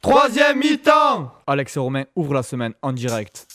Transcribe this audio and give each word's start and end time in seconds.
Troisième 0.00 0.58
mi-temps 0.58 1.32
Alex 1.46 1.76
et 1.76 1.80
Romain 1.80 2.04
ouvrent 2.16 2.34
la 2.34 2.42
semaine 2.42 2.74
en 2.82 2.92
direct. 2.92 3.46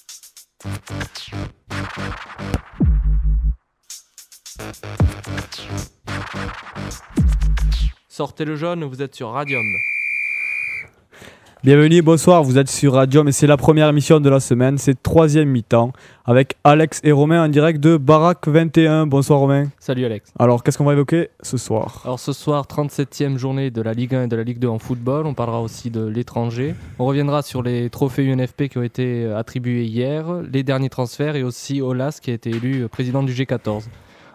Sortez 8.09 8.46
le 8.46 8.55
jaune, 8.55 8.84
vous 8.86 9.02
êtes 9.02 9.14
sur 9.14 9.32
Radium. 9.32 9.66
Bienvenue, 11.63 12.03
bonsoir, 12.03 12.43
vous 12.43 12.59
êtes 12.59 12.69
sur 12.69 12.93
Radium 12.93 13.27
et 13.27 13.31
c'est 13.31 13.47
la 13.47 13.57
première 13.57 13.89
émission 13.89 14.19
de 14.19 14.29
la 14.29 14.39
semaine, 14.39 14.77
c'est 14.77 15.01
troisième 15.01 15.49
mi-temps 15.49 15.91
avec 16.23 16.55
Alex 16.63 17.01
et 17.03 17.11
Romain 17.11 17.43
en 17.43 17.47
direct 17.47 17.79
de 17.79 17.97
Barack 17.97 18.47
21. 18.47 19.07
Bonsoir 19.07 19.39
Romain. 19.39 19.65
Salut 19.79 20.05
Alex. 20.05 20.31
Alors 20.38 20.61
qu'est-ce 20.61 20.77
qu'on 20.77 20.83
va 20.83 20.93
évoquer 20.93 21.29
ce 21.41 21.57
soir 21.57 22.01
Alors 22.03 22.20
ce 22.20 22.31
soir, 22.31 22.67
37e 22.67 23.38
journée 23.38 23.71
de 23.71 23.81
la 23.81 23.93
Ligue 23.93 24.13
1 24.13 24.25
et 24.25 24.27
de 24.27 24.35
la 24.35 24.43
Ligue 24.43 24.59
2 24.59 24.67
en 24.67 24.77
football. 24.77 25.25
On 25.25 25.34
parlera 25.34 25.59
aussi 25.63 25.89
de 25.89 26.05
l'étranger. 26.05 26.75
On 26.99 27.05
reviendra 27.05 27.41
sur 27.41 27.63
les 27.63 27.89
trophées 27.89 28.31
UNFP 28.31 28.67
qui 28.67 28.77
ont 28.77 28.84
été 28.84 29.26
attribués 29.26 29.85
hier, 29.85 30.27
les 30.51 30.62
derniers 30.62 30.89
transferts 30.89 31.35
et 31.35 31.43
aussi 31.43 31.81
Olas 31.81 32.20
qui 32.21 32.29
a 32.29 32.35
été 32.35 32.51
élu 32.51 32.87
président 32.87 33.23
du 33.23 33.34
G14. 33.34 33.85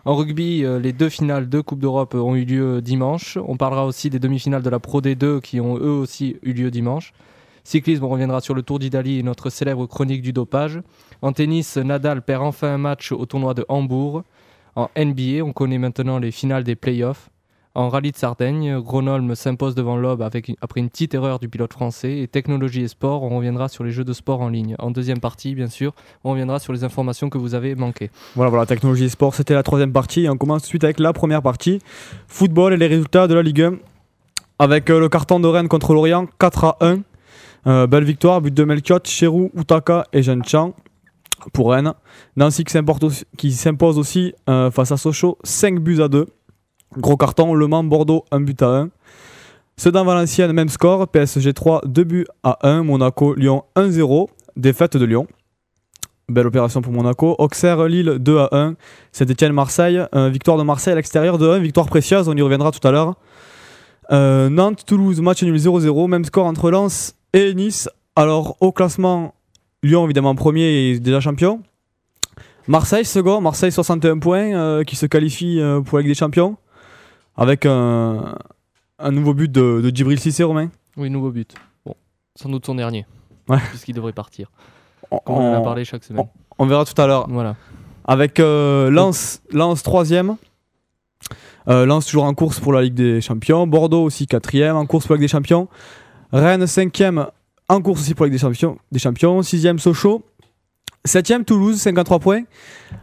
En 0.05 0.17
rugby, 0.17 0.65
euh, 0.65 0.81
les 0.81 0.93
deux 0.93 1.09
finales 1.09 1.49
de 1.49 1.61
Coupe 1.61 1.79
d'Europe 1.79 2.15
ont 2.15 2.35
eu 2.35 2.45
lieu 2.45 2.83
dimanche. 2.83 3.39
On 3.47 3.57
parlera 3.57 3.87
aussi 3.87 4.11
des 4.11 4.19
demi-finales 4.19 4.63
de 4.63 4.71
la 4.71 4.81
Pro 4.81 5.01
D2 5.01 5.41
qui 5.41 5.61
ont 5.61 5.77
eux 5.77 5.93
aussi 5.93 6.39
eu 6.43 6.53
lieu 6.53 6.73
dimanche. 6.73 7.13
Cyclisme, 7.63 8.05
on 8.05 8.09
reviendra 8.09 8.41
sur 8.41 8.55
le 8.55 8.63
Tour 8.63 8.81
d'Italie 8.81 9.21
et 9.21 9.23
notre 9.23 9.49
célèbre 9.49 9.87
chronique 9.87 10.23
du 10.23 10.33
dopage. 10.33 10.81
En 11.23 11.33
tennis, 11.33 11.77
Nadal 11.77 12.23
perd 12.23 12.43
enfin 12.43 12.75
un 12.75 12.79
match 12.79 13.13
au 13.13 13.25
tournoi 13.27 13.55
de 13.55 13.65
Hambourg. 13.69 14.25
En 14.75 14.89
NBA, 14.97 15.45
on 15.45 15.53
connaît 15.53 15.79
maintenant 15.79 16.19
les 16.19 16.33
finales 16.33 16.65
des 16.65 16.75
playoffs. 16.75 17.31
En 17.75 17.89
rallye 17.89 18.13
de 18.13 18.17
Sardaigne, 18.17 18.81
Gronholm 18.81 19.35
s'impose 19.35 19.75
devant 19.75 19.97
avec, 20.21 20.53
après 20.61 20.81
une 20.81 20.91
petite 20.91 21.15
erreur 21.15 21.39
du 21.39 21.49
pilote 21.49 21.73
français. 21.73 22.19
Et 22.19 22.29
technologie 22.29 22.83
et 22.83 22.89
sport, 22.89 23.23
on 23.23 23.37
reviendra 23.37 23.69
sur 23.69 23.83
les 23.83 23.93
jeux 23.93 24.05
de 24.05 24.13
sport 24.13 24.43
en 24.43 24.51
ligne. 24.51 24.77
En 24.79 24.91
deuxième 24.91 25.21
partie, 25.21 25.55
bien 25.55 25.69
sûr, 25.69 25.95
on 26.23 26.33
reviendra 26.33 26.59
sur 26.59 26.75
les 26.75 26.85
informations 26.85 27.31
que 27.31 27.39
vous 27.39 27.55
avez 27.55 27.75
manquées. 27.75 28.11
Voilà, 28.37 28.51
voilà, 28.51 28.67
technologie 28.67 29.05
et 29.05 29.09
sport, 29.09 29.35
c'était 29.35 29.55
la 29.55 29.63
troisième 29.63 29.93
partie. 29.93 30.25
Et 30.25 30.29
on 30.29 30.37
commence 30.37 30.63
tout 30.63 30.67
de 30.67 30.69
suite 30.69 30.85
avec 30.85 31.01
la 31.01 31.15
première 31.15 31.41
partie. 31.41 31.79
Football 32.29 32.75
et 32.75 32.77
les 32.77 32.89
résultats 32.89 33.27
de 33.27 33.35
la 33.35 33.43
Ligue 33.43 33.63
1. 33.63 33.75
Avec 34.59 34.91
euh, 34.91 35.01
le 35.01 35.09
carton 35.09 35.41
de 35.41 35.49
Rennes 35.49 35.69
contre 35.69 35.95
Lorient, 35.95 36.27
4 36.39 36.65
à 36.65 36.77
1. 36.83 36.99
Euh, 37.67 37.87
belle 37.87 38.05
victoire, 38.05 38.43
but 38.43 38.53
de 38.53 38.65
Melchiot, 38.65 38.99
Cherou, 39.05 39.51
Utaka 39.57 40.05
et 40.13 40.23
Jean 40.23 40.75
pour 41.53 41.71
Rennes. 41.71 41.95
Nancy 42.37 42.65
qui 42.65 43.53
s'impose 43.53 43.99
aussi 43.99 44.35
euh, 44.49 44.71
face 44.71 44.93
à 44.93 44.99
Sochaux, 44.99 45.39
5 45.43 45.79
buts 45.79 46.03
à 46.03 46.09
2. 46.09 46.27
Gros 46.97 47.17
carton, 47.17 47.55
Le 47.55 47.67
Mans, 47.67 47.85
Bordeaux, 47.85 48.25
1 48.31 48.41
but 48.41 48.63
à 48.63 48.67
1. 48.67 48.91
Sedan 49.77 50.05
Valenciennes, 50.05 50.53
même 50.53 50.69
score, 50.69 51.09
PSG 51.09 51.53
3, 51.55 51.83
2 51.87 52.05
buts 52.05 52.27
à 52.43 52.59
1. 52.63 52.83
Monaco, 52.83 53.35
Lyon 53.35 53.65
1-0, 53.77 54.29
défaite 54.57 54.97
de 54.97 55.05
Lyon. 55.05 55.27
Belle 56.29 56.47
opération 56.47 56.83
pour 56.83 56.93
Monaco. 56.93 57.35
Auxerre, 57.39 57.85
Lille 57.85 58.17
2 58.21 58.39
à 58.39 58.49
1. 58.53 58.75
Saint-Etienne, 59.13 59.53
Marseille, 59.53 60.03
euh, 60.15 60.29
victoire 60.29 60.59
de 60.59 60.63
Marseille 60.63 60.93
à 60.93 60.97
l'extérieur 60.97 61.39
de 61.39 61.49
1, 61.49 61.59
victoire 61.59 61.87
précieuse, 61.87 62.29
on 62.29 62.37
y 62.37 62.43
reviendra 62.43 62.71
tout 62.71 62.87
à 62.87 62.91
l'heure. 62.91 63.15
Nantes, 64.11 64.85
Toulouse, 64.85 65.21
match 65.23 65.43
nul 65.43 65.57
0-0, 65.57 66.07
même 66.09 66.25
score 66.25 66.45
entre 66.45 66.71
Lens 66.71 67.15
et 67.33 67.55
Nice. 67.55 67.89
Alors, 68.15 68.57
au 68.61 68.73
classement, 68.73 69.35
Lyon 69.83 70.05
évidemment 70.05 70.35
premier 70.35 70.91
et 70.91 71.01
déjà 71.01 71.21
champion. 71.21 71.63
Marseille 72.69 73.05
second, 73.05 73.41
Marseille 73.41 73.73
61 73.73 74.19
points 74.19 74.55
euh, 74.55 74.85
qui 74.85 74.95
se 74.95 75.07
qualifie 75.07 75.61
euh, 75.61 75.81
pour 75.81 75.99
la 75.99 76.03
Ligue 76.03 76.13
des 76.13 76.19
Champions 76.19 76.57
avec 77.37 77.67
un, 77.67 78.35
un 78.99 79.11
nouveau 79.11 79.35
but 79.35 79.51
de, 79.51 79.81
de 79.83 79.91
Djibril 79.95 80.19
Cissé 80.21 80.43
Romain? 80.45 80.71
Oui, 80.97 81.11
nouveau 81.11 81.31
but. 81.31 81.55
Bon, 81.87 81.95
sans 82.37 82.49
doute 82.49 82.67
son 82.67 82.75
dernier. 82.75 83.07
Ouais. 83.49 83.59
Puisqu'il 83.71 83.95
devrait 83.95 84.13
partir. 84.13 84.51
On, 85.11 85.19
Comme 85.19 85.37
on 85.37 85.55
en 85.57 85.61
a 85.61 85.61
parlé 85.63 85.85
chaque 85.85 86.05
semaine. 86.05 86.27
on 86.59 86.67
verra 86.67 86.85
tout 86.85 87.01
à 87.01 87.07
l'heure. 87.07 87.27
Voilà. 87.29 87.57
Avec 88.05 88.41
euh, 88.41 88.91
Lens, 88.91 89.43
Lens 89.51 89.83
3ème. 89.83 90.37
Euh, 91.69 91.87
Lens 91.87 92.07
toujours 92.07 92.25
en 92.25 92.35
course 92.35 92.59
pour 92.61 92.73
la 92.73 92.83
Ligue 92.83 92.95
des 92.95 93.21
Champions. 93.21 93.67
Bordeaux 93.67 94.03
aussi 94.05 94.25
4ème 94.25 94.73
en 94.73 94.87
course 94.87 95.07
pour 95.07 95.15
la 95.15 95.19
Ligue 95.21 95.29
des 95.29 95.33
Champions. 95.33 95.69
Rennes 96.33 96.65
5ème 96.65 97.29
en 97.69 97.81
course 97.81 98.01
aussi 98.01 98.15
pour 98.15 98.25
la 98.25 98.31
Ligue 98.31 98.35
des 98.39 98.41
Champions. 98.43 98.79
Des 98.91 98.99
champions. 98.99 99.41
6ème 99.41 99.79
Sochaux. 99.79 100.25
7ème 101.07 101.45
Toulouse, 101.45 101.81
53 101.81 102.21
points. 102.21 102.43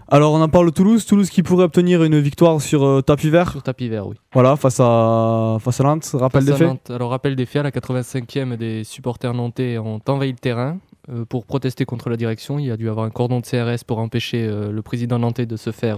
Alors 0.07 0.31
on 0.31 0.41
en 0.41 0.47
parle 0.47 0.67
de 0.67 0.71
Toulouse. 0.71 1.05
Toulouse 1.05 1.29
qui 1.29 1.43
pourrait 1.43 1.65
obtenir 1.65 2.01
une 2.01 2.17
victoire 2.19 2.61
sur 2.61 2.85
euh, 2.85 3.01
tapis 3.01 3.29
vert. 3.29 3.51
Sur 3.51 3.61
tapis 3.61 3.89
vert, 3.89 4.07
oui. 4.07 4.15
Voilà, 4.31 4.55
face 4.55 4.79
à, 4.79 5.57
face 5.59 5.81
à 5.81 5.83
Nantes. 5.83 6.09
Rappel 6.13 6.45
Face 6.45 6.57
des 6.57 6.65
faits. 6.65 6.91
Alors, 6.91 7.09
rappel 7.09 7.35
des 7.35 7.45
faits, 7.45 7.59
à 7.59 7.63
la 7.63 7.71
85e, 7.71 8.55
des 8.55 8.85
supporters 8.85 9.33
nantais 9.33 9.77
ont 9.77 9.99
envahi 10.07 10.31
le 10.31 10.37
terrain 10.37 10.77
euh, 11.09 11.25
pour 11.25 11.45
protester 11.45 11.83
contre 11.83 12.09
la 12.09 12.15
direction. 12.15 12.57
Il 12.57 12.67
y 12.67 12.71
a 12.71 12.77
dû 12.77 12.89
avoir 12.89 13.05
un 13.05 13.09
cordon 13.09 13.41
de 13.41 13.45
CRS 13.45 13.83
pour 13.85 13.99
empêcher 13.99 14.47
euh, 14.47 14.71
le 14.71 14.81
président 14.81 15.19
nantais 15.19 15.45
de 15.45 15.57
se 15.57 15.71
faire 15.71 15.97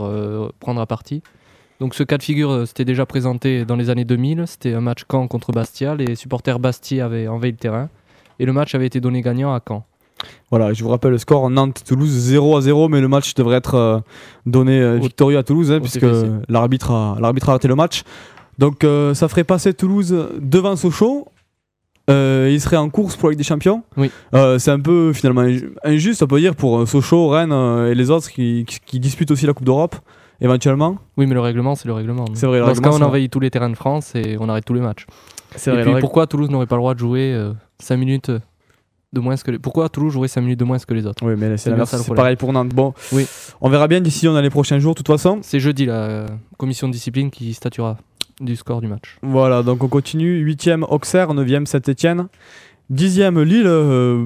prendre 0.60 0.82
à 0.82 0.88
partie. 0.88 1.22
Donc, 1.80 1.94
ce 1.94 2.02
cas 2.02 2.18
de 2.18 2.24
figure 2.24 2.68
s'était 2.68 2.86
déjà 2.86 3.06
présenté 3.06 3.64
dans 3.64 3.76
les 3.76 3.92
années 3.92 4.06
2000. 4.06 4.46
C'était 4.48 4.74
un 4.74 4.82
match 4.82 5.04
Caen 5.10 5.28
contre 5.28 5.52
Bastia. 5.52 5.94
Les 5.94 6.16
supporters 6.16 6.58
Bastia 6.58 7.06
avaient 7.06 7.28
envahi 7.28 7.52
le 7.52 7.58
terrain. 7.58 7.90
Et 8.40 8.46
le 8.46 8.54
match 8.54 8.74
avait 8.74 8.88
été 8.88 9.00
donné 9.00 9.22
gagnant 9.22 9.54
à 9.54 9.62
Caen. 9.68 9.86
Voilà, 10.50 10.74
je 10.74 10.84
vous 10.84 10.90
rappelle 10.90 11.12
le 11.12 11.18
score 11.18 11.50
Nantes-Toulouse 11.50 12.10
0 12.10 12.58
à 12.58 12.62
0, 12.62 12.90
mais 12.90 13.00
le 13.02 13.08
match 13.08 13.34
devrait 13.36 13.58
être 13.58 13.76
euh, 13.76 14.00
donné 14.46 14.80
euh, 14.82 14.98
victorieux 14.98 15.38
à 15.38 15.44
Toulouse, 15.44 15.72
hein, 15.72 15.80
puisque 15.80 16.06
l'arbitre 16.50 16.92
a, 16.92 17.18
l'arbitre 17.20 17.50
a 17.50 17.54
raté 17.54 17.68
le 17.68 17.76
match. 17.76 18.04
Donc 18.58 18.84
euh, 18.84 19.14
ça 19.14 19.28
ferait 19.28 19.44
passer 19.46 19.74
Toulouse 19.74 20.16
devant 20.40 20.76
Sochaux. 20.76 21.28
Il 22.10 22.60
serait 22.60 22.76
en 22.78 22.90
course 22.90 23.16
pour 23.16 23.30
la 23.30 23.32
Ligue 23.32 23.38
des 23.38 23.46
Champions. 23.46 23.84
Oui. 23.96 24.12
C'est 24.58 24.72
un 24.72 24.80
peu 24.82 25.14
finalement 25.14 25.44
inju- 25.44 25.72
injuste, 25.84 26.22
on 26.24 26.28
peut 26.28 26.40
dire, 26.40 26.56
pour 26.56 26.86
Sochaux, 26.88 27.30
Rennes 27.30 27.54
et 27.90 27.96
les 27.96 28.10
autres 28.12 28.30
qui, 28.30 28.66
qui- 28.68 28.80
qui 28.86 29.00
disputent 29.00 29.32
aussi 29.32 29.46
la 29.46 29.54
Coupe 29.54 29.66
d'Europe, 29.66 29.96
éventuellement. 30.42 30.98
Oui, 31.16 31.26
mais 31.26 31.34
le 31.34 31.40
règlement, 31.40 31.76
c'est 31.76 31.88
le 31.88 31.94
règlement. 31.94 32.26
C'est 32.34 32.48
vrai, 32.48 32.60
le 32.60 32.66
Dans 32.66 32.76
ce 32.76 32.82
cas, 32.82 32.90
on 32.92 33.02
envahit 33.02 33.32
tous 33.32 33.40
les 33.40 33.50
terrains 33.50 33.70
de 33.70 33.76
France 33.78 34.12
et 34.16 34.36
on 34.42 34.50
arrête 34.50 34.66
tous 34.66 34.74
les 34.74 34.82
matchs. 34.82 35.06
C'est 35.56 35.70
et 35.70 35.74
vrai. 35.74 35.82
puis, 35.84 35.90
le 35.92 35.96
règle- 35.96 36.02
pourquoi 36.06 36.28
Toulouse 36.28 36.50
n'aurait 36.50 36.66
pas 36.66 36.76
le 36.76 36.82
droit 36.82 36.94
de 36.94 37.00
jouer 37.00 37.34
5 37.80 37.96
minutes 37.96 38.32
de 39.14 39.20
moins 39.20 39.36
que 39.36 39.52
les... 39.52 39.60
Pourquoi 39.60 39.90
Toulouse 39.90 40.14
jouerait 40.14 40.28
5 40.28 40.42
minutes 40.42 40.60
de 40.60 40.64
moins 40.66 40.78
que 40.80 40.94
les 40.94 41.06
autres 41.06 41.26
Oui, 41.26 41.34
mais 41.38 41.58
C'est 41.58 41.74
pareil 42.16 42.36
pour 42.38 42.54
Nantes. 42.54 42.74
Bon, 42.74 42.94
Oui. 43.12 43.26
on 43.60 43.70
verra 43.70 43.88
bien 43.88 44.00
d'ici 44.02 44.26
dans 44.26 44.40
les 44.40 44.50
prochains 44.50 44.80
jours, 44.80 44.94
de 44.94 44.98
toute 44.98 45.08
façon. 45.08 45.40
C'est 45.42 45.60
jeudi 45.60 45.86
la 45.86 45.94
euh, 46.04 46.28
commission 46.58 46.88
de 46.88 46.94
discipline 46.94 47.30
qui 47.30 47.54
statuera 47.54 47.98
du 48.40 48.56
score 48.56 48.82
du 48.82 48.88
match. 48.88 49.18
Voilà, 49.22 49.64
donc 49.64 49.84
on 49.84 49.88
continue. 49.88 50.44
8ème 50.46 50.84
Auxerre, 50.90 51.34
9ème 51.34 51.66
Saint-Etienne. 51.66 52.28
10ème 52.92 53.42
Lille, 53.42 53.64
euh, 53.68 54.22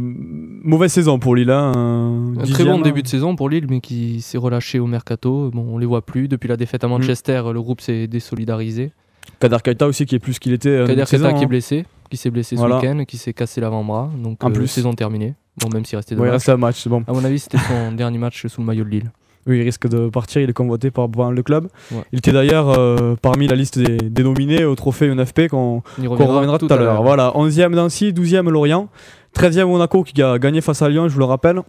mauvaise 0.63 0.91
saison 0.91 1.19
pour 1.19 1.35
Lille. 1.35 1.51
hein, 1.51 1.71
Un 1.75 2.33
très 2.37 2.45
dixième. 2.45 2.67
bon 2.69 2.79
début 2.81 3.03
de 3.03 3.07
saison 3.07 3.35
pour 3.35 3.49
Lille, 3.49 3.65
mais 3.69 3.79
qui 3.79 4.21
s'est 4.21 4.37
relâché 4.39 4.79
au 4.79 4.87
mercato. 4.87 5.51
Bon, 5.53 5.65
on 5.73 5.77
les 5.77 5.85
voit 5.85 6.03
plus. 6.03 6.27
Depuis 6.27 6.47
la 6.47 6.57
défaite 6.57 6.83
à 6.83 6.87
Manchester, 6.87 7.43
le 7.53 7.61
groupe 7.61 7.81
s'est 7.81 8.07
désolidarisé. 8.07 8.91
Kader 9.39 9.57
Keita 9.63 9.87
aussi 9.87 10.05
qui 10.05 10.15
est 10.15 10.19
plus 10.19 10.39
qu'il 10.39 10.53
était. 10.53 10.69
euh, 10.69 10.87
Kader 10.87 11.05
saison, 11.05 11.25
Keita 11.25 11.37
qui 11.37 11.41
est 11.41 11.45
hein. 11.45 11.49
blessé, 11.49 11.85
qui 12.15 12.21
s'est 12.21 12.29
blessé 12.31 12.55
Voilà. 12.55 12.79
ce 12.79 12.85
week-end, 12.85 13.03
qui 13.05 13.17
s'est 13.17 13.33
cassé 13.33 13.61
l'avant-bras. 13.61 14.09
Donc, 14.17 14.43
En 14.43 14.49
euh, 14.49 14.53
plus. 14.53 14.67
saison 14.67 14.93
terminée. 14.93 15.33
Bon, 15.61 15.69
même 15.73 15.85
s'il 15.85 15.95
restait 15.97 16.15
deux 16.15 16.21
Ouais, 16.21 16.27
il 16.27 16.31
matchs. 16.31 16.41
reste 16.41 16.49
un 16.49 16.57
match, 16.57 16.81
c'est 16.81 16.89
bon. 16.89 17.03
À 17.07 17.13
mon 17.13 17.23
avis, 17.23 17.39
c'était 17.39 17.57
son 17.57 17.91
dernier 17.95 18.17
match 18.17 18.45
sous 18.47 18.61
le 18.61 18.67
maillot 18.67 18.83
de 18.83 18.89
Lille. 18.89 19.11
Oui, 19.47 19.59
il 19.59 19.61
risque 19.63 19.87
de 19.87 20.09
partir, 20.09 20.41
il 20.41 20.49
est 20.49 20.53
convoité 20.53 20.89
par 20.89 21.07
le 21.31 21.43
club. 21.43 21.67
Ouais. 21.91 22.01
Il 22.11 22.17
était 22.17 22.31
d'ailleurs 22.31 22.69
euh, 22.69 23.15
parmi 23.21 23.47
la 23.47 23.55
liste 23.55 23.77
des, 23.77 23.97
des 23.97 24.23
nominés 24.23 24.65
au 24.65 24.73
trophée 24.75 25.05
UNFP 25.07 25.49
qu'on 25.49 25.83
qu'on 25.97 26.15
reviendra 26.15 26.57
tout 26.57 26.67
à 26.71 26.77
l'heure. 26.77 27.03
Voilà, 27.03 27.31
11e 27.35 27.69
Nancy, 27.75 28.11
12e 28.11 28.49
Lorient, 28.49 28.89
13e 29.37 29.65
Monaco 29.67 30.01
qui 30.03 30.19
a 30.23 30.39
gagné 30.39 30.61
face 30.61 30.81
à 30.81 30.89
Lyon, 30.89 31.07
je 31.09 31.13
vous 31.13 31.19
le 31.19 31.25
rappelle. 31.25 31.61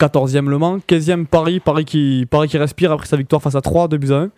14e 0.00 0.48
Le 0.48 0.58
Mans, 0.58 0.78
15e 0.78 1.26
Paris, 1.26 1.60
Paris 1.60 1.84
qui, 1.84 2.26
Paris 2.28 2.48
qui 2.48 2.58
respire 2.58 2.90
après 2.90 3.06
sa 3.06 3.16
victoire 3.16 3.40
face 3.40 3.54
à 3.54 3.60
3, 3.60 3.86
2 3.86 3.96
buts 3.98 4.10
à 4.12 4.16
1. 4.16 4.30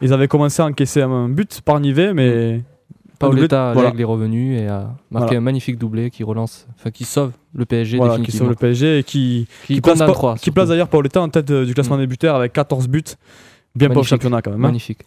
Ils 0.00 0.12
avaient 0.14 0.26
commencé 0.28 0.62
à 0.62 0.64
encaisser 0.64 1.02
un 1.02 1.28
but 1.28 1.60
par 1.60 1.78
Nivet, 1.78 2.14
mais 2.14 2.62
Paoletta, 3.18 3.72
Voilà. 3.72 3.88
l'aigle 3.90 4.00
est 4.02 4.04
revenu 4.04 4.56
et 4.58 4.66
a 4.68 4.90
marqué 5.10 5.26
Voilà. 5.26 5.36
un 5.38 5.40
magnifique 5.40 5.78
doublé 5.78 6.10
qui 6.10 6.24
relance, 6.24 6.66
enfin 6.78 6.90
qui 6.90 7.04
sauve 7.04 7.32
le 7.54 7.64
PSG 7.64 7.96
voilà, 7.96 8.18
qui 8.18 8.32
sauve 8.32 8.48
le 8.48 8.54
PSG 8.56 8.98
et 8.98 9.02
qui, 9.04 9.46
Qui, 9.66 9.74
qui 9.74 9.80
place, 9.80 9.94
condamne 9.94 10.08
Pa- 10.08 10.12
trois, 10.14 10.34
qui 10.34 10.40
surtout. 10.40 10.54
place 10.54 10.68
d'ailleurs 10.68 10.88
Paoletta 10.88 11.20
en 11.20 11.28
tête 11.28 11.50
euh, 11.50 11.64
du 11.64 11.74
classement 11.74 11.96
des 11.98 12.06
buteurs 12.06 12.34
avec 12.36 12.52
14 12.52 12.88
buts. 12.88 13.02
Bien 13.76 13.88
pour 13.88 14.02
le 14.02 14.06
championnat 14.06 14.40
quand 14.42 14.50
même. 14.52 14.60
hein. 14.64 14.68
Magnifique. 14.68 15.00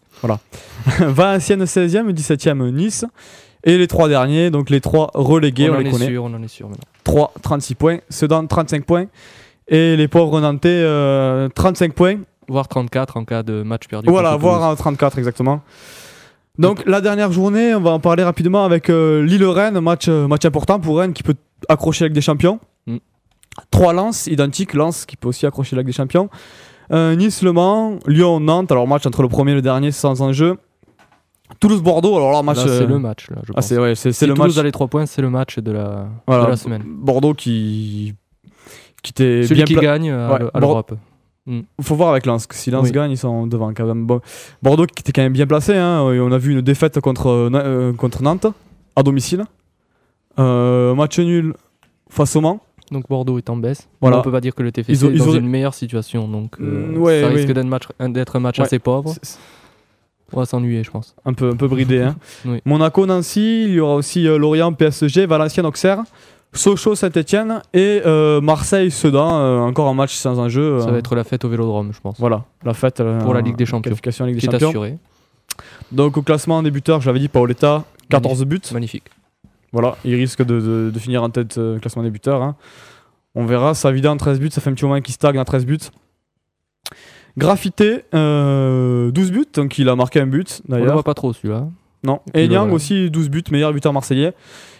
Valenciennes 1.00 1.63
16e, 1.65 2.12
17e 2.12 2.69
Nice. 2.71 3.06
Et 3.63 3.77
les 3.77 3.88
trois 3.88 4.07
derniers, 4.07 4.50
donc 4.51 4.69
les 4.69 4.80
trois 4.81 5.10
relégués, 5.13 5.69
on, 5.69 5.74
on, 5.74 5.77
en 5.77 5.80
les 5.80 5.88
est 5.89 5.92
connaît. 5.92 6.06
sûr, 6.07 6.24
on 6.24 6.33
en 6.33 6.42
est 6.44 6.48
sûr 6.48 6.69
maintenant. 6.69 6.83
3, 7.03 7.33
36 7.42 7.75
points. 7.75 7.98
Sedan, 8.10 8.45
35 8.45 8.86
points. 8.86 9.06
Et 9.68 9.98
les 9.98 10.07
pauvres 10.07 10.39
Nantais, 10.39 10.69
euh, 10.69 11.50
35 11.53 11.94
points. 11.94 12.15
Voire 12.48 12.68
34 12.69 13.18
en 13.18 13.25
cas 13.25 13.44
de 13.44 13.63
match 13.63 13.88
perdu. 13.89 14.10
Voilà, 14.10 14.38
voire 14.38 14.60
Toulouse. 14.60 14.71
un 14.71 14.75
34 14.75 15.18
exactement. 15.18 15.62
Donc 16.59 16.83
la 16.86 17.01
dernière 17.01 17.31
journée, 17.31 17.75
on 17.75 17.81
va 17.81 17.92
en 17.92 18.00
parler 18.00 18.24
rapidement 18.24 18.65
avec 18.65 18.89
euh, 18.89 19.24
Lille-Rennes, 19.24 19.80
match, 19.80 20.07
euh, 20.07 20.27
match 20.27 20.45
important 20.45 20.80
pour 20.80 20.98
Rennes 21.00 21.13
qui 21.13 21.24
peut 21.24 21.36
accrocher 21.69 22.06
avec 22.06 22.13
des 22.13 22.21
champions. 22.21 22.59
Mm. 22.88 22.98
Trois 23.71 23.94
Lens, 23.94 24.27
identiques, 24.27 24.74
Lens 24.74 25.06
qui 25.06 25.18
peut 25.18 25.27
aussi 25.27 25.45
accrocher 25.45 25.75
avec 25.75 25.86
des 25.86 25.92
champions. 25.94 26.30
Euh, 26.92 27.15
Nice-Le 27.15 27.51
Mans, 27.51 28.00
Lyon-Nantes, 28.07 28.71
alors 28.71 28.88
match 28.88 29.06
entre 29.06 29.21
le 29.21 29.27
premier 29.27 29.51
et 29.51 29.56
le 29.56 29.62
dernier 29.62 29.92
sans 29.92 30.21
enjeu. 30.21 30.57
Toulouse-Bordeaux, 31.59 32.15
alors 32.15 32.31
là, 32.33 32.44
match. 32.44 32.57
C'est 32.65 32.86
le 32.86 33.00
match. 33.00 33.30
Là, 33.30 33.38
je 33.45 33.53
Ah, 33.56 33.62
c'est 33.62 33.77
ouais, 33.80 33.95
Si 33.95 34.07
le 34.25 34.33
Toulouse 34.33 34.56
match. 34.56 34.60
a 34.60 34.63
les 34.63 34.71
3 34.71 34.88
points, 34.88 35.06
c'est 35.06 35.21
le 35.21 35.30
match 35.30 35.60
de 35.60 35.71
la, 35.71 36.07
Voilà, 36.27 36.45
de 36.45 36.50
la 36.50 36.57
semaine. 36.57 36.83
Bordeaux 36.86 37.33
qui 37.33 38.13
qui 39.03 39.12
était 39.12 39.44
Celui 39.44 39.63
bien 39.63 39.65
qui 39.65 39.75
gagne 39.75 40.12
à, 40.12 40.31
Ouais, 40.33 40.39
l- 40.42 40.50
l'Europe. 41.47 41.65
faut 41.81 41.95
voir 41.95 42.09
avec 42.11 42.25
Lens 42.25 42.47
si 42.51 42.69
Lens 42.71 42.83
Oui. 42.85 42.91
gagne 42.91 43.11
ils 43.11 43.17
sont 43.17 43.47
devant 43.47 43.73
quand 43.73 43.85
même 43.85 44.05
Bon, 44.05 44.21
Bordeaux 44.61 44.85
qui 44.85 45.01
était 45.01 45.11
quand 45.11 45.21
même 45.23 45.33
bien 45.33 45.47
placé 45.47 45.75
hein, 45.75 46.01
on 46.01 46.31
a 46.31 46.38
vu 46.38 46.51
une 46.53 46.61
défaite 46.61 46.99
contre 46.99 47.27
euh, 47.29 47.94
contre 47.94 48.21
Nantes 48.23 48.47
à 48.95 49.03
domicile 49.03 49.44
Euh, 50.39 50.94
match 50.95 51.19
nul 51.19 51.53
face 52.09 52.35
au 52.35 52.41
Mans 52.41 52.59
Donc 52.91 53.07
Bordeaux 53.09 53.38
est 53.38 53.49
en 53.49 53.57
baisse. 53.57 53.88
Voilà. 54.01 54.19
On 54.19 54.21
peut 54.21 54.31
pas 54.31 54.39
dire 54.41 54.53
que 54.55 54.63
le 54.63 54.71
TFC 54.71 54.91
Ils 54.91 55.05
ont- 55.05 55.09
est 55.09 55.13
ils 55.13 55.19
dans 55.19 55.27
auraient- 55.27 55.39
une 55.39 55.47
meilleure 55.49 55.73
situation. 55.73 56.27
Donc 56.27 56.55
euh, 56.61 56.91
Mm, 56.95 56.97
ouais, 57.01 57.21
ça 57.21 57.27
oui. 57.29 57.35
risque 57.35 57.47
d'être 57.47 57.57
un 57.57 57.63
match, 57.67 57.83
un- 58.00 58.09
d'être 58.09 58.35
un 58.35 58.39
match 58.39 58.59
Ouais. 58.59 58.65
assez 58.65 58.79
pauvre. 58.79 59.13
On 60.33 60.39
va 60.39 60.45
s'ennuyer, 60.45 60.83
je 60.83 60.91
pense. 60.91 61.15
un 61.25 61.33
peu 61.33 61.50
un 61.50 61.55
peu 61.55 61.67
bridé 61.67 62.01
hein. 62.01 62.15
Oui. 62.45 62.59
Monaco 62.65 63.05
Nancy 63.05 63.63
il 63.65 63.71
y 63.75 63.79
aura 63.79 63.95
aussi 63.95 64.23
Lorient 64.23 64.73
PSG 64.73 65.25
Valenciennes 65.25 65.65
Auxerre 65.65 66.03
Sochaux 66.53 66.95
Saint-Etienne 66.95 67.61
et 67.73 68.01
euh, 68.05 68.41
Marseille 68.41 68.89
Sedan 68.89 69.29
euh, 69.39 69.59
encore 69.59 69.88
un 69.88 69.94
match 69.94 70.13
sans 70.15 70.39
enjeu 70.39 70.79
Ça 70.79 70.88
euh, 70.88 70.91
va 70.91 70.97
être 70.97 71.15
la 71.15 71.23
fête 71.23 71.45
au 71.45 71.49
Vélodrome, 71.49 71.91
je 71.94 71.99
pense. 71.99 72.19
voilà 72.19 72.45
la 72.63 72.73
fête 72.73 72.99
euh, 72.99 73.19
Pour 73.21 73.33
la 73.33 73.41
Ligue 73.41 73.55
des 73.57 73.65
Champions. 73.65 73.81
qualification 73.83 74.25
en 74.25 74.27
Ligue 74.27 74.39
des 74.39 74.45
est 74.47 74.51
Champions 74.51 74.69
assuré. 74.69 74.97
donc 75.91 76.17
au 76.17 76.21
classement 76.21 76.63
des 76.63 76.71
buteurs 76.71 77.01
je 77.01 77.07
l'avais 77.07 77.19
dit 77.19 77.27
Paoletta 77.27 77.83
14 78.09 78.45
buts 78.45 78.61
Magnifique. 78.73 79.03
Voilà, 79.73 79.97
il 80.05 80.15
risque 80.15 80.44
de, 80.44 80.59
de- 80.59 80.91
de 80.94 80.99
finir 80.99 81.21
en 81.21 81.29
tête 81.29 81.57
euh, 81.57 81.77
classement 81.79 82.01
des 82.03 82.09
buteurs. 82.09 82.41
hein. 82.41 82.55
On 83.35 83.45
verra, 83.45 83.73
Savida 83.75 84.09
en 84.11 84.17
13 84.17 84.39
buts, 84.39 84.50
ça 84.50 84.61
fait 84.61 84.69
un 84.69 84.73
petit 84.73 84.85
moment 84.85 85.00
qu'il 85.01 85.13
stagne 85.13 85.38
à 85.38 85.43
13 85.45 85.65
buts. 85.65 85.77
Graffité, 87.38 88.03
euh, 88.15 89.11
12 89.11 89.31
buts, 89.31 89.45
donc 89.53 89.77
il 89.77 89.89
a 89.89 89.95
marqué 89.95 90.19
un 90.19 90.25
but 90.25 90.61
On 90.67 90.73
le 90.73 90.79
d'ailleurs. 90.79 90.93
voit 90.93 91.03
pas 91.03 91.13
trop 91.13 91.33
celui-là. 91.33 91.67
Non. 92.03 92.21
Et 92.33 92.47
Nyang 92.47 92.71
aussi 92.71 93.11
12 93.11 93.29
buts, 93.29 93.43
meilleur 93.51 93.73
buteur 93.73 93.93
marseillais. 93.93 94.33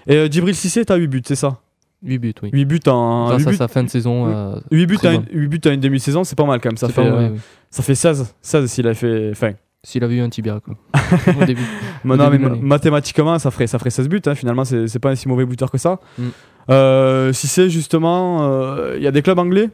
Et 0.07 0.15
euh, 0.15 0.27
Djibril 0.30 0.56
Cissé, 0.56 0.86
t'as 0.86 0.95
8 0.95 1.07
buts, 1.07 1.21
c'est 1.25 1.36
ça? 1.36 1.59
8 2.04 2.18
buts, 2.19 2.33
oui. 2.44 2.50
8 2.54 2.65
buts 2.65 2.80
en. 2.88 3.27
Grâce 3.30 3.42
8 3.42 3.48
à 3.48 3.51
buts, 3.51 3.57
sa 3.57 3.68
fin 3.68 3.83
de 3.83 3.89
saison. 3.89 4.25
Oui. 4.27 4.31
euh, 4.33 4.59
8 4.71 4.86
buts, 4.86 4.98
à 5.04 5.13
une, 5.13 5.21
bonne. 5.21 5.27
8 5.33 5.48
buts 5.48 5.62
à 5.65 5.69
une 5.74 5.80
demi-saison, 5.80 6.24
c'est 6.24 6.36
pas 6.38 6.45
mal 6.45 6.62
quand 6.62 6.69
même. 6.69 6.77
Ça 6.77 6.88
fait, 6.89 6.94
pas 7.01 7.07
euh, 7.07 7.30
oui. 7.33 7.39
ça 7.69 7.83
fait 7.83 7.95
16. 7.95 8.33
16 8.42 8.69
s'il 8.71 8.88
a 8.88 8.94
fait. 8.94 9.30
Enfin, 9.31 9.51
S'il 9.83 10.04
avait 10.04 10.15
eu 10.15 10.21
un 10.21 10.30
tibia, 10.30 10.59
quoi. 10.63 10.75
Au 11.42 11.45
début. 11.45 11.62
non, 12.06 12.15
début 12.30 12.45
mais 12.45 12.56
mathématiquement, 12.62 13.38
ça 13.39 13.51
ferait, 13.51 13.68
ça 13.68 13.80
ferait 13.80 13.89
16 13.89 14.07
buts. 14.09 14.21
hein, 14.25 14.36
finalement, 14.36 14.63
c'est 14.65 15.00
pas 15.00 15.09
un 15.12 15.15
si 15.15 15.27
mauvais 15.27 15.45
buteur 15.45 15.71
que 15.71 15.77
ça. 15.77 16.00
Mm. 16.18 16.24
Euh, 16.69 17.33
si 17.33 17.48
c'est 17.48 17.69
justement. 17.69 18.44
euh, 18.50 18.95
Il 18.98 19.04
y 19.04 19.07
a 19.07 19.12
des 19.12 19.21
clubs 19.21 19.39
anglais 19.39 19.69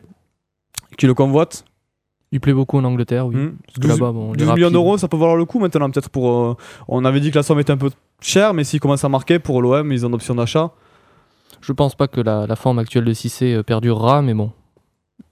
qui 0.98 1.06
le 1.08 1.14
convoitent. 1.14 1.66
Il 2.34 2.40
plaît 2.42 2.52
beaucoup 2.54 2.78
en 2.78 2.84
Angleterre, 2.84 3.28
oui. 3.28 3.36
Mm. 3.36 3.54
Parce 3.68 3.80
que 3.80 3.88
là-bas, 3.88 4.12
bon, 4.12 4.34
les 4.34 4.44
12 4.44 4.54
millions 4.56 4.72
d'euros, 4.72 4.98
ça 4.98 5.08
peut 5.08 5.16
valoir 5.18 5.38
le 5.38 5.46
coup 5.46 5.60
maintenant, 5.60 5.90
peut-être 5.90 6.10
pour. 6.10 6.30
euh, 6.32 6.56
on 6.88 7.06
avait 7.06 7.20
dit 7.22 7.30
que 7.32 7.36
la 7.38 7.44
somme 7.44 7.60
était 7.60 7.72
un 7.72 7.78
peu 7.78 7.92
chère, 8.22 8.54
mais 8.54 8.64
s'ils 8.66 8.80
commencent 8.82 9.06
à 9.06 9.10
marquer 9.10 9.40
pour 9.40 9.62
l'OM, 9.62 9.92
ils 9.92 10.04
ont 10.06 10.10
une 10.10 10.16
option 10.16 10.36
d'achat. 10.36 10.72
Je 11.62 11.72
pense 11.72 11.96
pas 11.96 12.08
que 12.10 12.20
la, 12.20 12.46
la 12.48 12.56
forme 12.58 12.80
actuelle 12.80 13.06
de 13.06 13.14
Cissé 13.14 13.54
euh, 13.54 13.64
perdurera, 13.64 14.22
mais 14.22 14.34
bon. 14.34 14.52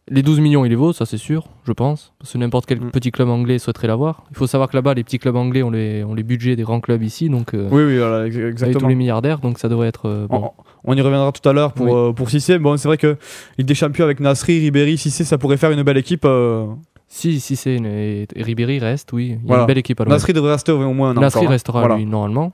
Les 0.10 0.24
12 0.24 0.40
millions, 0.42 0.66
il 0.66 0.70
les 0.70 0.76
vaut, 0.76 0.94
ça 0.94 1.06
c'est 1.06 1.18
sûr, 1.18 1.46
je 1.64 1.72
pense. 1.72 2.14
Parce 2.20 2.34
que 2.34 2.38
n'importe 2.38 2.66
quel 2.66 2.80
Mm. 2.82 2.92
petit 2.92 3.12
club 3.12 3.30
anglais 3.30 3.60
souhaiterait 3.60 3.88
l'avoir. 3.88 4.24
Il 4.32 4.38
faut 4.38 4.46
savoir 4.48 4.70
que 4.70 4.76
là-bas, 4.76 4.94
les 4.94 5.04
petits 5.04 5.20
clubs 5.20 5.36
anglais 5.36 5.64
ont 5.64 5.70
les, 5.72 6.04
ont 6.04 6.14
les 6.14 6.24
budgets 6.24 6.56
des 6.56 6.64
grands 6.64 6.82
clubs 6.82 7.02
ici, 7.02 7.30
donc 7.30 7.54
euh, 7.54 7.68
Oui, 7.72 7.84
oui, 7.84 7.98
voilà, 7.98 8.28
ex- 8.28 8.36
avec 8.36 8.56
tous 8.56 8.64
exactement. 8.66 8.90
les 8.90 8.96
milliardaires, 8.96 9.40
donc 9.40 9.58
ça 9.58 9.70
devrait 9.70 9.88
être 9.88 10.08
euh, 10.08 10.28
bon. 10.28 10.52
On, 10.86 10.94
on 10.94 10.98
y 10.98 11.02
reviendra 11.02 11.32
tout 11.32 11.48
à 11.48 11.54
l'heure 11.54 11.74
pour, 11.74 11.86
Oui. 11.88 11.92
euh, 11.94 12.14
pour 12.14 12.30
Cissé. 12.30 12.60
Bon, 12.60 12.76
c'est 12.78 12.88
vrai 12.88 12.98
que 12.98 13.18
Ligue 13.58 13.68
des 13.68 13.76
Champions 13.76 14.04
avec 14.06 14.20
Nasri, 14.20 14.60
Ribéry, 14.60 14.98
Cissé, 14.98 15.24
ça 15.24 15.38
pourrait 15.38 15.58
faire 15.58 15.72
une 15.72 15.84
belle 15.84 15.98
équipe. 15.98 16.26
euh, 16.26 16.68
Si 17.14 17.42
Cissé 17.42 17.72
et, 17.84 18.26
et 18.34 18.44
Ribéry 18.44 18.80
restent, 18.80 19.12
oui, 19.12 19.26
il 19.26 19.32
y 19.32 19.34
a 19.34 19.40
Voilà. 19.46 19.64
une 19.64 19.68
belle 19.68 19.78
équipe 19.80 20.00
à 20.00 20.06
l'OM. 20.06 20.14
Nasri 20.14 20.32
devrait 20.32 20.54
rester 20.54 20.72
au 20.72 20.94
moins 20.94 21.10
un 21.10 21.18
an 21.18 21.20
Nasri 21.22 21.40
encore, 21.40 21.50
hein. 21.50 21.52
restera 21.52 21.80
Voilà. 21.82 21.98
lui 21.98 22.06
normalement. 22.06 22.54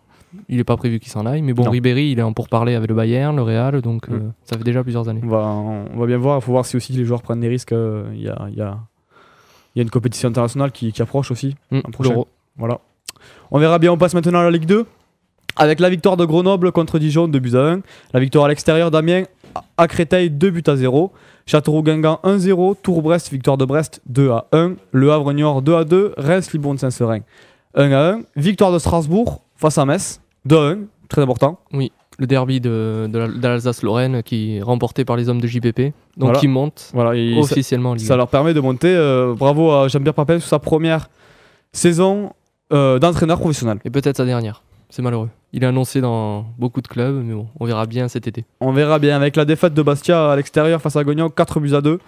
Il 0.50 0.57
n'est 0.57 0.63
pas 0.63 0.75
prévu 0.77 1.00
qu'il 1.00 1.12
s'en 1.12 1.25
aille, 1.27 1.44
mais 1.44 1.54
bon, 1.54 1.63
Non. 1.65 1.69
Ribéry, 1.69 2.09
il 2.12 2.19
est 2.19 2.24
en 2.24 2.33
pourparlers 2.33 2.74
avec 2.74 2.89
le 2.89 2.95
Bayern, 2.95 3.36
le 3.36 3.44
Real, 3.44 3.81
donc 3.81 4.09
euh, 4.09 4.18
Mm. 4.18 4.33
ça 4.44 4.57
fait 4.57 4.63
déjà 4.63 4.81
plusieurs 4.81 5.07
années. 5.09 5.21
On 5.24 5.27
va, 5.27 5.45
on 5.94 5.98
va 6.00 6.06
bien 6.07 6.18
voir. 6.18 6.39
Il 6.39 6.42
faut 6.42 6.51
voir 6.51 6.65
si 6.65 6.75
aussi 6.75 6.92
les 6.94 7.06
joueurs 7.06 7.21
prennent 7.21 7.39
des 7.39 7.48
risques. 7.48 7.71
euh, 7.71 8.09
Il 8.15 8.21
y, 8.24 8.27
a, 8.30 8.48
y, 8.50 8.62
a, 8.62 8.77
y 9.75 9.80
a 9.80 9.83
une 9.83 9.89
compétition 9.92 10.27
internationale 10.27 10.71
qui, 10.71 10.92
qui 10.92 11.01
approche 11.03 11.30
aussi. 11.30 11.56
Mm, 11.71 11.80
prochain. 11.92 12.10
l'Euro. 12.10 12.27
Voilà. 12.57 12.80
On 13.51 13.60
verra 13.60 13.77
bien. 13.80 13.92
On 13.92 13.98
passe 13.98 14.15
maintenant 14.15 14.39
à 14.39 14.44
la 14.44 14.51
Ligue 14.51 14.65
2. 14.65 14.86
Avec 15.57 15.80
la 15.80 15.89
victoire 15.89 16.18
de 16.18 16.25
Grenoble 16.25 16.71
contre 16.71 17.00
Dijon, 17.00 17.27
2 17.27 17.39
buts 17.39 17.56
à 17.56 17.59
1. 17.74 17.81
La 18.13 18.19
victoire 18.19 18.45
à 18.45 18.48
l'extérieur 18.50 18.92
d'Amiens 18.92 19.24
à 19.77 19.88
Créteil, 19.88 20.30
2 20.30 20.50
buts 20.51 20.63
à 20.68 20.75
0. 20.75 21.12
Châteauroux-Guingamp 21.48 22.19
1-0. 22.24 22.75
Tours-Brest, 22.81 23.31
victoire 23.31 23.57
de 23.57 23.65
Brest, 23.65 24.01
2 24.07 24.30
à 24.31 24.48
1. 24.51 24.74
Le 24.92 25.12
Havre-Niort, 25.12 25.62
2 25.62 25.75
à 25.75 25.83
2. 25.83 26.13
Reims, 26.18 26.51
Libourne-Saint-Serein, 26.54 27.19
1 27.75 27.92
à 27.92 28.12
1. 28.13 28.19
Victoire 28.36 28.71
de 28.71 28.80
Strasbourg 28.80 29.42
face 29.56 29.77
à 29.77 29.86
Metz, 29.86 30.21
2 30.45 30.57
à 30.57 30.62
1. 30.71 30.77
Très 31.09 31.21
important. 31.21 31.60
Le 32.19 32.25
derby 32.25 32.60
de, 32.60 33.07
de 33.12 33.18
la- 33.19 33.27
de 33.27 33.42
l'Alsace-Lorraine 33.48 34.24
qui 34.24 34.57
est 34.57 34.62
remporté 34.63 35.06
par 35.06 35.15
les 35.18 35.30
hommes 35.30 35.39
de 35.39 35.45
JPP, 35.48 35.94
donc 36.18 36.30
Voilà. 36.30 36.39
qui 36.39 36.48
monte 36.48 36.89
Voilà, 36.94 37.12
officiellement 37.39 37.92
en 37.92 37.94
Ligue 37.94 38.07
Ça 38.07 38.15
1. 38.15 38.18
leur 38.18 38.27
permet 38.27 38.56
de 38.56 38.60
monter. 38.60 38.88
euh, 38.89 39.36
bravo 39.38 39.71
à 39.71 39.88
Jean-Pierre 39.88 40.15
Papin 40.15 40.39
sur 40.39 40.50
sa 40.50 40.57
première 40.57 41.10
saison 41.71 42.33
euh, 42.74 42.98
d'entraîneur 43.00 43.38
professionnel. 43.39 43.77
Et 43.86 43.92
peut-être 43.92 44.18
sa 44.18 44.25
dernière. 44.25 44.63
C'est 44.89 45.03
malheureux. 45.03 45.30
Il 45.54 45.64
est 45.64 45.68
annoncé 45.68 46.02
dans 46.02 46.46
beaucoup 46.60 46.82
de 46.82 46.88
clubs, 46.88 47.24
mais 47.24 47.34
bon, 47.34 47.48
on 47.60 47.66
verra 47.66 47.86
bien 47.86 48.08
cet 48.08 48.28
été. 48.28 48.46
On 48.60 48.72
verra 48.74 49.00
bien 49.00 49.16
avec 49.16 49.36
la 49.36 49.46
défaite 49.46 49.74
de 49.74 49.82
Bastia 49.82 50.32
à 50.32 50.36
l'extérieur 50.36 50.82
face 50.82 50.96
à 50.96 51.04
Gognan, 51.04 51.30
4 51.30 51.60
buts 51.60 51.74
à 51.74 51.82
2. 51.82 52.00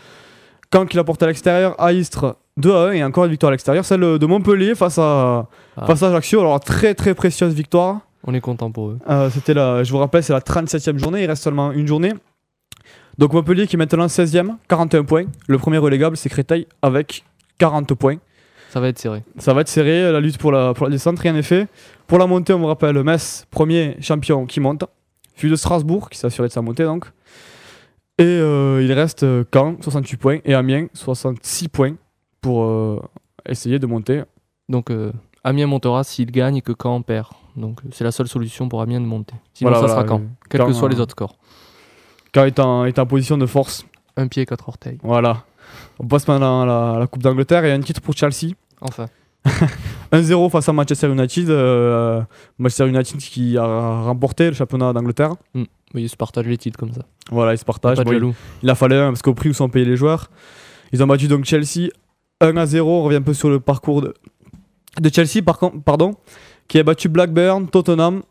Quand 0.71 0.85
qu'il 0.85 0.99
a 0.99 1.03
porté 1.03 1.25
à 1.25 1.27
l'extérieur, 1.29 1.73
à 1.81 1.93
Istres 1.93 2.35
2 2.57 2.71
à 2.75 2.79
1 2.89 2.91
et 2.91 3.03
encore 3.03 3.25
une 3.25 3.31
victoire 3.31 3.49
à 3.49 3.51
l'extérieur. 3.51 3.85
Celle 3.85 4.01
de 4.01 4.25
Montpellier 4.25 4.75
face 4.75 4.97
à, 4.99 5.47
Ah. 5.77 5.85
face 5.87 6.03
à 6.03 6.09
Ajaccio. 6.09 6.41
Alors 6.41 6.59
très 6.59 6.93
très 6.93 7.15
précieuse 7.15 7.53
victoire. 7.53 8.01
On 8.25 8.33
est 8.33 8.41
content 8.41 8.69
pour 8.69 8.89
eux. 8.89 8.99
Euh, 9.09 9.29
C'était 9.31 9.53
la, 9.53 9.83
je 9.83 9.91
vous 9.91 9.97
rappelle, 9.97 10.21
c'est 10.23 10.33
la 10.33 10.41
37e 10.41 10.97
journée. 10.99 11.23
Il 11.23 11.27
reste 11.27 11.41
seulement 11.43 11.71
une 11.71 11.87
journée. 11.87 12.13
Donc 13.17 13.33
Montpellier 13.33 13.65
qui 13.67 13.77
est 13.77 13.79
maintenant 13.79 14.07
16e, 14.07 14.57
41 14.67 15.03
points. 15.05 15.25
Le 15.47 15.57
premier 15.57 15.77
relégable, 15.77 16.17
c'est 16.17 16.29
Créteil 16.29 16.67
avec 16.81 17.23
40 17.57 17.93
points. 17.95 18.17
Ça 18.69 18.79
va 18.79 18.87
être 18.87 18.99
serré. 18.99 19.23
Ça 19.37 19.53
va 19.53 19.61
être 19.61 19.67
serré, 19.67 20.11
la 20.11 20.19
lutte 20.19 20.37
pour 20.37 20.51
la, 20.51 20.73
pour 20.73 20.85
la 20.85 20.91
descente, 20.91 21.19
rien 21.19 21.33
n'est 21.33 21.43
fait. 21.43 21.67
Pour 22.07 22.17
la 22.19 22.27
montée, 22.27 22.53
on 22.53 22.59
vous 22.59 22.67
rappelle, 22.67 23.03
Metz, 23.03 23.45
premier 23.51 23.97
champion 24.01 24.45
qui 24.45 24.59
monte. 24.59 24.83
Puis 25.35 25.49
de 25.49 25.55
Strasbourg, 25.55 26.09
qui 26.09 26.17
s'est 26.17 26.27
assuré 26.27 26.47
de 26.47 26.53
sa 26.53 26.61
montée 26.61 26.83
donc. 26.83 27.05
Et 28.17 28.23
euh, 28.23 28.81
il 28.83 28.91
reste 28.91 29.23
euh, 29.23 29.43
Caen, 29.53 29.77
68 29.81 30.17
points, 30.17 30.37
et 30.43 30.53
Amiens, 30.53 30.87
66 30.93 31.69
points, 31.69 31.95
pour 32.41 32.63
euh, 32.65 33.01
essayer 33.47 33.79
de 33.79 33.87
monter. 33.87 34.23
Donc 34.67 34.91
euh, 34.91 35.11
Amiens 35.43 35.67
montera 35.67 36.03
s'il 36.03 36.29
gagne 36.31 36.57
et 36.57 36.61
que 36.61 36.73
Caen 36.81 37.01
perd. 37.01 37.27
Donc 37.55 37.79
euh, 37.85 37.89
c'est 37.91 38.03
la 38.03 38.11
seule 38.11 38.27
solution 38.27 38.67
pour 38.67 38.81
Amiens 38.81 38.99
de 39.01 39.05
monter. 39.05 39.35
Sinon 39.53 39.71
Voilà, 39.71 39.87
ça 39.87 39.93
voilà, 39.93 40.07
sera 40.07 40.17
Caen, 40.17 40.23
euh, 40.23 40.27
quels 40.49 40.65
que 40.65 40.73
soient 40.73 40.89
euh, 40.89 40.91
les 40.91 40.99
autres 40.99 41.11
scores. 41.11 41.37
Caen 42.35 42.45
est 42.45 42.59
en, 42.59 42.85
est 42.85 42.99
en 42.99 43.05
position 43.05 43.37
de 43.37 43.45
force. 43.45 43.85
Un 44.17 44.27
pied, 44.27 44.45
quatre 44.45 44.67
orteils. 44.67 44.99
Voilà. 45.01 45.45
On 45.99 46.07
passe 46.07 46.27
maintenant 46.27 46.61
à 46.61 46.65
la, 46.65 46.99
la 46.99 47.07
Coupe 47.07 47.21
d'Angleterre 47.23 47.65
et 47.65 47.71
un 47.71 47.79
titre 47.81 48.01
pour 48.01 48.15
Chelsea. 48.15 48.53
Enfin, 48.81 49.07
1-0 50.11 50.49
face 50.49 50.67
à 50.69 50.73
Manchester 50.73 51.07
United. 51.09 51.49
euh, 51.49 52.21
Manchester 52.57 52.87
United 52.87 53.17
qui 53.19 53.57
a 53.57 54.01
remporté 54.03 54.47
le 54.47 54.53
championnat 54.53 54.93
d'Angleterre. 54.93 55.33
oui, 55.55 55.67
ils 55.95 56.09
se 56.09 56.15
partagent 56.15 56.45
les 56.47 56.57
titres 56.57 56.77
comme 56.79 56.93
ça. 56.93 57.01
Voilà, 57.31 57.53
ils 57.53 57.57
se 57.57 57.65
partagent. 57.65 57.99
Bon, 58.03 58.11
il-. 58.11 58.33
Il 58.63 58.69
a 58.69 58.75
fallu 58.75 58.95
un 58.95 59.09
parce 59.09 59.21
qu'au 59.21 59.33
prix 59.33 59.49
où 59.49 59.53
sont 59.53 59.69
payés 59.69 59.85
les 59.85 59.95
joueurs. 59.97 60.29
Ils 60.91 61.03
ont 61.03 61.07
battu 61.07 61.27
donc 61.27 61.45
Chelsea 61.45 61.89
1 62.41 62.57
à 62.57 62.65
0. 62.65 62.89
On 62.89 63.03
revient 63.03 63.17
un 63.17 63.21
peu 63.21 63.33
sur 63.33 63.49
le 63.49 63.59
parcours 63.59 64.01
de, 64.01 64.13
de 64.99 65.09
Chelsea, 65.13 65.43
par 65.45 65.57
contre, 65.59 65.81
pardon, 65.83 66.15
qui 66.67 66.79
a 66.79 66.83
battu 66.83 67.07
Blackburn, 67.09 67.67
Tottenham 67.67 68.23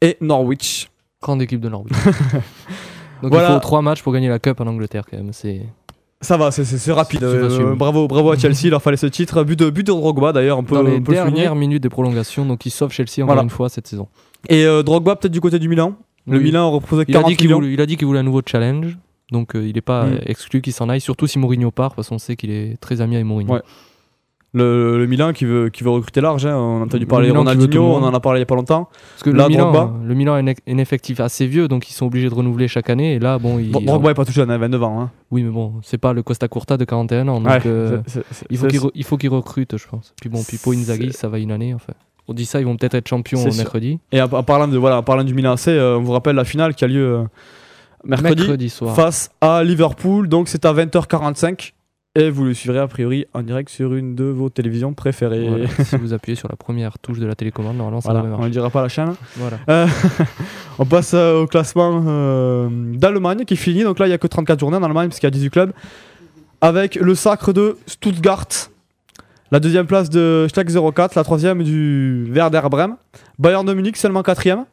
et 0.00 0.16
Norwich. 0.20 0.88
Grande 1.20 1.42
équipe 1.42 1.60
de 1.60 1.68
Norwich. 1.68 1.92
Donc 3.22 3.30
Voilà. 3.32 3.50
il 3.50 3.54
faut 3.54 3.60
trois 3.60 3.82
matchs 3.82 4.02
pour 4.02 4.12
gagner 4.12 4.28
la 4.28 4.38
Cup 4.40 4.60
en 4.60 4.66
Angleterre 4.66 5.04
quand 5.08 5.16
même. 5.16 5.32
C'est 5.32 5.62
Ça 6.22 6.36
va, 6.36 6.50
c'est- 6.50 6.92
rapide. 6.92 7.22
Euh, 7.24 7.74
bravo, 7.74 8.06
bravo 8.08 8.30
à 8.30 8.38
Chelsea, 8.38 8.60
il 8.64 8.70
leur 8.70 8.80
fallait 8.80 8.96
ce 8.96 9.06
titre. 9.06 9.42
But 9.44 9.58
de, 9.58 9.70
but 9.70 9.86
de 9.86 9.92
Drogba 9.92 10.32
d'ailleurs, 10.32 10.58
on 10.58 10.62
peut, 10.62 10.76
dans 10.76 10.82
les 10.82 10.96
on 10.96 11.02
peut 11.02 11.12
le 11.12 11.16
dernières 11.16 11.54
minutes 11.56 11.82
des 11.82 11.88
prolongations, 11.88 12.46
donc 12.46 12.64
il 12.64 12.70
sauve 12.70 12.90
Chelsea 12.92 13.16
encore 13.18 13.26
Voilà. 13.26 13.42
une 13.42 13.50
fois 13.50 13.68
cette 13.68 13.86
saison. 13.88 14.08
Et 14.48 14.64
euh, 14.64 14.82
Drogba 14.82 15.16
peut-être 15.16 15.32
du 15.32 15.40
côté 15.40 15.58
du 15.58 15.68
Milan? 15.68 15.96
Le 16.28 16.38
Oui. 16.38 16.44
Milan 16.44 16.68
a 16.68 16.70
reposé 16.70 17.04
Il 17.08 17.16
a, 17.16 17.20
40 17.20 17.36
dit 17.36 17.42
millions. 17.44 17.56
voulait, 17.58 17.72
il 17.72 17.80
a 17.80 17.86
dit 17.86 17.96
qu'il 17.96 18.06
voulait 18.06 18.20
un 18.20 18.24
nouveau 18.24 18.40
challenge, 18.46 18.96
donc 19.32 19.56
euh, 19.56 19.66
il 19.66 19.74
n'est 19.74 19.80
pas 19.80 20.04
Mm. 20.04 20.18
exclu 20.26 20.62
qu'il 20.62 20.72
s'en 20.72 20.88
aille, 20.88 21.00
surtout 21.00 21.26
si 21.26 21.40
Mourinho 21.40 21.72
part, 21.72 21.94
parce 21.96 22.08
qu'on 22.08 22.18
sait 22.18 22.36
qu'il 22.36 22.50
est 22.50 22.76
très 22.80 23.00
ami 23.00 23.16
avec 23.16 23.26
Mourinho. 23.26 23.54
Ouais. 23.54 23.62
Le, 24.54 24.98
le 24.98 25.06
Milan 25.06 25.32
qui 25.32 25.46
veut, 25.46 25.70
qui 25.70 25.82
veut 25.82 25.88
recruter 25.90 26.20
large. 26.20 26.44
hein. 26.44 26.54
On 26.54 26.80
a 26.80 26.84
entendu 26.84 27.04
Le 27.04 27.06
parler 27.08 27.28
de 27.28 27.32
Ronaldinho, 27.38 27.82
on 27.84 28.02
en 28.02 28.12
a 28.12 28.20
parlé 28.20 28.38
il 28.40 28.42
y 28.42 28.44
a 28.44 28.46
pas 28.46 28.54
longtemps. 28.54 28.90
Parce 29.14 29.22
que 29.22 29.30
Là, 29.30 29.44
le, 29.44 29.48
Milan, 29.48 29.72
Drogba. 29.72 29.94
le 30.04 30.14
Milan 30.14 30.34
a 30.34 30.38
un, 30.40 30.48
un 30.48 30.78
effectif 30.78 31.20
assez 31.20 31.46
vieux, 31.46 31.68
donc 31.68 31.88
ils 31.88 31.94
sont 31.94 32.04
obligés 32.04 32.28
de 32.28 32.34
renouveler 32.34 32.68
chaque 32.68 32.90
année. 32.90 33.14
Et 33.14 33.18
là, 33.18 33.38
bon, 33.38 33.58
il, 33.58 33.70
Dro- 33.70 33.80
Drogba 33.80 34.10
est 34.10 34.14
pas 34.14 34.26
tout 34.26 34.32
jeune, 34.32 34.50
hein, 34.50 34.58
29 34.58 34.82
ans. 34.82 35.00
hein. 35.00 35.10
oui, 35.30 35.42
mais 35.42 35.50
bon, 35.50 35.72
c'est 35.82 35.96
pas 35.96 36.12
le 36.12 36.22
Costa 36.22 36.48
Curta 36.48 36.76
de 36.76 36.84
41 36.84 37.28
ans, 37.28 37.40
donc 37.40 37.48
Ouais, 37.50 37.60
euh, 37.64 38.02
il 38.50 38.58
faut 38.58 39.16
qu'il 39.16 39.30
il 39.30 39.34
recrute, 39.34 39.78
je 39.78 39.86
pense. 39.88 40.12
Puis 40.20 40.28
bon, 40.28 40.42
Pipo 40.44 40.72
Inzaghi, 40.72 41.12
ça 41.14 41.28
va 41.28 41.38
une 41.38 41.50
année, 41.52 41.72
enfin. 41.72 41.94
On 42.28 42.34
dit 42.34 42.44
ça, 42.44 42.60
ils 42.60 42.64
vont 42.66 42.76
peut-être 42.76 42.94
être 42.94 43.08
champions 43.08 43.42
mercredi. 43.56 43.98
Et 44.12 44.20
en, 44.22 44.26
en 44.30 44.42
parlant 44.42 44.68
de 44.68 44.76
voilà, 44.76 44.98
en 44.98 45.02
parlant 45.02 45.24
du 45.24 45.34
Milan 45.34 45.52
AC, 45.52 45.68
euh, 45.68 45.96
on 45.96 46.02
vous 46.02 46.12
rappelle 46.12 46.36
la 46.36 46.44
finale 46.44 46.74
qui 46.74 46.84
a 46.84 46.88
lieu 46.88 47.04
euh, 47.04 47.22
mercredi, 48.04 48.42
Mercredi 48.42 48.68
soir. 48.70 48.94
face 48.94 49.30
à 49.40 49.64
Liverpool. 49.64 50.28
Donc 50.28 50.48
c'est 50.48 50.64
à 50.64 50.72
20h45. 50.72 51.72
Et 52.14 52.28
vous 52.28 52.44
le 52.44 52.52
suivrez 52.52 52.78
a 52.78 52.86
priori 52.86 53.24
en 53.32 53.42
direct 53.42 53.70
sur 53.70 53.94
une 53.94 54.14
de 54.14 54.24
vos 54.24 54.50
télévisions 54.50 54.92
préférées. 54.92 55.48
Voilà. 55.48 55.66
si 55.84 55.96
vous 55.96 56.12
appuyez 56.12 56.36
sur 56.36 56.46
la 56.46 56.56
première 56.56 56.98
touche 56.98 57.18
de 57.18 57.24
la 57.26 57.34
télécommande, 57.34 57.78
normalement 57.78 58.02
ça 58.02 58.12
Voilà, 58.12 58.36
on 58.38 58.44
ne 58.44 58.50
dira 58.50 58.68
pas 58.68 58.82
la 58.82 58.90
chaîne. 58.90 59.14
Voilà. 59.36 59.58
Euh, 59.70 59.86
on 60.78 60.84
passe 60.84 61.14
euh, 61.14 61.40
au 61.40 61.46
classement 61.46 62.04
euh, 62.06 62.68
d'Allemagne 62.70 63.46
qui 63.46 63.56
finit. 63.56 63.82
Donc 63.82 63.98
là, 63.98 64.04
il 64.04 64.10
n'y 64.10 64.14
a 64.14 64.18
que 64.18 64.26
34 64.26 64.60
journées 64.60 64.76
en 64.76 64.82
Allemagne 64.82 65.08
parce 65.08 65.20
qu'il 65.20 65.26
y 65.26 65.28
a 65.28 65.30
18 65.30 65.48
clubs. 65.48 65.72
Avec 66.60 66.96
le 66.96 67.14
sacre 67.14 67.54
de 67.54 67.78
Stuttgart. 67.86 68.48
La 69.50 69.58
deuxième 69.58 69.86
place 69.86 70.10
de 70.10 70.46
Schalke 70.54 70.70
04. 70.94 71.14
La 71.14 71.24
troisième 71.24 71.62
du 71.62 72.26
Werder 72.30 72.60
Bremen. 72.70 72.96
Bayern 73.38 73.64
de 73.64 73.72
Munich 73.72 73.96
seulement 73.96 74.22
quatrième. 74.22 74.66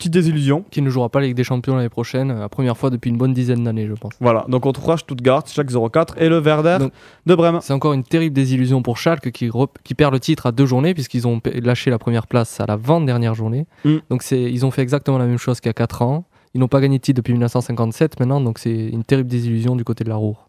Petite 0.00 0.14
désillusion. 0.14 0.64
Qui 0.70 0.80
ne 0.80 0.88
jouera 0.88 1.10
pas 1.10 1.20
la 1.20 1.26
Ligue 1.26 1.36
des 1.36 1.44
Champions 1.44 1.76
l'année 1.76 1.90
prochaine, 1.90 2.32
la 2.32 2.48
première 2.48 2.74
fois 2.78 2.88
depuis 2.88 3.10
une 3.10 3.18
bonne 3.18 3.34
dizaine 3.34 3.62
d'années, 3.62 3.86
je 3.86 3.92
pense. 3.92 4.14
Voilà, 4.18 4.46
donc 4.48 4.64
on 4.64 4.72
trouvera 4.72 4.96
Stuttgart, 4.96 5.46
Schalke 5.46 5.70
04 5.70 6.14
et 6.16 6.30
le 6.30 6.38
Werder 6.38 6.78
Donc- 6.80 6.92
de 7.26 7.34
Bremen. 7.34 7.60
C'est 7.60 7.74
encore 7.74 7.92
une 7.92 8.02
terrible 8.02 8.34
désillusion 8.34 8.80
pour 8.80 8.96
Schalke 8.96 9.30
qui, 9.30 9.50
perd 9.94 10.14
le 10.14 10.18
titre 10.18 10.46
à 10.46 10.52
deux 10.52 10.64
journées 10.64 10.94
puisqu'ils 10.94 11.28
ont 11.28 11.38
lâché 11.62 11.90
la 11.90 11.98
première 11.98 12.26
place 12.26 12.60
à 12.60 12.64
la 12.66 12.76
20 12.76 13.02
dernière 13.02 13.34
journée. 13.34 13.66
Mm. 13.84 13.96
Donc 14.08 14.22
c'est, 14.22 14.40
ils 14.40 14.64
ont 14.64 14.70
fait 14.70 14.80
exactement 14.80 15.18
la 15.18 15.26
même 15.26 15.36
chose 15.36 15.60
qu'il 15.60 15.68
y 15.68 15.70
a 15.70 15.74
4 15.74 16.00
ans. 16.00 16.24
Ils 16.54 16.60
n'ont 16.60 16.68
pas 16.68 16.80
gagné 16.80 16.96
de 16.96 17.02
titre 17.02 17.18
depuis 17.18 17.34
1957 17.34 18.18
maintenant, 18.20 18.40
donc 18.40 18.58
c'est 18.58 18.88
une 18.88 19.04
terrible 19.04 19.28
désillusion 19.28 19.76
du 19.76 19.84
côté 19.84 20.02
de 20.02 20.08
la 20.08 20.16
Roure. 20.16 20.48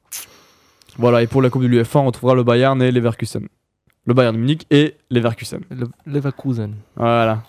Voilà, 0.98 1.24
et 1.24 1.28
pour 1.28 1.42
la 1.42 1.50
Coupe 1.50 1.64
de 1.64 1.68
l'UEFA, 1.68 2.00
on 2.00 2.06
retrouvera 2.06 2.36
le 2.36 2.44
Bayern 2.44 2.82
et 2.82 2.90
Leverkusen. 2.90 3.50
Le 4.06 4.14
Bayern 4.14 4.34
de 4.34 4.40
Munich 4.40 4.66
et 4.72 4.96
Leverkusen. 5.10 5.60
Le 5.70 5.90
Leverkusen. 6.06 6.74
Voilà. 6.96 7.44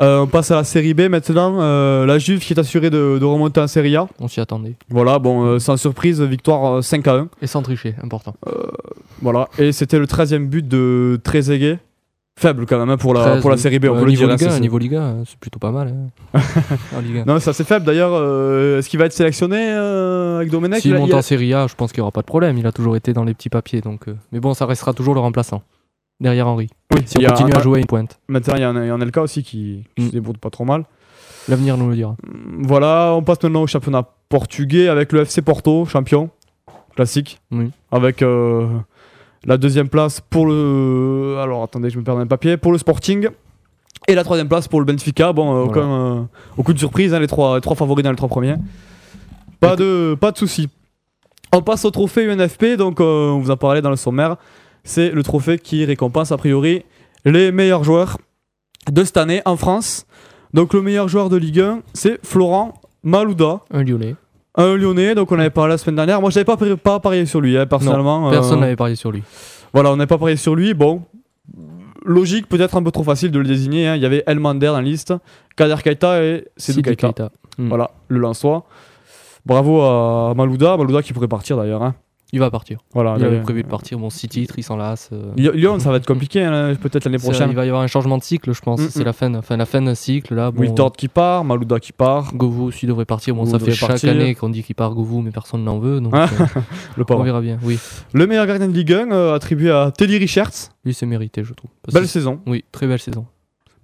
Euh, 0.00 0.20
on 0.20 0.26
passe 0.26 0.50
à 0.50 0.56
la 0.56 0.64
série 0.64 0.92
B 0.94 1.02
maintenant. 1.02 1.60
Euh, 1.60 2.04
la 2.06 2.18
Juve 2.18 2.40
qui 2.40 2.52
est 2.52 2.58
assurée 2.58 2.90
de, 2.90 3.18
de 3.20 3.24
remonter 3.24 3.60
en 3.60 3.68
Serie 3.68 3.94
A. 3.96 4.08
On 4.20 4.26
s'y 4.28 4.40
attendait. 4.40 4.74
Voilà, 4.88 5.18
bon, 5.18 5.44
euh, 5.44 5.58
sans 5.58 5.76
surprise, 5.76 6.20
victoire 6.20 6.78
euh, 6.78 6.82
5 6.82 7.06
à 7.06 7.14
1. 7.14 7.28
Et 7.42 7.46
sans 7.46 7.62
tricher, 7.62 7.94
important. 8.02 8.34
Voilà, 9.22 9.48
et 9.58 9.72
c'était 9.72 9.98
le 9.98 10.06
13e 10.06 10.46
but 10.46 10.66
de 10.66 11.20
Trezeguet. 11.22 11.78
Faible 12.36 12.66
quand 12.66 12.78
même 12.80 12.90
hein, 12.90 12.96
pour, 12.96 13.14
la, 13.14 13.20
13, 13.22 13.40
pour 13.42 13.50
la 13.50 13.56
série 13.56 13.78
B, 13.78 13.84
on 13.88 13.94
peut 13.96 14.00
le 14.06 14.10
niveau 14.10 14.24
dire. 14.24 14.30
hein, 14.32 14.36
Liga, 14.36 14.50
c'est- 14.50 14.60
niveau 14.60 14.78
Liga, 14.78 15.00
euh, 15.02 15.22
c'est 15.24 15.38
plutôt 15.38 15.60
pas 15.60 15.70
mal. 15.70 15.94
hein. 16.34 16.40
en 16.96 17.00
Ligue 17.00 17.18
1. 17.18 17.24
Non, 17.26 17.38
c'est 17.38 17.50
assez 17.50 17.62
faible 17.62 17.86
d'ailleurs. 17.86 18.12
Est-ce 18.78 18.88
qu'il 18.88 18.98
va 18.98 19.04
être 19.06 19.12
sélectionné 19.12 19.68
avec 19.68 20.50
Domenech? 20.50 20.80
S'il 20.82 20.94
monte 20.96 21.14
en 21.14 21.22
Serie 21.22 21.54
A, 21.54 21.68
je 21.68 21.76
pense 21.76 21.92
qu'il 21.92 22.00
n'y 22.00 22.02
aura 22.02 22.10
pas 22.10 22.22
de 22.22 22.26
problème. 22.26 22.58
Il 22.58 22.66
a 22.66 22.72
toujours 22.72 22.96
été 22.96 23.12
dans 23.12 23.22
les 23.22 23.34
petits 23.34 23.50
papiers. 23.50 23.80
Donc, 23.82 24.06
Mais 24.32 24.40
bon, 24.40 24.52
ça 24.52 24.66
restera 24.66 24.92
toujours 24.92 25.14
le 25.14 25.20
remplaçant. 25.20 25.62
Derrière 26.20 26.48
Henry. 26.48 26.68
Oui, 26.94 27.00
Si 27.06 27.16
on 27.16 27.20
il 27.20 27.22
y 27.24 27.26
a 27.26 27.30
continue 27.30 27.52
à 27.54 27.60
jouer 27.60 27.80
une 27.80 27.86
pointe. 27.86 28.18
Maintenant, 28.28 28.54
il 28.56 28.60
y 28.60 28.64
a 28.64 28.70
il 28.70 28.86
y 28.86 28.90
a 28.90 28.94
un 28.94 28.98
LK 28.98 29.16
aussi 29.18 29.42
qui, 29.42 29.84
qui 29.96 30.02
Mm. 30.02 30.06
se 30.06 30.12
débrouille 30.12 30.36
pas 30.36 30.50
trop 30.50 30.64
mal. 30.64 30.84
L'avenir 31.48 31.76
nous 31.76 31.90
le 31.90 31.94
dira. 31.96 32.16
Voilà, 32.62 33.12
on 33.14 33.22
passe 33.22 33.42
maintenant 33.42 33.62
au 33.62 33.66
championnat 33.66 34.04
portugais 34.28 34.88
avec 34.88 35.12
le 35.12 35.20
FC 35.22 35.42
Porto, 35.42 35.84
champion, 35.84 36.30
classique. 36.96 37.40
Oui. 37.50 37.70
Avec 37.92 38.22
euh, 38.22 38.66
la 39.44 39.56
deuxième 39.58 39.88
place 39.88 40.20
pour 40.20 40.46
le. 40.46 41.36
Alors 41.42 41.62
attendez, 41.62 41.90
je 41.90 41.98
me 41.98 42.04
perds 42.04 42.14
dans 42.14 42.20
les 42.22 42.26
papiers. 42.26 42.56
Pour 42.56 42.72
le 42.72 42.78
Sporting. 42.78 43.28
Et 44.08 44.14
la 44.14 44.24
troisième 44.24 44.48
place 44.48 44.68
pour 44.68 44.80
le 44.80 44.86
Benfica. 44.86 45.32
Bon, 45.32 45.50
euh, 45.50 45.64
Voilà. 45.64 45.70
aucun, 45.80 45.92
euh, 45.92 46.22
aucune 46.58 46.76
surprise, 46.78 47.12
hein, 47.14 47.20
les, 47.20 47.26
trois, 47.26 47.54
les 47.56 47.60
trois 47.62 47.74
favoris 47.76 48.04
dans 48.04 48.10
les 48.10 48.16
trois 48.16 48.28
premiers. 48.28 48.56
Pas 49.60 49.76
de, 49.76 50.14
pas 50.20 50.30
de 50.30 50.36
soucis. 50.38 50.68
On 51.52 51.62
passe 51.62 51.84
au 51.86 51.90
trophée 51.90 52.26
UNFP, 52.26 52.76
donc 52.76 53.00
on 53.00 53.38
vous 53.38 53.50
en 53.50 53.56
parlait 53.56 53.80
dans 53.80 53.88
le 53.90 53.96
sommaire. 53.96 54.36
C'est 54.84 55.10
le 55.10 55.22
trophée 55.22 55.58
qui 55.58 55.84
récompense 55.84 56.30
a 56.32 56.36
priori 56.36 56.84
les 57.24 57.50
meilleurs 57.52 57.84
joueurs 57.84 58.18
de 58.90 59.02
cette 59.02 59.16
année 59.16 59.40
en 59.46 59.56
France. 59.56 60.06
Donc 60.52 60.72
le 60.74 60.82
meilleur 60.82 61.08
joueur 61.08 61.30
de 61.30 61.36
Ligue 61.36 61.60
1, 61.60 61.80
c'est 61.94 62.18
Florent 62.24 62.74
Malouda, 63.02 63.60
Un 63.70 63.82
Lyonnais. 63.82 64.14
un 64.56 64.76
Lyonnais. 64.76 65.14
Donc 65.14 65.32
on 65.32 65.38
avait 65.38 65.50
parlé 65.50 65.72
la 65.72 65.78
semaine 65.78 65.96
dernière. 65.96 66.20
Moi, 66.20 66.30
j'avais 66.30 66.44
pas, 66.44 66.56
pari- 66.56 66.76
pas 66.76 67.00
parié 67.00 67.26
sur 67.26 67.40
lui, 67.40 67.56
hein, 67.58 67.66
personnellement. 67.66 68.30
Personne 68.30 68.58
Euh, 68.58 68.60
n'avait 68.60 68.76
parié 68.76 68.94
sur 68.94 69.10
lui. 69.10 69.22
Voilà, 69.72 69.90
on 69.90 69.96
n'avait 69.96 70.06
pas 70.06 70.18
parié 70.18 70.36
sur 70.36 70.54
lui. 70.54 70.74
Bon, 70.74 71.02
logique, 72.04 72.48
peut-être 72.48 72.76
un 72.76 72.82
peu 72.82 72.90
trop 72.90 73.02
facile 73.02 73.30
de 73.30 73.38
le 73.38 73.46
désigner. 73.46 73.88
hein. 73.88 73.96
Il 73.96 74.02
y 74.02 74.06
avait 74.06 74.22
Elmander 74.26 74.66
dans 74.68 74.74
la 74.76 74.82
liste, 74.82 75.14
Kader 75.56 75.76
Keita 75.82 76.22
et 76.22 76.44
Sidi 76.56 76.82
Keita. 76.82 77.08
Keita. 77.08 77.30
Mm. 77.58 77.68
Voilà, 77.68 77.90
le 78.08 78.18
Lançois. 78.18 78.64
Bravo 79.46 79.82
à 79.82 80.34
Malouda, 80.36 80.76
Malouda 80.76 81.02
qui 81.02 81.12
pourrait 81.12 81.28
partir 81.28 81.56
d'ailleurs. 81.56 81.82
hein. 81.82 81.94
Il 82.34 82.40
va 82.40 82.50
partir. 82.50 82.78
Voilà, 82.92 83.14
Il 83.16 83.24
avait 83.24 83.40
prévu 83.42 83.62
de 83.62 83.68
partir. 83.68 83.96
Bon, 83.96 84.10
six 84.10 84.26
titres, 84.26 84.54
il 84.58 84.64
s'en 84.64 84.76
lasse. 84.76 85.08
euh. 85.12 85.30
Lyon- 85.36 85.78
ça 85.78 85.92
va 85.92 85.98
être 85.98 86.06
compliqué 86.06 86.42
hein, 86.42 86.74
peut-être 86.74 87.04
l'année 87.04 87.18
prochaine. 87.18 87.48
il 87.48 87.54
va 87.54 87.64
y 87.64 87.68
avoir 87.68 87.84
un 87.84 87.86
changement 87.86 88.18
de 88.18 88.24
cycle, 88.24 88.52
je 88.52 88.60
pense. 88.60 88.80
Mm, 88.80 88.88
C'est 88.90 89.02
mm. 89.02 89.04
la 89.04 89.12
fin, 89.12 89.34
enfin, 89.36 89.56
la 89.56 89.66
fin 89.66 89.80
d'un 89.80 89.94
cycle. 89.94 90.34
Là, 90.34 90.50
bon, 90.50 90.90
qui 90.90 91.06
part, 91.06 91.44
Malouda 91.44 91.78
qui 91.78 91.92
part, 91.92 92.34
Govou 92.34 92.64
aussi 92.64 92.88
devrait 92.88 93.04
partir. 93.04 93.36
Bon, 93.36 93.44
Govou 93.44 93.56
ça 93.56 93.64
fait 93.64 93.70
chaque 93.70 93.88
partir. 93.90 94.10
année 94.10 94.34
qu'on 94.34 94.48
dit 94.48 94.64
qu'il 94.64 94.74
part 94.74 94.92
Govou, 94.94 95.20
mais 95.20 95.30
personne 95.30 95.62
n'en 95.62 95.78
veut. 95.78 96.00
Donc, 96.00 96.12
Ah, 96.16 96.28
euh, 96.40 96.44
le 96.96 97.04
on 97.08 97.22
verra 97.22 97.40
bien. 97.40 97.56
Oui, 97.62 97.78
Le 98.12 98.26
meilleur 98.26 98.46
gardien 98.48 98.66
de 98.66 98.72
Ligue 98.72 98.92
1 98.92 99.12
euh, 99.12 99.32
attribué 99.32 99.70
à 99.70 99.92
Teddy 99.96 100.18
Richards. 100.18 100.50
lui, 100.84 100.92
c'est 100.92 101.06
mérité, 101.06 101.44
je 101.44 101.54
trouve. 101.54 101.70
Parce 101.82 101.94
Belle 101.94 102.08
saison. 102.08 102.40
Oui, 102.48 102.64
très 102.72 102.88
belle 102.88 102.98
saison. 102.98 103.26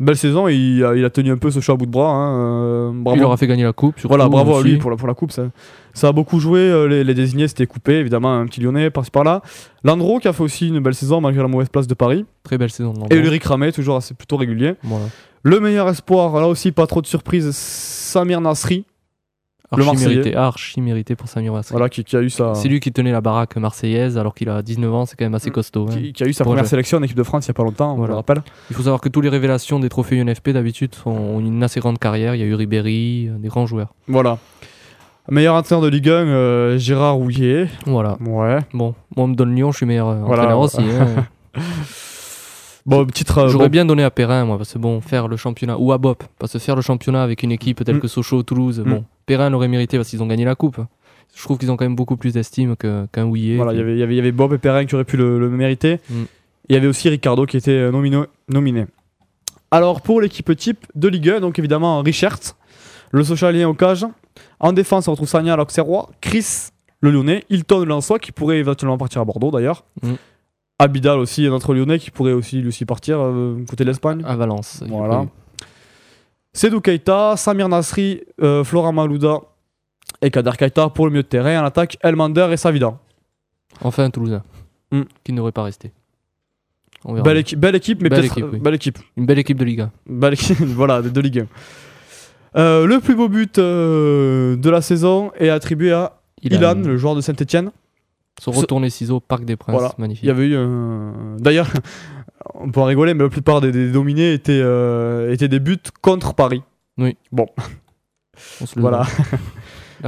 Belle 0.00 0.16
saison, 0.16 0.48
il 0.48 0.82
a, 0.82 0.94
il 0.96 1.04
a 1.04 1.10
tenu 1.10 1.30
un 1.30 1.36
peu 1.36 1.50
ce 1.50 1.60
show 1.60 1.72
à 1.72 1.76
bout 1.76 1.84
de 1.86 1.90
bras. 1.90 2.10
hein, 2.10 2.34
euh, 2.34 2.90
bravo. 2.94 3.16
Il 3.16 3.20
leur 3.20 3.32
a 3.32 3.36
fait 3.36 3.46
gagner 3.46 3.64
la 3.64 3.74
coupe. 3.74 3.96
surtout, 3.98 4.08
Voilà, 4.08 4.28
bravo 4.30 4.56
à 4.56 4.62
lui 4.62 4.78
pour 4.78 4.90
la, 4.90 4.96
pour 4.96 5.06
la 5.06 5.12
coupe. 5.14 5.30
Ça, 5.30 5.42
ça 5.92 6.08
a 6.08 6.12
beaucoup 6.12 6.40
joué. 6.40 6.58
euh, 6.60 6.86
les, 6.88 7.04
les 7.04 7.12
désignés 7.14 7.46
s'étaient 7.48 7.66
coupés, 7.66 7.96
évidemment, 7.98 8.32
un 8.34 8.46
petit 8.46 8.60
lyonnais 8.62 8.88
par-ci 8.90 9.10
par-là. 9.10 9.42
Landreau 9.84 10.18
qui 10.18 10.26
a 10.26 10.32
fait 10.32 10.42
aussi 10.42 10.68
une 10.68 10.80
belle 10.80 10.94
saison 10.94 11.20
malgré 11.20 11.42
la 11.42 11.48
mauvaise 11.48 11.68
place 11.68 11.86
de 11.86 11.92
Paris. 11.94 12.24
Très 12.42 12.56
belle 12.56 12.70
saison. 12.70 12.94
Et. 13.10 13.14
Ulrich 13.16 13.44
Ramé, 13.44 13.72
toujours 13.72 13.96
assez 13.96 14.14
plutôt 14.14 14.38
régulier. 14.38 14.74
Voilà. 14.82 15.04
Le 15.42 15.60
meilleur 15.60 15.88
espoir, 15.88 16.34
là 16.40 16.48
aussi, 16.48 16.72
pas 16.72 16.86
trop 16.86 17.02
de 17.02 17.06
surprise, 17.06 17.50
Samir 17.54 18.40
Nasri, 18.40 18.84
Le 19.72 19.82
Archi 19.84 19.86
Marseillais. 19.86 20.16
mérité, 20.16 20.36
archi 20.36 20.80
mérité 20.80 21.14
pour 21.16 21.28
Samir 21.28 21.52
Nasri. 21.52 21.72
voilà, 21.72 21.88
qui, 21.88 22.02
qui 22.02 22.16
a 22.16 22.22
eu 22.22 22.28
sa, 22.30 22.54
C'est 22.54 22.66
lui 22.68 22.80
qui 22.80 22.90
tenait 22.90 23.12
la 23.12 23.20
baraque 23.20 23.56
marseillaise 23.56 24.18
alors 24.18 24.34
qu'il 24.34 24.48
a 24.48 24.62
19 24.62 24.92
ans, 24.92 25.06
c'est 25.06 25.14
quand 25.16 25.24
même 25.24 25.34
assez 25.36 25.50
Mm. 25.50 25.52
costaud. 25.52 25.86
hein. 25.90 26.10
qui, 26.12 26.22
a 26.24 26.26
eu 26.26 26.32
sa 26.32 26.42
première 26.44 26.64
le- 26.64 26.68
sélection 26.68 26.98
en 26.98 27.02
équipe 27.04 27.16
de 27.16 27.22
France 27.22 27.46
il 27.46 27.48
y 27.48 27.52
a 27.52 27.54
pas 27.54 27.62
longtemps, 27.62 27.92
on 27.92 27.96
Voilà. 27.96 28.10
le 28.12 28.16
rappelle. 28.16 28.42
Il 28.70 28.74
faut 28.76 28.82
savoir 28.82 29.00
que 29.00 29.08
tous 29.08 29.20
les 29.20 29.28
révélations 29.28 29.78
des 29.78 29.88
trophées 29.88 30.16
UNFP 30.16 30.50
d'habitude 30.52 30.90
ont 31.06 31.38
une 31.38 31.62
assez 31.62 31.78
grande 31.78 31.98
carrière. 32.00 32.34
Il 32.34 32.40
y 32.40 32.42
a 32.42 32.46
eu 32.46 32.54
Ribéry, 32.54 33.28
euh, 33.28 33.38
des 33.38 33.46
grands 33.48 33.66
joueurs. 33.66 33.94
Voilà. 34.08 34.38
Meilleur 35.30 35.54
entraîneur 35.54 35.82
de 35.82 35.88
Ligue 35.88 36.08
1, 36.08 36.12
euh, 36.12 36.78
Gérard 36.78 37.14
Rouillet. 37.14 37.68
Voilà. 37.86 38.16
Ouais. 38.26 38.58
Bon, 38.74 38.94
moi 39.14 39.24
on 39.24 39.28
me 39.28 39.34
donne 39.36 39.54
Lyon, 39.54 39.70
je 39.70 39.76
suis 39.76 39.86
meilleur 39.86 40.08
euh, 40.08 40.22
entraîneur 40.22 40.36
voilà. 40.46 40.58
aussi. 40.58 40.78
hein. 40.80 41.26
Bon, 42.86 43.04
titre. 43.06 43.48
J'aurais 43.48 43.66
bon, 43.66 43.70
bien 43.72 43.84
donné 43.84 44.02
à 44.02 44.10
Perrin, 44.10 44.44
moi, 44.46 44.56
parce 44.56 44.72
que 44.72 44.78
bon, 44.78 45.00
faire 45.02 45.28
le 45.28 45.36
championnat, 45.36 45.76
ou 45.78 45.92
à 45.92 45.98
Bop, 45.98 46.24
parce 46.38 46.54
que 46.54 46.58
faire 46.58 46.74
le 46.76 46.82
championnat 46.82 47.22
avec 47.22 47.42
une 47.42 47.52
équipe 47.52 47.84
telle 47.84 47.96
Mm. 47.96 48.00
que 48.00 48.08
Sochaux 48.08 48.38
ou 48.38 48.42
Toulouse, 48.42 48.80
Mm. 48.84 48.88
bon, 48.90 49.04
Perrin 49.30 49.48
l'aurait 49.48 49.68
mérité 49.68 49.96
parce 49.96 50.08
qu'ils 50.08 50.22
ont 50.24 50.26
gagné 50.26 50.44
la 50.44 50.56
coupe. 50.56 50.80
Je 51.36 51.42
trouve 51.44 51.56
qu'ils 51.56 51.70
ont 51.70 51.76
quand 51.76 51.84
même 51.84 51.94
beaucoup 51.94 52.16
plus 52.16 52.32
d'estime 52.32 52.74
qu'un 52.74 53.24
Houillet. 53.24 53.54
Voilà, 53.54 53.72
il 53.74 53.96
y 53.96 54.02
avait- 54.02 54.32
Bob 54.32 54.52
et 54.54 54.58
Perrin 54.58 54.84
qui 54.86 54.96
auraient 54.96 55.04
pu 55.04 55.16
le, 55.16 55.38
le 55.38 55.48
mériter. 55.48 56.00
Mm. 56.10 56.14
Il 56.68 56.74
y 56.74 56.76
avait 56.76 56.88
aussi 56.88 57.08
Ricardo 57.08 57.46
qui 57.46 57.56
était 57.56 57.70
euh, 57.70 57.92
nomino- 57.92 58.26
nominé. 58.48 58.86
Alors, 59.70 60.00
pour 60.00 60.20
l'équipe 60.20 60.56
type 60.56 60.84
de 60.96 61.06
Ligue 61.06 61.30
1, 61.30 61.38
donc 61.40 61.60
évidemment 61.60 62.00
Richard, 62.02 62.40
le 63.12 63.22
socialien 63.22 63.68
au 63.68 63.74
cage. 63.74 64.04
En 64.58 64.72
défense, 64.72 65.06
on 65.06 65.12
retrouve 65.12 65.28
Sagna 65.28 65.54
l'Auxerrois, 65.54 66.10
Chris, 66.20 66.70
le 67.00 67.12
Lyonnais, 67.12 67.44
Hilton, 67.50 67.78
le 67.78 67.84
Lensois, 67.84 68.18
qui 68.18 68.32
pourrait 68.32 68.58
éventuellement 68.58 68.98
partir 68.98 69.20
à 69.20 69.24
Bordeaux 69.24 69.52
d'ailleurs. 69.52 69.84
Mm. 70.02 70.14
Abidal 70.80 71.20
aussi, 71.20 71.48
notre 71.48 71.72
Lyonnais, 71.72 72.00
qui 72.00 72.10
pourrait 72.10 72.32
aussi 72.32 72.56
lui 72.60 72.66
aussi 72.68 72.84
partir 72.84 73.20
euh, 73.20 73.56
côté 73.68 73.84
de 73.84 73.90
l'Espagne. 73.90 74.22
À 74.26 74.34
Valence. 74.34 74.80
il 74.84 74.90
Voilà. 74.90 75.26
Sedou 76.52 76.80
Keita, 76.80 77.36
Samir 77.36 77.68
Nasri, 77.68 78.22
euh, 78.42 78.64
Florent 78.64 78.92
Malouda 78.92 79.38
et 80.22 80.30
Kader 80.30 80.52
Keita 80.58 80.88
pour 80.90 81.06
le 81.06 81.12
milieu 81.12 81.22
de 81.22 81.28
terrain. 81.28 81.60
En 81.62 81.64
attaque, 81.64 81.96
Elmander 82.02 82.48
et 82.52 82.56
Savida. 82.56 82.98
Enfin, 83.82 84.04
un 84.04 84.10
Toulousain. 84.10 84.42
Mm. 84.90 85.02
Qui 85.24 85.32
n'aurait 85.32 85.52
pas 85.52 85.62
resté. 85.62 85.92
On 87.04 87.14
verra 87.14 87.24
Belle, 87.24 87.36
équipe, 87.38 87.58
belle 87.58 87.76
équipe, 87.76 88.02
mais 88.02 88.08
Belle 88.08 88.20
peut-être. 88.20 88.38
équipe, 88.38 88.52
oui. 88.52 88.58
Belle 88.58 88.74
équipe. 88.74 88.98
Une 89.16 89.24
belle 89.26 89.38
équipe 89.38 89.56
de 89.58 89.64
Liga. 89.64 89.90
Belle 90.06 90.34
équipe, 90.34 90.58
voilà, 90.60 91.00
de, 91.00 91.08
de 91.08 91.20
Ligue 91.20 91.46
1. 92.54 92.58
Euh, 92.58 92.86
le 92.86 92.98
plus 93.00 93.14
beau 93.14 93.28
but 93.28 93.58
euh, 93.58 94.56
de 94.56 94.68
la 94.70 94.82
saison 94.82 95.30
est 95.38 95.48
attribué 95.50 95.92
à 95.92 96.18
Ilan, 96.42 96.74
le 96.74 96.96
joueur 96.96 97.14
de 97.14 97.20
Saint-Etienne. 97.20 97.70
Son 98.40 98.50
retourné 98.52 98.90
ciseaux, 98.90 99.20
Parc 99.20 99.44
des 99.44 99.56
Princes, 99.56 99.74
Voilà. 99.74 99.92
magnifique. 99.98 100.24
Il 100.24 100.28
y 100.28 100.30
avait 100.30 100.46
eu 100.46 100.56
un. 100.56 101.36
D'ailleurs, 101.38 101.68
on 102.54 102.70
peut 102.70 102.80
en 102.80 102.84
rigoler, 102.84 103.14
mais 103.14 103.24
la 103.24 103.30
plupart 103.30 103.60
des, 103.60 103.72
des 103.72 103.90
dominés 103.90 104.32
étaient, 104.32 104.60
euh, 104.62 105.32
étaient 105.32 105.48
des 105.48 105.60
buts 105.60 105.78
contre 106.02 106.34
Paris. 106.34 106.62
On 106.98 108.66
se 108.66 108.74
le 108.76 108.80
Voilà. 108.80 109.02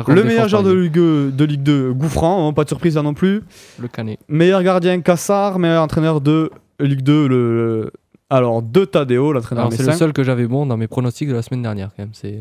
Le 0.08 0.24
meilleur 0.24 0.48
joueur 0.48 0.62
de. 0.62 0.72
Ligue, 0.72 0.94
de 0.94 1.44
Ligue 1.44 1.62
2, 1.62 1.92
Gouffran, 1.92 2.48
hein, 2.48 2.52
pas 2.54 2.64
de 2.64 2.68
surprise 2.70 2.96
là 2.96 3.02
non 3.02 3.12
plus. 3.12 3.42
Le 3.78 3.88
Canet. 3.88 4.18
Meilleur 4.26 4.62
gardien, 4.62 4.98
Cassard. 5.02 5.58
Meilleur 5.58 5.82
entraîneur 5.82 6.22
de 6.22 6.50
Ligue 6.80 7.02
2, 7.02 7.28
le. 7.28 7.90
Alors, 8.30 8.62
de 8.62 8.86
Tadeo, 8.86 9.32
l'entraîneur 9.34 9.70
c'est 9.70 9.84
le 9.84 9.92
seul 9.92 10.14
que 10.14 10.22
j'avais 10.24 10.46
bon 10.46 10.64
dans 10.64 10.78
mes 10.78 10.86
pronostics 10.86 11.28
de 11.28 11.34
la 11.34 11.42
semaine 11.42 11.60
dernière, 11.60 11.90
quand 11.94 12.04
même. 12.04 12.14
C'est... 12.14 12.40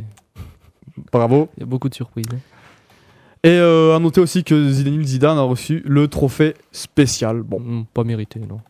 Bravo. 1.12 1.50
Il 1.58 1.60
y 1.60 1.64
a 1.64 1.66
beaucoup 1.66 1.90
de 1.90 1.94
surprises. 1.94 2.26
hein. 2.34 2.38
Et 3.44 3.50
euh, 3.50 3.96
à 3.96 4.00
noter 4.00 4.22
aussi 4.22 4.46
que 4.46 4.70
Zinedine 4.70 5.04
Zidane 5.04 5.38
a 5.38 5.42
reçu 5.42 5.82
le 5.86 6.08
trophée 6.08 6.54
spécial. 6.72 7.42
Bon, 7.42 7.60
Mm, 7.60 7.84
pas 7.94 8.06
mérité, 8.06 8.40
non. 8.40 8.62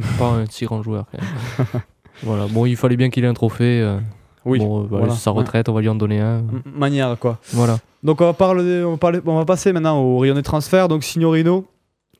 pas 0.18 0.28
un 0.30 0.46
si 0.46 0.64
grand 0.64 0.82
joueur, 0.82 1.06
quand 1.10 1.18
même. 1.18 1.82
voilà. 2.22 2.46
Bon, 2.46 2.66
il 2.66 2.76
fallait 2.76 2.96
bien 2.96 3.10
qu'il 3.10 3.24
ait 3.24 3.28
un 3.28 3.34
trophée. 3.34 3.80
euh, 3.82 3.98
oui. 4.44 4.58
Bon, 4.58 4.82
euh, 4.82 4.86
voilà. 4.88 5.10
sur 5.10 5.18
sa 5.18 5.30
retraite, 5.30 5.68
on 5.68 5.72
va 5.72 5.80
lui 5.80 5.88
en 5.88 5.94
donner 5.94 6.20
un. 6.20 6.38
M- 6.38 6.62
Manière, 6.74 7.16
quoi. 7.18 7.38
Voilà. 7.52 7.78
Donc, 8.02 8.20
on 8.20 8.24
va, 8.26 8.32
parler, 8.32 8.82
on, 8.84 8.92
va 8.92 8.96
parler- 8.96 9.20
on 9.26 9.36
va 9.36 9.44
passer 9.44 9.72
maintenant 9.72 9.98
au 10.00 10.18
rayon 10.18 10.34
des 10.34 10.42
transferts. 10.42 10.88
Donc, 10.88 11.02
Signorino, 11.04 11.66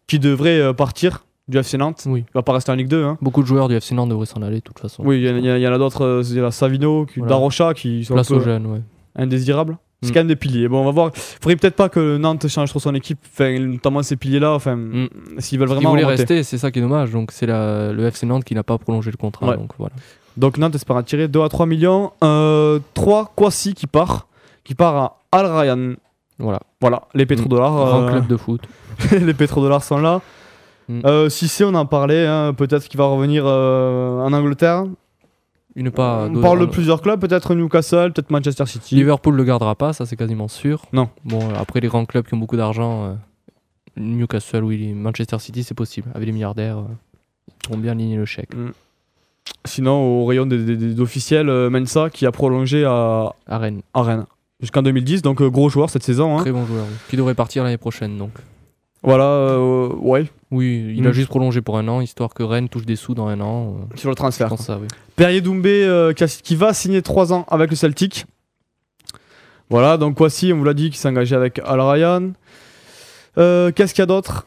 qui 0.07 0.19
devrait 0.19 0.61
euh, 0.61 0.73
partir 0.73 1.25
du 1.47 1.57
FC 1.57 1.79
Nantes. 1.79 2.05
Oui. 2.07 2.25
Il 2.29 2.33
va 2.35 2.43
pas 2.43 2.53
rester 2.53 2.71
en 2.73 2.75
Ligue 2.75 2.89
2. 2.89 3.05
Hein. 3.05 3.17
Beaucoup 3.23 3.43
de 3.43 3.47
joueurs 3.47 3.69
du 3.69 3.75
FC 3.77 3.95
Nantes 3.95 4.11
devraient 4.11 4.27
s'en 4.27 4.43
aller 4.43 4.57
de 4.57 4.63
toute 4.63 4.79
façon. 4.79 5.03
Oui, 5.07 5.19
il 5.21 5.27
y, 5.27 5.31
en 5.31 5.37
a- 5.37 5.39
il 5.39 5.45
y 5.47 5.51
en 5.51 5.55
a- 5.55 5.59
il 5.59 5.63
y 5.63 5.69
en 5.69 5.73
a 5.73 5.79
d'autres. 5.79 6.03
euh, 6.05 6.23
Il 6.29 6.37
y 6.37 6.39
a 6.41 6.43
la 6.43 6.51
Savino, 6.51 7.07
qui, 7.07 7.21
Voilà. 7.21 7.31
Darocha, 7.31 7.73
qui 7.75 8.05
sont 8.05 8.13
un 8.15 8.17
Place 8.17 8.29
peu 8.29 8.35
aux 8.35 8.41
jeunes, 8.41 8.67
ouais. 8.67 8.81
indésirables. 9.17 9.79
C'est 10.02 10.11
Mm. 10.11 10.12
quand 10.12 10.21
même 10.21 10.26
des 10.28 10.37
piliers. 10.37 10.69
Bon, 10.69 10.81
on 10.83 10.85
va 10.85 10.90
voir. 10.93 11.11
Faudrait 11.14 11.57
peut-être 11.57 11.75
pas 11.75 11.88
que 11.88 12.17
Nantes 12.19 12.47
change 12.49 12.71
trop 12.71 12.78
son 12.78 12.95
équipe, 12.95 13.19
notamment 13.40 14.02
ces 14.02 14.17
piliers-là. 14.17 14.52
Enfin, 14.55 14.76
Mm. 14.76 15.09
s'ils 15.38 15.59
veulent 15.59 15.69
Ils 15.69 15.75
vraiment 15.75 15.90
voulaient 15.90 16.05
remonter. 16.05 16.23
rester, 16.23 16.43
c'est 16.45 16.59
ça 16.59 16.71
qui 16.71 16.78
est 16.78 16.83
dommage. 16.83 17.11
Donc 17.11 17.33
c'est 17.33 17.47
le 17.47 18.07
FC 18.07 18.25
Nantes 18.26 18.45
qui 18.45 18.55
n'a 18.55 18.62
pas 18.62 18.78
prolongé 18.78 19.11
le 19.11 19.17
contrat. 19.17 19.49
Ouais. 19.49 19.57
Donc 19.57 19.73
voilà. 19.78 19.95
Donc 20.37 20.57
Nantes 20.59 20.76
espère 20.76 20.95
en 20.97 21.02
tirer 21.02 21.26
2 21.26 21.43
à 21.43 21.49
3 21.49 21.67
millions. 21.67 22.12
Euh, 22.23 22.78
3 22.95 23.33
Kwasi 23.35 23.75
qui 23.75 23.88
part, 23.88 24.28
qui 24.62 24.75
part 24.76 24.97
à 24.97 25.17
Al 25.33 25.47
Ryan. 25.47 25.95
Voilà. 26.38 26.61
Voilà, 26.81 27.02
les 27.14 27.26
pétrodollars. 27.26 27.73
Grand 27.73 28.02
euh, 28.05 28.11
club 28.11 28.26
de 28.28 28.37
foot. 28.37 28.61
les 29.11 29.35
pétrodollars 29.35 29.83
sont 29.83 29.99
là. 29.99 30.21
Mm. 30.88 31.00
Euh, 31.05 31.28
Cissé, 31.28 31.64
on 31.64 31.75
en 31.75 31.87
parlait, 31.87 32.25
hein, 32.25 32.55
peut-être 32.57 32.87
qu'il 32.88 32.99
va 32.99 33.07
revenir 33.07 33.43
euh, 33.47 34.21
en 34.21 34.33
Angleterre. 34.33 34.85
Pas. 35.91 36.29
on 36.31 36.41
parle 36.41 36.61
de 36.61 36.67
plusieurs 36.67 37.01
clubs, 37.03 37.21
peut-être 37.21 37.55
Newcastle, 37.55 38.13
peut-être 38.13 38.31
Manchester 38.31 38.67
City. 38.67 38.95
Liverpool 38.97 39.35
le 39.37 39.45
gardera 39.45 39.75
pas, 39.75 39.93
ça 39.93 40.07
c'est 40.07 40.17
quasiment 40.17 40.49
sûr. 40.49 40.83
Non. 40.93 41.09
Bon, 41.25 41.41
euh, 41.41 41.55
après 41.59 41.81
les 41.81 41.89
grands 41.89 42.05
clubs 42.05 42.27
qui 42.27 42.35
ont 42.35 42.39
beaucoup 42.39 42.57
d'argent, 42.57 43.05
euh, 43.05 43.15
Newcastle, 43.97 44.65
oui, 44.65 44.93
Manchester 44.93 45.39
City, 45.39 45.63
c'est 45.65 45.75
possible. 45.75 46.09
Avec 46.15 46.27
les 46.27 46.33
milliardaires, 46.33 46.79
euh, 46.79 46.85
ils 47.49 47.55
pourront 47.65 47.79
bien 47.79 47.93
aligner 47.93 48.17
le 48.17 48.25
chèque. 48.27 48.51
Sinon, 49.65 49.93
au 50.23 50.27
rayon 50.27 50.47
des, 50.47 50.63
des- 50.65 50.77
des 50.77 51.01
officiels, 51.01 51.49
euh, 51.49 51.71
Mensa 51.71 52.11
qui 52.11 52.27
a 52.27 52.33
prolongé 52.33 52.85
à, 52.85 53.33
À 53.47 53.59
Rennes, 53.59 53.81
à 53.95 54.03
Rennes 54.03 54.25
jusqu'en 54.61 54.83
2010, 54.83 55.23
donc 55.23 55.43
gros 55.43 55.69
joueur 55.69 55.91
cette 55.91 56.03
saison. 56.03 56.37
hein. 56.39 56.43
très 56.43 56.53
bon 56.53 56.67
joueur, 56.67 56.85
oui. 56.89 56.95
qui 57.11 57.17
devrait 57.17 57.35
partir 57.35 57.65
l'année 57.65 57.77
prochaine. 57.79 58.19
Donc, 58.19 58.31
Voilà, 59.09 59.25
euh, 59.25 59.88
ouais, 60.00 60.27
oui, 60.50 60.93
il 60.95 61.07
a 61.07 61.12
juste 61.12 61.29
prolongé 61.31 61.62
pour 61.62 61.79
un 61.79 61.88
an, 61.88 62.03
histoire 62.03 62.35
que 62.35 62.43
Rennes 62.43 62.69
touche 62.69 62.85
des 62.85 62.95
sous 62.95 63.15
dans 63.15 63.27
un 63.27 63.41
an. 63.41 63.77
euh, 63.93 63.97
sur 63.97 64.11
le 64.11 64.15
transfert. 64.15 64.53
ça, 64.59 64.79
oui. 64.79 64.87
Perrier 65.17 65.41
Doumbé 65.41 65.83
euh, 65.87 66.12
qui, 66.12 66.55
va 66.57 66.75
signer 66.75 67.00
3 67.00 67.33
ans 67.33 67.47
avec 67.49 67.71
le 67.71 67.77
Celtic. 67.77 68.27
Voilà, 69.71 69.97
donc 69.97 70.17
Kwasi, 70.17 70.53
on 70.53 70.59
vous 70.59 70.65
l'a 70.65 70.75
dit, 70.75 70.91
qui 70.91 70.99
s'est 70.99 71.09
engagé 71.09 71.35
avec 71.35 71.59
Al 71.65 71.81
Ryan. 71.81 72.33
Euh, 73.38 73.71
Qu'est-ce 73.73 73.95
qu'il 73.95 74.03
y 74.03 74.05
a 74.05 74.07
d'autre? 74.07 74.47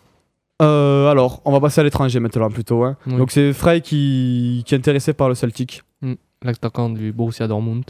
Alors, 0.60 1.42
on 1.46 1.52
va 1.52 1.60
passer 1.60 1.82
à 1.82 1.84
l'étranger 1.84 2.20
maintenant 2.20 2.52
plutôt. 2.52 2.84
hein. 2.84 2.96
Oui. 3.08 3.16
Donc 3.18 3.32
c'est 3.32 3.52
Frey 3.54 3.82
qui, 3.82 4.62
qui 4.68 4.76
est 4.76 4.78
intéressé 4.78 5.12
par 5.14 5.28
le 5.28 5.34
Celtic. 5.34 5.82
L'attaquant 6.44 6.90
du 6.92 7.12
Borussia 7.12 7.48
Dortmund, 7.48 7.86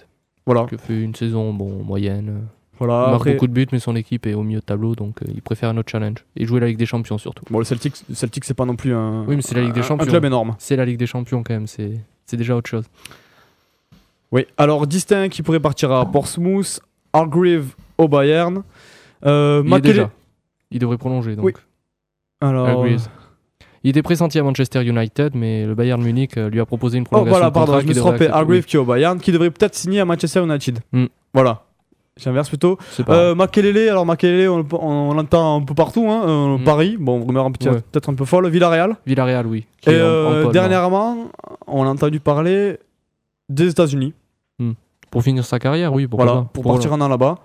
Voilà, 0.45 0.65
qui 0.69 0.75
a 0.75 0.77
fait 0.77 1.01
une 1.01 1.13
saison 1.15 1.53
bon, 1.53 1.83
moyenne. 1.83 2.43
Voilà. 2.85 3.05
il 3.07 3.09
marque 3.11 3.21
Après, 3.21 3.33
beaucoup 3.33 3.47
de 3.47 3.53
buts, 3.53 3.67
mais 3.71 3.79
son 3.79 3.95
équipe 3.95 4.25
est 4.27 4.33
au 4.33 4.43
milieu 4.43 4.59
de 4.59 4.65
tableau, 4.65 4.95
donc 4.95 5.21
euh, 5.21 5.25
il 5.33 5.41
préfère 5.41 5.69
un 5.69 5.77
autre 5.77 5.89
challenge. 5.91 6.17
Et 6.35 6.45
jouer 6.45 6.59
la 6.59 6.67
Ligue 6.67 6.77
des 6.77 6.85
Champions 6.85 7.17
surtout. 7.17 7.43
bon, 7.49 7.59
le 7.59 7.65
Celtic, 7.65 7.95
le 8.09 8.15
Celtic 8.15 8.43
c'est 8.45 8.53
pas 8.53 8.65
non 8.65 8.75
plus 8.75 8.93
un, 8.93 9.23
Oui, 9.27 9.35
mais 9.35 9.41
c'est 9.41 9.55
la 9.55 9.61
Ligue 9.61 9.73
des 9.73 9.83
Champions. 9.83 10.05
un 10.05 10.09
club 10.09 10.25
énorme. 10.25 10.55
C'est 10.59 10.75
la 10.75 10.85
Ligue 10.85 10.97
des 10.97 11.07
Champions 11.07 11.43
quand 11.43 11.53
même, 11.53 11.67
c'est 11.67 11.93
c'est 12.25 12.37
déjà 12.37 12.55
autre 12.55 12.69
chose. 12.69 12.85
Oui, 14.31 14.45
alors 14.57 14.87
Distin 14.87 15.27
qui 15.29 15.41
pourrait 15.43 15.59
partir 15.59 15.91
à 15.91 16.05
Portsmouth, 16.09 16.79
Hargreave 17.13 17.75
au 17.97 18.07
Bayern. 18.07 18.63
Euh, 19.25 19.61
Il 19.65 19.69
Makele- 19.69 19.81
déjà. 19.81 20.11
Il 20.71 20.79
devrait 20.79 20.97
prolonger 20.97 21.35
donc. 21.35 21.45
Oui. 21.45 21.53
Alors, 22.39 22.67
Hargreaves. 22.67 23.07
Il 23.83 23.89
était 23.89 24.01
pressenti 24.03 24.37
à 24.39 24.43
Manchester 24.43 24.83
United, 24.85 25.35
mais 25.35 25.65
le 25.65 25.73
Bayern 25.75 26.01
Munich 26.01 26.37
euh, 26.37 26.49
lui 26.49 26.59
a 26.61 26.65
proposé 26.65 26.97
une 26.99 27.03
Oh 27.07 27.09
prolongation. 27.09 27.31
voilà, 27.39 27.49
de 27.49 27.53
contrat 27.53 27.65
pardon, 27.65 27.81
je 27.81 27.87
me 27.87 27.93
suis 27.93 27.99
trompé. 28.01 28.27
Hargrave 28.29 28.63
qui 28.63 28.75
est 28.75 28.79
au 28.79 28.85
Bayern, 28.85 29.19
qui 29.19 29.31
devrait 29.31 29.49
peut-être 29.51 29.75
signer 29.75 29.99
à 29.99 30.05
Manchester 30.05 30.41
United. 30.43 30.79
Hmm. 30.93 31.05
Voilà. 31.33 31.63
J'inverse 32.19 32.49
plutôt. 32.49 32.77
Euh, 33.09 33.33
Makelele, 33.35 33.89
alors 33.89 34.05
Makelele, 34.05 34.49
on, 34.49 34.65
on, 34.73 34.77
on 34.81 35.13
l'entend 35.13 35.57
un 35.57 35.61
peu 35.63 35.73
partout. 35.73 36.07
Hein, 36.09 36.57
Hmm. 36.57 36.63
Paris, 36.65 36.97
bon, 36.99 37.25
rumeur 37.25 37.45
Ouais. 37.45 37.51
peut-être 37.91 38.09
un 38.09 38.13
peu 38.15 38.25
folle. 38.25 38.47
Villarreal. 38.49 38.97
Villarreal, 39.07 39.47
oui. 39.47 39.65
Et 39.87 39.91
est 39.91 40.01
en- 40.01 40.05
en 40.05 40.07
euh, 40.33 40.51
dernièrement, 40.51 41.27
on 41.67 41.83
a 41.83 41.89
entendu 41.89 42.19
parler 42.19 42.77
des 43.49 43.69
États-Unis. 43.69 44.13
non. 44.59 44.75
Pour 45.09 45.23
finir 45.23 45.43
sa 45.45 45.59
carrière, 45.59 45.91
oui. 45.93 46.07
Voilà, 46.09 46.33
pas. 46.33 46.49
pour 46.53 46.63
partir 46.63 46.93
un 46.93 47.01
an 47.01 47.07
là-bas. 47.09 47.35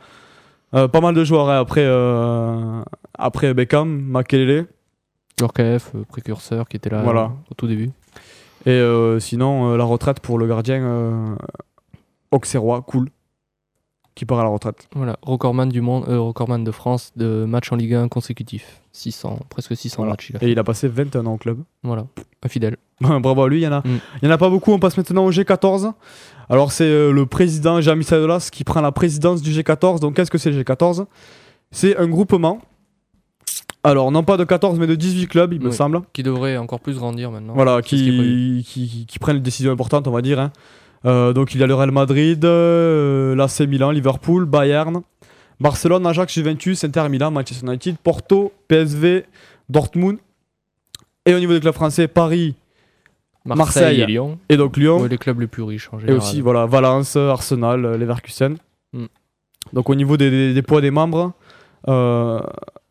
Euh, 0.74 0.88
pas 0.88 1.00
mal 1.00 1.14
de 1.14 1.24
joueurs 1.24 1.48
hein, 1.48 1.58
après, 1.60 1.84
après 3.18 3.54
Beckham, 3.54 3.88
Makelele. 4.02 4.66
Euh, 5.60 5.78
précurseur, 6.08 6.68
qui 6.68 6.76
était 6.76 6.90
là 6.90 7.02
Voilà. 7.02 7.32
au 7.50 7.54
tout 7.54 7.66
début. 7.66 7.90
Et 8.66 8.82
sinon, 9.20 9.76
la 9.76 9.84
retraite 9.84 10.20
pour 10.20 10.38
le 10.38 10.46
gardien 10.48 11.36
Auxerrois, 12.32 12.82
cool. 12.82 13.08
Qui 14.16 14.24
part 14.24 14.40
à 14.40 14.42
la 14.44 14.48
retraite. 14.48 14.88
Voilà, 14.94 15.16
recordman 15.22 15.68
du 15.68 15.80
monde, 15.82 16.04
euh, 16.08 16.18
recordman 16.18 16.64
de 16.64 16.70
France 16.72 17.12
de 17.16 17.44
matchs 17.44 17.70
en 17.70 17.76
Ligue 17.76 17.94
1 17.94 18.08
consécutifs. 18.08 18.80
600, 18.92 19.38
presque 19.50 19.76
600 19.76 19.96
Voilà. 19.98 20.12
matchs. 20.14 20.30
Il 20.30 20.36
a 20.36 20.38
fait. 20.38 20.46
Et 20.48 20.52
il 20.52 20.58
a 20.58 20.64
passé 20.64 20.88
21 20.88 21.26
ans 21.26 21.34
au 21.34 21.36
club. 21.36 21.58
Voilà, 21.84 22.06
infidèle. 22.42 22.78
Bravo 23.00 23.42
à 23.42 23.48
lui, 23.50 23.58
il 23.60 23.62
y 23.64 23.68
en 23.68 23.72
a. 23.72 23.80
Mm. 23.80 23.98
Il 24.22 24.26
y 24.26 24.28
en 24.28 24.34
a 24.34 24.38
pas 24.38 24.48
beaucoup, 24.48 24.72
on 24.72 24.78
passe 24.78 24.96
maintenant 24.96 25.26
au 25.26 25.30
G14. 25.30 25.92
Alors 26.48 26.72
c'est 26.72 26.84
euh, 26.84 27.12
le 27.12 27.26
président 27.26 27.78
Jean-Michel 27.80 28.20
Aulas 28.22 28.48
qui 28.50 28.64
prend 28.64 28.80
la 28.80 28.90
présidence 28.90 29.42
du 29.42 29.50
G14. 29.52 30.00
Donc 30.00 30.16
qu'est-ce 30.16 30.30
que 30.30 30.38
c'est 30.38 30.50
le 30.50 30.62
G14 30.62 31.04
C'est 31.70 31.96
un 31.98 32.08
groupement. 32.08 32.60
Alors 33.84 34.10
non 34.10 34.24
pas 34.24 34.36
de 34.38 34.44
14 34.44 34.78
mais 34.78 34.86
de 34.86 34.94
18 34.94 35.26
clubs, 35.28 35.52
il 35.52 35.60
me 35.60 35.70
semble. 35.70 36.00
Qui 36.14 36.22
devrait 36.22 36.56
encore 36.56 36.80
plus 36.80 36.94
grandir 36.96 37.30
maintenant. 37.30 37.52
Voilà, 37.54 37.82
qui- 37.82 38.64
qui 39.06 39.18
prennent 39.18 39.36
des 39.36 39.42
décisions 39.42 39.72
importantes, 39.72 40.08
on 40.08 40.10
va 40.12 40.22
dire. 40.22 40.40
hein. 40.40 40.52
Euh, 41.06 41.32
donc 41.32 41.54
il 41.54 41.60
y 41.60 41.64
a 41.64 41.66
le 41.66 41.74
Real 41.74 41.90
Madrid, 41.92 42.44
euh, 42.44 43.34
l'AC 43.36 43.60
Milan, 43.68 43.90
Liverpool, 43.92 44.44
Bayern, 44.44 45.02
Barcelone, 45.60 46.04
Ajax, 46.06 46.34
Juventus, 46.34 46.82
Inter 46.84 47.08
Milan, 47.08 47.30
Manchester 47.30 47.66
United, 47.66 47.96
Porto, 48.02 48.52
PSV, 48.68 49.24
Dortmund. 49.68 50.18
Et 51.24 51.34
au 51.34 51.38
niveau 51.38 51.52
des 51.52 51.60
clubs 51.60 51.74
français, 51.74 52.08
Paris 52.08 52.54
Marseille, 53.44 53.56
Marseille. 53.58 54.00
et 54.00 54.06
Lyon. 54.06 54.38
et 54.48 54.56
donc 54.56 54.76
Lyon. 54.76 55.00
Ouais, 55.00 55.08
les 55.08 55.18
clubs 55.18 55.40
les 55.40 55.46
plus 55.46 55.62
riches 55.62 55.88
en 55.92 55.98
Et 55.98 56.00
général. 56.00 56.18
aussi 56.20 56.40
voilà, 56.40 56.66
Valence, 56.66 57.14
Arsenal, 57.16 57.84
euh, 57.84 57.96
Leverkusen. 57.96 58.56
Mm. 58.92 59.04
Donc 59.72 59.88
au 59.90 59.94
niveau 59.94 60.16
des, 60.16 60.30
des- 60.30 60.54
des 60.54 60.62
poids 60.62 60.80
des 60.80 60.90
membres, 60.90 61.32
euh, 61.88 62.40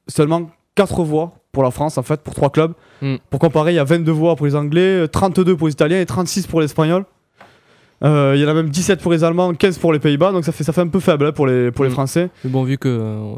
seulement 0.08 0.50
4 0.76 1.04
voix 1.04 1.34
pour 1.52 1.64
la 1.64 1.72
France 1.72 1.98
en 1.98 2.04
fait, 2.04 2.22
pour 2.22 2.34
3 2.36 2.50
clubs. 2.52 2.74
Mm. 3.02 3.16
Pour 3.30 3.40
comparer, 3.42 3.74
il 3.74 3.76
y 3.76 3.80
a 3.80 3.84
22 3.84 4.12
voix 4.14 4.36
pour 4.38 4.46
les 4.46 4.56
Anglais, 4.56 5.08
32 5.10 5.56
pour 5.58 5.68
les 5.68 5.74
Italiens 5.74 6.00
et 6.00 6.06
36 6.06 6.48
pour 6.48 6.62
les 6.62 6.66
Espagnols. 6.66 7.04
Euh, 8.06 8.34
Il 8.36 8.42
y 8.42 8.46
en 8.46 8.48
a 8.48 8.54
même 8.54 8.70
17 8.70 9.02
pour 9.02 9.12
les 9.12 9.24
Allemands, 9.24 9.54
15 9.54 9.80
pour 9.80 9.92
les 9.92 9.98
Pays-Bas, 10.00 10.32
donc 10.32 10.46
ça 10.46 10.52
fait, 10.52 10.64
ça 10.64 10.72
fait 10.74 10.82
un 10.82 10.88
peu 10.88 11.00
faible 11.00 11.26
hein, 11.26 11.32
pour, 11.32 11.48
les, 11.48 11.72
pour 11.72 11.84
les 11.86 11.90
Mm. 11.90 11.94
Français. 11.94 12.30
Mais 12.44 12.50
bon, 12.52 12.64
vu 12.64 12.78
que 12.78 12.88
euh, 12.88 13.34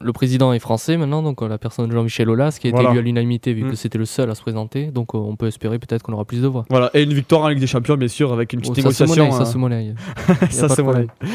le 0.00 0.12
président 0.12 0.52
est 0.52 0.58
français 0.58 0.96
maintenant, 0.98 1.22
donc 1.22 1.42
euh, 1.42 1.48
la 1.48 1.56
personne 1.58 1.88
de 1.88 1.92
Jean-Michel 1.94 2.28
Aulas, 2.28 2.58
qui 2.60 2.66
a 2.66 2.70
été 2.70 2.74
Voilà. 2.76 2.90
élu 2.90 2.98
à 2.98 3.02
l'unanimité, 3.02 3.54
vu 3.54 3.64
Mm. 3.64 3.70
que 3.70 3.76
c'était 3.76 3.98
le 3.98 4.04
seul 4.04 4.30
à 4.30 4.34
se 4.34 4.42
présenter, 4.42 4.86
donc 4.90 5.14
on 5.14 5.36
peut 5.36 5.46
espérer 5.46 5.78
peut-être 5.78 6.02
qu'on 6.02 6.12
aura 6.12 6.24
plus 6.26 6.42
de 6.42 6.46
voix. 6.48 6.66
Voilà, 6.70 6.90
et 6.92 7.02
une 7.02 7.14
victoire 7.14 7.42
en 7.42 7.48
Ligue 7.48 7.60
des 7.60 7.66
Champions, 7.66 7.96
bien 7.96 8.08
sûr, 8.08 8.32
avec 8.32 8.52
une 8.52 8.60
petite 8.60 8.84
Oh, 8.84 8.90
ça 8.90 9.06
se 9.06 9.10
négociation. 9.10 9.44
se 9.46 9.56
monnaie. 9.58 9.94
Ça 10.50 10.68
c'est 10.68 10.82
problème. 10.82 11.06
monnaie. 11.22 11.32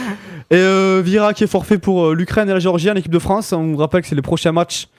Et 0.52 0.56
euh, 0.58 1.02
Vira 1.04 1.34
qui 1.34 1.44
est 1.44 1.48
forfait 1.48 1.80
pour 1.80 2.06
euh, 2.08 2.14
l'Ukraine 2.14 2.50
et 2.50 2.54
la 2.54 2.60
Géorgie 2.60 2.92
en 2.92 2.96
équipe 2.96 3.12
de 3.12 3.20
France. 3.20 3.52
On 3.52 3.72
vous 3.72 3.78
rappelle 3.78 4.02
que 4.02 4.08
c'est 4.08 4.16
les 4.16 4.22
prochains 4.22 4.52
matchs 4.52 4.90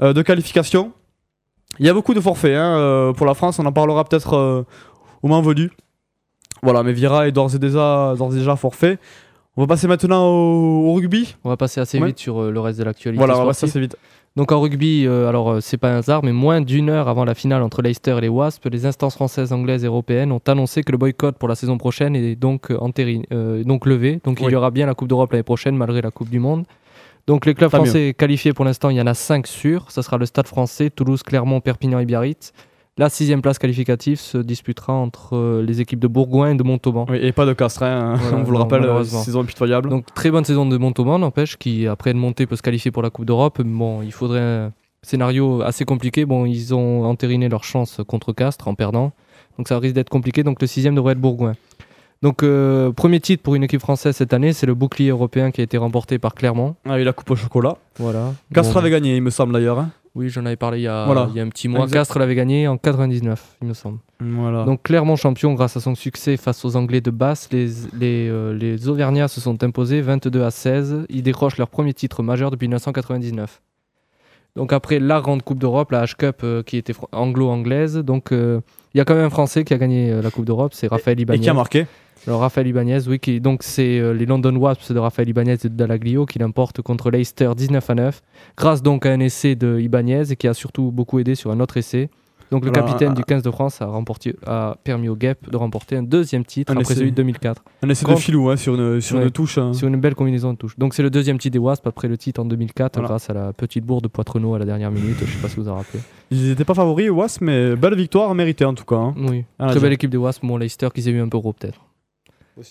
euh, 0.00 0.12
de 0.12 0.22
qualification. 0.22 0.92
Il 1.80 1.86
y 1.86 1.88
a 1.88 1.94
beaucoup 1.94 2.14
de 2.14 2.20
forfaits 2.20 2.54
hein, 2.56 3.12
pour 3.16 3.26
la 3.26 3.34
France. 3.34 3.58
On 3.58 3.66
en 3.66 3.72
parlera 3.72 4.04
peut-être 4.04 4.64
au 5.22 5.26
moment 5.28 5.42
venu. 5.42 5.70
Voilà, 6.62 6.82
mais 6.82 6.92
Vira 6.92 7.26
est 7.26 7.32
d'ores 7.32 7.54
et 7.54 7.58
déjà, 7.58 8.14
forfait. 8.56 8.98
On 9.56 9.62
va 9.62 9.66
passer 9.66 9.86
maintenant 9.86 10.28
au, 10.28 10.88
au 10.88 10.94
rugby. 10.94 11.36
On 11.44 11.48
va 11.50 11.56
passer 11.56 11.80
assez 11.80 11.98
Ouais. 11.98 12.06
vite 12.08 12.18
sur 12.18 12.40
euh, 12.40 12.50
le 12.50 12.60
reste 12.60 12.78
de 12.78 12.84
l'actualité. 12.84 13.18
Voilà, 13.18 13.36
on 13.36 13.42
va 13.42 13.48
passer 13.48 13.66
assez 13.66 13.80
vite. 13.80 13.96
Donc 14.34 14.50
en 14.50 14.60
rugby, 14.62 15.04
euh, 15.06 15.28
alors 15.28 15.50
euh, 15.50 15.60
c'est 15.60 15.76
pas 15.76 15.92
un 15.92 15.98
hasard, 15.98 16.24
mais 16.24 16.32
moins 16.32 16.62
d'une 16.62 16.88
heure 16.88 17.08
avant 17.08 17.26
la 17.26 17.34
finale 17.34 17.62
entre 17.62 17.82
Leicester 17.82 18.16
et 18.16 18.20
les 18.22 18.28
Wasps, 18.28 18.64
les 18.70 18.86
instances 18.86 19.14
françaises, 19.14 19.52
anglaises 19.52 19.84
et 19.84 19.88
européennes 19.88 20.32
ont 20.32 20.40
annoncé 20.46 20.82
que 20.82 20.90
le 20.90 20.96
boycott 20.96 21.36
pour 21.36 21.50
la 21.50 21.54
saison 21.54 21.76
prochaine 21.76 22.16
est 22.16 22.34
donc, 22.34 22.70
euh, 22.70 23.62
donc 23.64 23.84
levé. 23.84 24.20
Donc 24.24 24.40
il 24.40 24.48
y 24.50 24.54
aura 24.56 24.70
bien 24.70 24.86
la 24.86 24.94
Coupe 24.94 25.08
d'Europe 25.08 25.32
l'année 25.32 25.42
prochaine 25.42 25.76
malgré 25.76 26.00
la 26.00 26.10
Coupe 26.10 26.30
du 26.30 26.38
Monde. 26.38 26.64
Donc 27.26 27.44
les 27.44 27.52
clubs 27.54 27.70
français 27.70 28.14
qualifiés 28.16 28.54
pour 28.54 28.64
l'instant, 28.64 28.88
il 28.88 28.96
y 28.96 29.00
en 29.02 29.06
a 29.06 29.14
5 29.14 29.46
sûrs. 29.46 29.90
Ça 29.90 30.02
sera 30.02 30.16
le 30.16 30.24
Stade 30.24 30.46
français, 30.48 30.88
Toulouse, 30.88 31.22
Clermont, 31.22 31.60
Perpignan 31.60 31.98
et 31.98 32.06
Biarritz. 32.06 32.52
La 32.98 33.08
sixième 33.08 33.40
place 33.40 33.58
qualificative 33.58 34.20
se 34.20 34.36
disputera 34.36 34.92
entre 34.92 35.34
euh, 35.34 35.62
les 35.66 35.80
équipes 35.80 35.98
de 35.98 36.06
Bourgoin 36.08 36.50
et 36.50 36.54
de 36.56 36.62
Montauban. 36.62 37.06
Oui, 37.08 37.18
et 37.22 37.32
pas 37.32 37.46
de 37.46 37.54
castre, 37.54 37.84
hein, 37.84 38.16
Voilà, 38.16 38.36
on 38.40 38.42
vous 38.42 38.52
le 38.52 38.58
rappelle, 38.58 38.84
euh, 38.84 39.02
saison 39.02 39.40
impitoyable. 39.40 39.88
Donc 39.88 40.12
très 40.14 40.30
bonne 40.30 40.44
saison 40.44 40.66
de 40.66 40.76
Montauban, 40.76 41.18
n'empêche, 41.18 41.56
qui 41.56 41.86
après 41.86 42.10
une 42.10 42.18
montée 42.18 42.46
peut 42.46 42.56
se 42.56 42.60
qualifier 42.62 42.90
pour 42.90 43.02
la 43.02 43.08
Coupe 43.08 43.24
d'Europe. 43.24 43.62
Bon, 43.62 44.02
il 44.02 44.12
faudrait 44.12 44.40
un 44.40 44.72
scénario 45.00 45.62
assez 45.62 45.86
compliqué. 45.86 46.26
Bon, 46.26 46.44
ils 46.44 46.74
ont 46.74 47.04
entériné 47.06 47.48
leur 47.48 47.64
chance 47.64 48.00
contre 48.06 48.34
Castres 48.34 48.68
en 48.68 48.74
perdant, 48.74 49.12
donc 49.56 49.68
ça 49.68 49.78
risque 49.78 49.94
d'être 49.94 50.10
compliqué. 50.10 50.42
Donc 50.42 50.60
le 50.60 50.66
sixième 50.66 50.94
devrait 50.94 51.12
être 51.12 51.20
Bourgoin. 51.20 51.54
Donc 52.20 52.42
euh, 52.42 52.92
premier 52.92 53.20
titre 53.20 53.42
pour 53.42 53.54
une 53.54 53.64
équipe 53.64 53.80
française 53.80 54.14
cette 54.14 54.34
année, 54.34 54.52
c'est 54.52 54.66
le 54.66 54.74
bouclier 54.74 55.08
européen 55.08 55.50
qui 55.50 55.62
a 55.62 55.64
été 55.64 55.78
remporté 55.78 56.18
par 56.18 56.34
Clermont. 56.34 56.76
Ah 56.86 56.96
oui, 56.96 57.04
la 57.04 57.14
coupe 57.14 57.30
au 57.30 57.36
chocolat. 57.36 57.78
Voilà. 57.98 58.34
Castres 58.54 58.74
Bon, 58.74 58.80
avait 58.80 58.90
gagné, 58.90 59.16
il 59.16 59.22
me 59.22 59.30
semble 59.30 59.54
d'ailleurs. 59.54 59.78
hein. 59.78 59.90
Oui, 60.14 60.28
j'en 60.28 60.44
avais 60.44 60.56
parlé 60.56 60.78
il 60.80 60.82
y 60.82 60.88
a, 60.88 61.06
Voilà. 61.06 61.26
il 61.30 61.36
y 61.36 61.40
a 61.40 61.42
un 61.42 61.48
petit 61.48 61.68
mois. 61.68 61.84
Exact. 61.84 61.98
Castres 62.00 62.18
l'avait 62.18 62.34
gagné 62.34 62.68
en 62.68 62.76
99, 62.76 63.56
il 63.62 63.68
me 63.68 63.72
semble. 63.74 63.98
Voilà. 64.20 64.64
Donc 64.64 64.82
Clermont 64.82 65.16
champion 65.16 65.54
grâce 65.54 65.76
à 65.76 65.80
son 65.80 65.94
succès 65.94 66.36
face 66.36 66.64
aux 66.64 66.76
Anglais 66.76 67.00
de 67.00 67.10
Basse, 67.10 67.48
les, 67.50 67.66
les, 67.98 68.28
euh, 68.28 68.52
les 68.52 68.88
Auvergnats 68.88 69.28
se 69.28 69.40
sont 69.40 69.62
imposés 69.64 70.02
22 70.02 70.42
à 70.42 70.50
16. 70.50 71.06
Ils 71.08 71.22
décrochent 71.22 71.56
leur 71.56 71.68
premier 71.68 71.94
titre 71.94 72.22
majeur 72.22 72.50
depuis 72.50 72.68
1999. 72.68 73.62
Donc 74.54 74.72
après 74.72 74.98
la 74.98 75.20
grande 75.20 75.42
Coupe 75.42 75.58
d'Europe, 75.58 75.92
la 75.92 76.04
H-Cup 76.04 76.40
euh, 76.44 76.62
qui 76.62 76.76
était 76.76 76.92
anglo-anglaise. 77.12 77.96
Donc 77.98 78.32
euh, 78.32 78.60
il 78.92 78.98
y 78.98 79.00
a 79.00 79.04
quand 79.04 79.14
même 79.14 79.24
un 79.24 79.30
Français 79.30 79.64
qui 79.64 79.72
a 79.72 79.78
gagné 79.78 80.10
euh, 80.10 80.20
la 80.20 80.30
Coupe 80.30 80.44
d'Europe, 80.44 80.74
c'est 80.74 80.88
Raphaël 80.88 81.18
Et 81.18 81.22
Ibanez. 81.22 81.40
qui 81.40 81.48
a 81.48 81.54
marqué 81.54 81.86
Alors 82.26 82.40
Raphaël 82.40 82.66
Ibanez, 82.66 83.08
oui, 83.08 83.18
qui, 83.18 83.40
donc 83.40 83.62
c'est 83.62 84.12
les 84.12 84.26
London 84.26 84.54
Wasps 84.56 84.92
de 84.92 84.98
Raphaël 84.98 85.28
Ibanez 85.28 85.56
et 85.64 85.68
de 85.68 85.74
Dallaglio 85.74 86.26
qui 86.26 86.38
l'emportent 86.38 86.82
contre 86.82 87.10
Leicester 87.10 87.50
19 87.56 87.88
à 87.88 87.94
9, 87.94 88.22
grâce 88.56 88.82
donc 88.82 89.06
à 89.06 89.10
un 89.12 89.20
essai 89.20 89.54
de 89.54 89.78
Ibanez 89.80 90.30
et 90.30 90.36
qui 90.36 90.46
a 90.48 90.54
surtout 90.54 90.92
beaucoup 90.92 91.18
aidé 91.18 91.34
sur 91.34 91.50
un 91.50 91.60
autre 91.60 91.78
essai. 91.78 92.10
Donc 92.52 92.64
le 92.64 92.70
capitaine 92.70 93.10
un- 93.10 93.14
du 93.14 93.24
15 93.24 93.42
de 93.42 93.50
France 93.50 93.82
a, 93.82 93.86
remporté, 93.86 94.36
a 94.46 94.76
permis 94.84 95.08
au 95.08 95.16
GEP 95.18 95.50
de 95.50 95.56
remporter 95.56 95.96
un 95.96 96.04
deuxième 96.04 96.44
titre 96.44 96.70
Un 96.70 96.76
après 96.76 96.84
essai. 96.92 96.94
celui 97.00 97.10
de 97.10 97.16
2004 97.16 97.64
Un 97.82 97.88
essai 97.88 98.04
Contre- 98.04 98.18
de 98.18 98.22
filou 98.22 98.48
hein, 98.50 98.56
sur 98.56 98.74
une, 98.76 99.00
sur 99.00 99.16
Ouais. 99.16 99.24
une 99.24 99.30
touche. 99.30 99.58
hein. 99.58 99.72
sur 99.72 99.88
une 99.88 99.96
belle 99.96 100.14
combinaison 100.14 100.52
de 100.52 100.58
touches. 100.58 100.78
Donc 100.78 100.94
c'est 100.94 101.02
le 101.02 101.10
deuxième 101.10 101.38
titre 101.38 101.54
des 101.54 101.58
Wasps 101.58 101.84
après 101.86 102.06
le 102.06 102.16
titre 102.16 102.40
en 102.40 102.44
2004 102.44 102.94
Voilà. 102.96 103.08
grâce 103.08 103.28
à 103.28 103.32
la 103.34 103.52
petite 103.52 103.84
bourde 103.84 104.04
de 104.04 104.08
Poitrenaud 104.08 104.54
à 104.54 104.58
la 104.60 104.64
dernière 104.64 104.90
minute. 104.92 105.16
Je 105.18 105.24
sais 105.24 105.38
pas 105.42 105.48
si 105.48 105.56
vous 105.56 105.68
en 105.68 105.74
rappelez. 105.74 106.00
Ils 106.30 106.48
n'étaient 106.48 106.64
pas 106.64 106.74
favoris, 106.74 107.10
Was, 107.10 107.38
mais 107.40 107.74
belle 107.74 107.96
victoire 107.96 108.32
méritée 108.34 108.64
en 108.64 108.74
tout 108.74 108.84
cas. 108.84 108.96
hein. 108.96 109.14
Oui, 109.16 109.44
Ah, 109.58 109.70
très 109.70 109.80
belle 109.80 109.92
équipe 109.94 110.10
des 110.10 110.16
Wasps. 110.18 110.44
Bon, 110.44 110.56
Leicester 110.56 110.88
qui 110.94 111.02
s'est 111.02 111.10
vu 111.12 111.20
un 111.20 111.28
peu 111.28 111.38
gros 111.38 111.52
peut-être. 111.52 111.80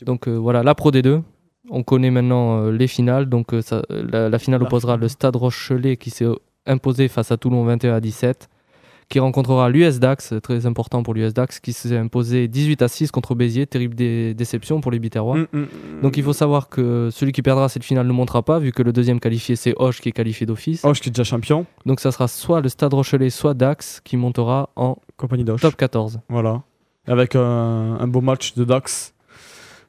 Donc 0.06 0.28
euh, 0.28 0.36
voilà, 0.38 0.64
la 0.64 0.76
Pro 0.76 0.92
D2. 0.92 1.22
On 1.70 1.84
connaît 1.84 2.12
maintenant 2.12 2.60
euh, 2.66 2.72
les 2.72 2.88
finales. 2.88 3.28
Donc 3.28 3.54
euh, 3.54 3.62
ça- 3.62 3.82
la, 3.90 4.30
la 4.30 4.40
finale 4.40 4.62
opposera 4.64 4.98
le 4.98 5.08
Stade 5.08 5.36
Rochelet 5.36 5.98
qui 5.98 6.10
s'est 6.10 6.26
euh, 6.26 6.36
imposé 6.66 7.08
face 7.08 7.32
à 7.32 7.38
Toulon 7.38 7.64
21 7.64 7.94
à 7.96 8.00
17, 8.00 8.50
qui 9.12 9.20
rencontrera 9.20 9.70
l'US 9.70 10.00
Dax, 10.00 10.34
très 10.42 10.66
important 10.66 11.04
pour 11.04 11.14
l'US 11.14 11.34
Dax, 11.34 11.60
qui 11.60 11.74
s'est 11.74 11.96
imposé 11.98 12.48
18 12.48 12.82
à 12.82 12.88
6 12.88 13.12
contre 13.12 13.36
Béziers. 13.36 13.68
Terrible 13.68 13.94
dé- 13.94 14.34
déception 14.34 14.82
pour 14.82 14.90
les 14.92 14.98
Biterrois. 15.00 15.38
Mm, 15.38 15.48
mm, 15.52 15.68
Donc 16.02 16.18
il 16.18 16.24
faut 16.24 16.34
savoir 16.34 16.70
que 16.70 17.10
celui 17.12 17.32
qui 17.34 17.42
perdra 17.42 17.70
cette 17.70 17.84
finale 17.84 18.08
ne 18.08 18.14
montera 18.14 18.42
pas, 18.42 18.58
vu 18.58 18.72
que 18.72 18.82
le 18.82 18.94
deuxième 18.94 19.20
qualifié 19.20 19.56
c'est 19.56 19.74
Hoche 19.78 20.02
qui 20.02 20.10
est 20.10 20.14
qualifié 20.14 20.46
d'office. 20.48 20.84
Hoche 20.86 21.02
qui 21.02 21.10
est 21.10 21.12
déjà 21.12 21.24
champion. 21.26 21.66
Donc 21.86 22.00
ça 22.00 22.12
sera 22.12 22.28
soit 22.28 22.62
le 22.62 22.70
Stade 22.70 22.94
Rochelet, 22.94 23.30
soit 23.30 23.54
Dax 23.54 24.02
qui 24.04 24.18
montera 24.18 24.70
en 24.76 24.98
Compagnie 25.18 25.46
top 25.46 25.76
14. 25.76 26.20
Voilà. 26.30 26.62
Avec 27.06 27.36
un, 27.36 27.42
un 28.00 28.08
beau 28.08 28.22
match 28.22 28.56
de 28.56 28.64
Dax. 28.64 29.14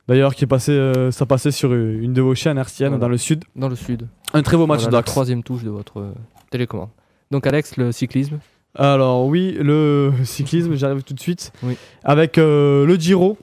D'ailleurs, 0.09 0.35
qui 0.35 0.45
est 0.45 0.49
passé, 0.49 0.73
euh, 0.73 1.11
ça 1.13 1.27
passait 1.27 1.53
sur 1.53 1.73
une 1.73 2.13
de 2.13 2.21
vos 2.21 2.35
chaînes 2.35 2.59
hertziennes 2.59 2.89
Voilà. 2.91 3.03
dans 3.03 3.09
le 3.09 3.17
sud. 3.17 3.45
Dans 3.55 3.69
le 3.69 3.77
sud. 3.77 4.09
Un 4.35 4.43
très 4.43 4.57
beau 4.57 4.67
match 4.67 4.81
Voilà, 4.81 4.97
la 4.97 4.99
Dax. 4.99 5.11
troisième 5.13 5.43
touche 5.45 5.63
de 5.63 5.71
votre 5.71 6.01
euh, 6.01 6.13
télécommande. 6.51 6.89
Donc 7.31 7.47
Alex, 7.47 7.77
le 7.77 7.93
cyclisme. 7.93 8.39
Alors 8.75 9.27
oui, 9.27 9.57
le 9.61 10.13
cyclisme, 10.25 10.75
j'arrive 10.75 11.03
tout 11.03 11.15
de 11.15 11.21
suite. 11.21 11.53
Oui. 11.63 11.77
Avec 12.05 12.39
euh, 12.39 12.87
le 12.87 12.95
Giro 12.97 13.37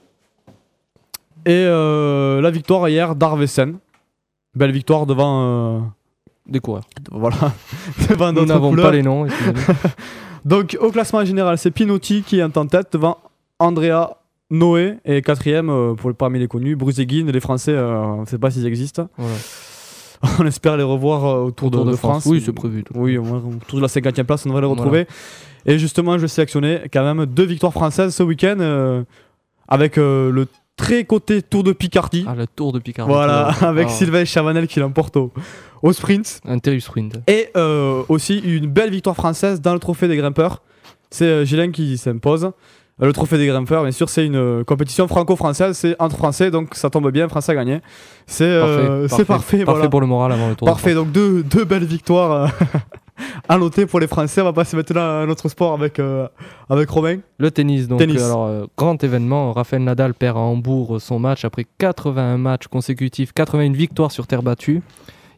et 1.46 1.52
euh, 1.54 2.42
la 2.42 2.52
victoire 2.52 2.88
hier 2.90 3.16
d'Arvesen. 3.16 3.78
Belle 4.56 4.72
victoire 4.72 5.06
devant, 5.06 5.44
euh, 5.44 5.80
Des 6.48 6.60
coureurs. 6.60 6.86
voilà, 7.12 7.54
devant 8.10 8.34
Nous 8.34 8.46
n'avons 8.46 8.76
pas 8.76 8.92
les 8.92 9.04
noms. 9.04 9.28
Donc 10.46 10.78
au 10.80 10.92
classement 10.92 11.24
général, 11.24 11.58
c'est 11.58 11.72
Pinotti 11.72 12.24
qui 12.24 12.40
est 12.40 12.58
en 12.58 12.66
tête 12.66 12.94
devant 12.94 13.18
Andrea 13.60 14.18
Noé 14.50 14.98
et 15.06 15.22
quatrième 15.22 15.96
pour 15.96 16.14
parmi 16.16 16.40
les 16.40 16.48
connus, 16.48 16.76
Bruseguin. 16.76 17.26
Les 17.32 17.40
Français, 17.40 17.78
on 17.78 18.22
ne 18.22 18.26
sait 18.26 18.40
pas 18.40 18.50
s'ils 18.50 18.66
existent. 18.66 19.08
Voilà. 19.18 19.36
On 20.40 20.46
espère 20.46 20.78
les 20.78 20.84
revoir 20.84 21.26
euh, 21.26 21.44
autour, 21.46 21.72
Tour 21.72 21.86
de, 21.86 21.92
de 21.92 21.96
France. 21.96 22.26
Oui, 22.26 22.42
c'est 22.46 22.52
prévu. 22.54 22.84
tout. 22.84 22.94
Oui, 22.96 23.18
au 23.18 23.24
moins 23.24 23.38
autour 23.38 23.78
de 23.78 23.82
la 23.82 23.88
50e 23.88 24.24
place, 24.24 24.46
on 24.46 24.50
devrait 24.50 24.62
les 24.62 24.68
Voilà. 24.68 24.82
retrouver. 24.82 25.08
Et 25.66 25.78
justement, 25.80 26.18
je 26.18 26.22
vais 26.24 26.28
sélectionner 26.28 26.82
quand 26.92 27.04
même 27.04 27.26
deux 27.26 27.46
victoires 27.46 27.74
françaises 27.74 28.16
ce 28.16 28.24
week-end 28.24 28.58
euh, 28.60 29.04
avec 29.68 29.98
euh, 29.98 30.32
le 30.32 30.48
très 30.78 31.04
côté 31.04 31.42
Tour 31.42 31.64
de 31.64 31.74
Picardie. 31.74 32.26
Ah, 32.28 32.36
le 32.36 32.48
Tour 32.48 32.72
de 32.72 32.80
Picardie. 32.80 33.12
voilà, 33.12 33.48
avec 33.62 33.88
ah, 33.90 33.92
Sylvain 33.92 34.24
Chavanel 34.26 34.68
qui 34.68 34.80
l'emporte 34.80 35.18
au, 35.18 35.32
au 35.84 35.92
sprint. 35.94 36.40
Un 36.46 36.60
terrible 36.60 36.82
sprint. 36.82 37.20
Et 37.28 37.50
euh, 37.58 38.04
aussi 38.10 38.40
une 38.40 38.68
belle 38.68 38.90
victoire 38.92 39.16
française 39.16 39.60
dans 39.62 39.74
le 39.74 39.80
trophée 39.80 40.08
des 40.08 40.16
grimpeurs. 40.18 40.62
C'est 41.12 41.26
euh, 41.26 41.46
Gilles 41.46 41.72
qui 41.72 41.98
s'impose. 41.98 42.52
Le 43.02 43.14
trophée 43.14 43.38
des 43.38 43.48
grimpeurs, 43.48 43.84
bien 43.84 43.92
sûr, 43.92 44.10
c'est 44.10 44.26
une 44.26 44.36
euh, 44.36 44.64
compétition 44.66 45.08
franco-française, 45.08 45.78
c'est 45.78 45.96
entre 46.00 46.18
français, 46.18 46.52
donc 46.52 46.76
ça 46.76 46.90
tombe 46.90 47.10
bien, 47.12 47.30
France 47.30 47.48
a 47.50 47.56
gagné. 47.56 47.80
C'est 48.28 48.44
euh, 48.44 49.08
parfait, 49.08 49.26
Parfait 49.26 49.64
voilà. 49.64 49.88
pour 49.90 50.02
le 50.02 50.08
moral 50.08 50.32
avant 50.34 50.50
le 50.50 50.56
Tour. 50.56 50.68
Parfait, 50.68 50.94
donc 50.94 51.12
deux, 51.12 51.42
deux 51.44 51.64
belles 51.64 51.86
victoires 51.86 52.32
euh, 52.32 52.48
à 53.48 53.58
noter 53.58 53.86
pour 53.86 54.02
les 54.02 54.08
Français. 54.08 54.42
On 54.42 54.46
va 54.46 54.54
passer 54.54 54.76
maintenant 54.76 55.22
à 55.22 55.26
notre 55.26 55.48
sport 55.48 55.74
avec, 55.74 55.98
euh, 56.00 56.28
avec 56.70 56.90
Romain. 56.90 57.20
Le 57.38 57.52
tennis, 57.52 57.88
donc 57.88 58.00
Tennis. 58.00 58.22
alors 58.22 58.46
euh, 58.48 58.66
grand 58.78 59.02
événement. 59.02 59.54
Rafael 59.54 59.82
Nadal 59.84 60.14
perd 60.14 60.36
à 60.36 60.42
Hambourg 60.42 61.00
son 61.00 61.20
match 61.20 61.46
après 61.46 61.66
81 61.78 62.38
matchs 62.38 62.68
consécutifs, 62.68 63.32
81 63.34 63.72
victoires 63.72 64.12
sur 64.12 64.28
terre 64.28 64.44
battue. 64.44 64.82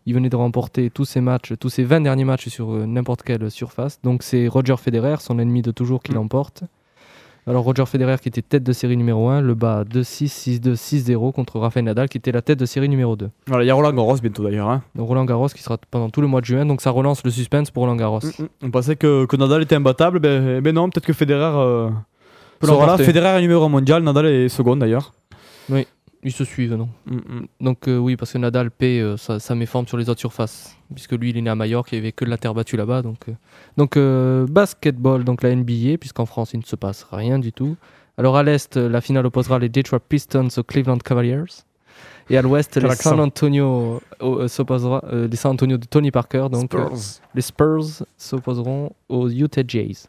Il 0.07 0.15
venait 0.15 0.29
de 0.29 0.35
remporter 0.35 0.89
tous 0.89 1.05
ses 1.05 1.21
matchs, 1.21 1.53
tous 1.59 1.69
ses 1.69 1.83
20 1.83 2.01
derniers 2.01 2.25
matchs 2.25 2.47
sur 2.49 2.71
euh, 2.73 2.85
n'importe 2.87 3.21
quelle 3.21 3.51
surface. 3.51 3.99
Donc 4.01 4.23
c'est 4.23 4.47
Roger 4.47 4.77
Federer, 4.77 5.17
son 5.19 5.37
ennemi 5.37 5.61
de 5.61 5.69
toujours, 5.69 6.01
qui 6.01 6.11
Mm. 6.11 6.15
l'emporte. 6.15 6.63
Alors 7.47 7.63
Roger 7.63 7.85
Federer 7.87 8.17
qui 8.21 8.29
était 8.29 8.43
tête 8.43 8.63
de 8.63 8.71
série 8.71 8.95
numéro 8.95 9.27
1, 9.29 9.41
le 9.41 9.55
bat 9.55 9.83
2-6, 9.83 10.59
6-2, 10.61 10.75
6-0 10.75 11.31
contre 11.33 11.59
Rafael 11.59 11.83
Nadal 11.83 12.07
qui 12.07 12.17
était 12.17 12.31
la 12.31 12.41
tête 12.43 12.59
de 12.59 12.65
série 12.65 12.87
numéro 12.87 13.15
2. 13.15 13.29
Voilà, 13.47 13.63
il 13.63 13.67
y 13.67 13.71
a 13.71 13.73
Roland 13.73 13.93
Garros 13.93 14.17
bientôt 14.21 14.43
d'ailleurs. 14.43 14.69
hein. 14.69 14.83
Roland 14.97 15.25
Garros 15.25 15.47
qui 15.47 15.63
sera 15.63 15.77
pendant 15.89 16.09
tout 16.09 16.21
le 16.21 16.27
mois 16.27 16.41
de 16.41 16.45
juin, 16.45 16.65
donc 16.67 16.81
ça 16.81 16.91
relance 16.91 17.23
le 17.23 17.31
suspense 17.31 17.71
pour 17.71 17.81
Roland 17.83 17.95
Garros. 17.95 18.19
Mm, 18.19 18.43
mm. 18.43 18.47
On 18.63 18.71
pensait 18.71 18.95
que, 18.95 19.25
que 19.25 19.35
Nadal 19.35 19.63
était 19.63 19.75
imbattable, 19.75 20.19
ben, 20.19 20.61
ben 20.61 20.75
non, 20.75 20.89
peut-être 20.89 21.05
que 21.05 21.13
Federer 21.13 21.51
euh, 21.55 21.89
Peut 22.59 22.67
sera 22.67 22.85
là. 22.85 22.97
Federer 22.97 23.39
est 23.39 23.41
numéro 23.41 23.65
1 23.65 23.69
mondial, 23.69 24.03
Nadal 24.03 24.27
est 24.27 24.49
second 24.49 24.75
d'ailleurs. 24.75 25.13
Ils 26.23 26.31
se 26.31 26.43
suivent, 26.43 26.75
non 26.75 26.89
Mm, 27.05 27.15
mm. 27.15 27.47
Donc 27.61 27.87
euh, 27.87 27.97
oui, 27.97 28.15
parce 28.15 28.33
que 28.33 28.37
Nadal 28.37 28.71
paie 28.71 28.99
euh, 28.99 29.17
sa, 29.17 29.39
sa 29.39 29.55
méforme 29.55 29.87
sur 29.87 29.97
les 29.97 30.09
autres 30.09 30.19
surfaces, 30.19 30.77
puisque 30.93 31.13
lui 31.13 31.31
il 31.31 31.37
est 31.37 31.41
né 31.41 31.49
à 31.49 31.55
Majorque, 31.55 31.91
il 31.91 31.95
n'y 31.95 31.99
avait 31.99 32.11
que 32.11 32.25
de 32.25 32.29
la 32.29 32.37
terre 32.37 32.53
battue 32.53 32.77
là-bas. 32.77 33.01
Donc, 33.01 33.29
euh. 33.29 33.33
donc 33.77 33.97
euh, 33.97 34.45
basketball, 34.47 35.23
donc 35.23 35.41
la 35.41 35.55
NBA, 35.55 35.97
puisqu'en 35.99 36.25
France 36.25 36.51
il 36.53 36.59
ne 36.59 36.65
se 36.65 36.75
passe 36.75 37.07
rien 37.11 37.39
du 37.39 37.51
tout. 37.51 37.75
Alors 38.17 38.37
à 38.37 38.43
l'est, 38.43 38.77
la 38.77 39.01
finale 39.01 39.25
opposera 39.25 39.57
les 39.57 39.69
Detroit 39.69 39.99
Pistons 39.99 40.49
aux 40.55 40.63
Cleveland 40.63 40.97
Cavaliers. 40.97 41.43
Et 42.29 42.37
à 42.37 42.41
l'ouest, 42.41 42.77
les. 42.77 42.95
San 42.95 43.19
Antonio 43.19 44.01
s'opposera, 44.47 45.03
les 45.11 45.35
San 45.35 45.53
Antonio 45.53 45.77
de 45.77 45.85
Tony 45.85 46.11
Parker, 46.11 46.47
donc 46.51 46.71
Spurs. 46.71 47.21
les 47.33 47.41
Spurs 47.41 48.05
s'opposeront 48.17 48.91
aux 49.09 49.29
Utah 49.29 49.63
Jazz. 49.67 50.07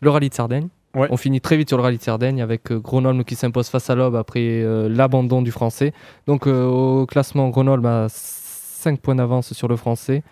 Le 0.00 0.10
rallye 0.10 0.28
de 0.28 0.34
Sardaigne. 0.34 0.68
Ouais. 0.94 1.08
On 1.10 1.16
finit 1.16 1.40
très 1.40 1.56
vite 1.56 1.68
sur 1.68 1.78
le 1.78 1.82
rallye 1.82 1.96
de 1.98 2.02
Sardaigne 2.02 2.42
avec 2.42 2.70
euh, 2.70 2.78
Grenoble 2.78 3.24
qui 3.24 3.34
s'impose 3.34 3.68
face 3.68 3.88
à 3.88 3.94
l'Aube 3.94 4.14
après 4.14 4.40
euh, 4.62 4.88
l'abandon 4.90 5.40
du 5.42 5.50
français. 5.50 5.92
Donc 6.26 6.46
euh, 6.46 6.66
au 6.66 7.06
classement, 7.06 7.48
Grenoble 7.48 7.86
a 7.86 8.06
5 8.10 9.00
points 9.00 9.14
d'avance 9.14 9.52
sur 9.54 9.68
le 9.68 9.76
français. 9.76 10.22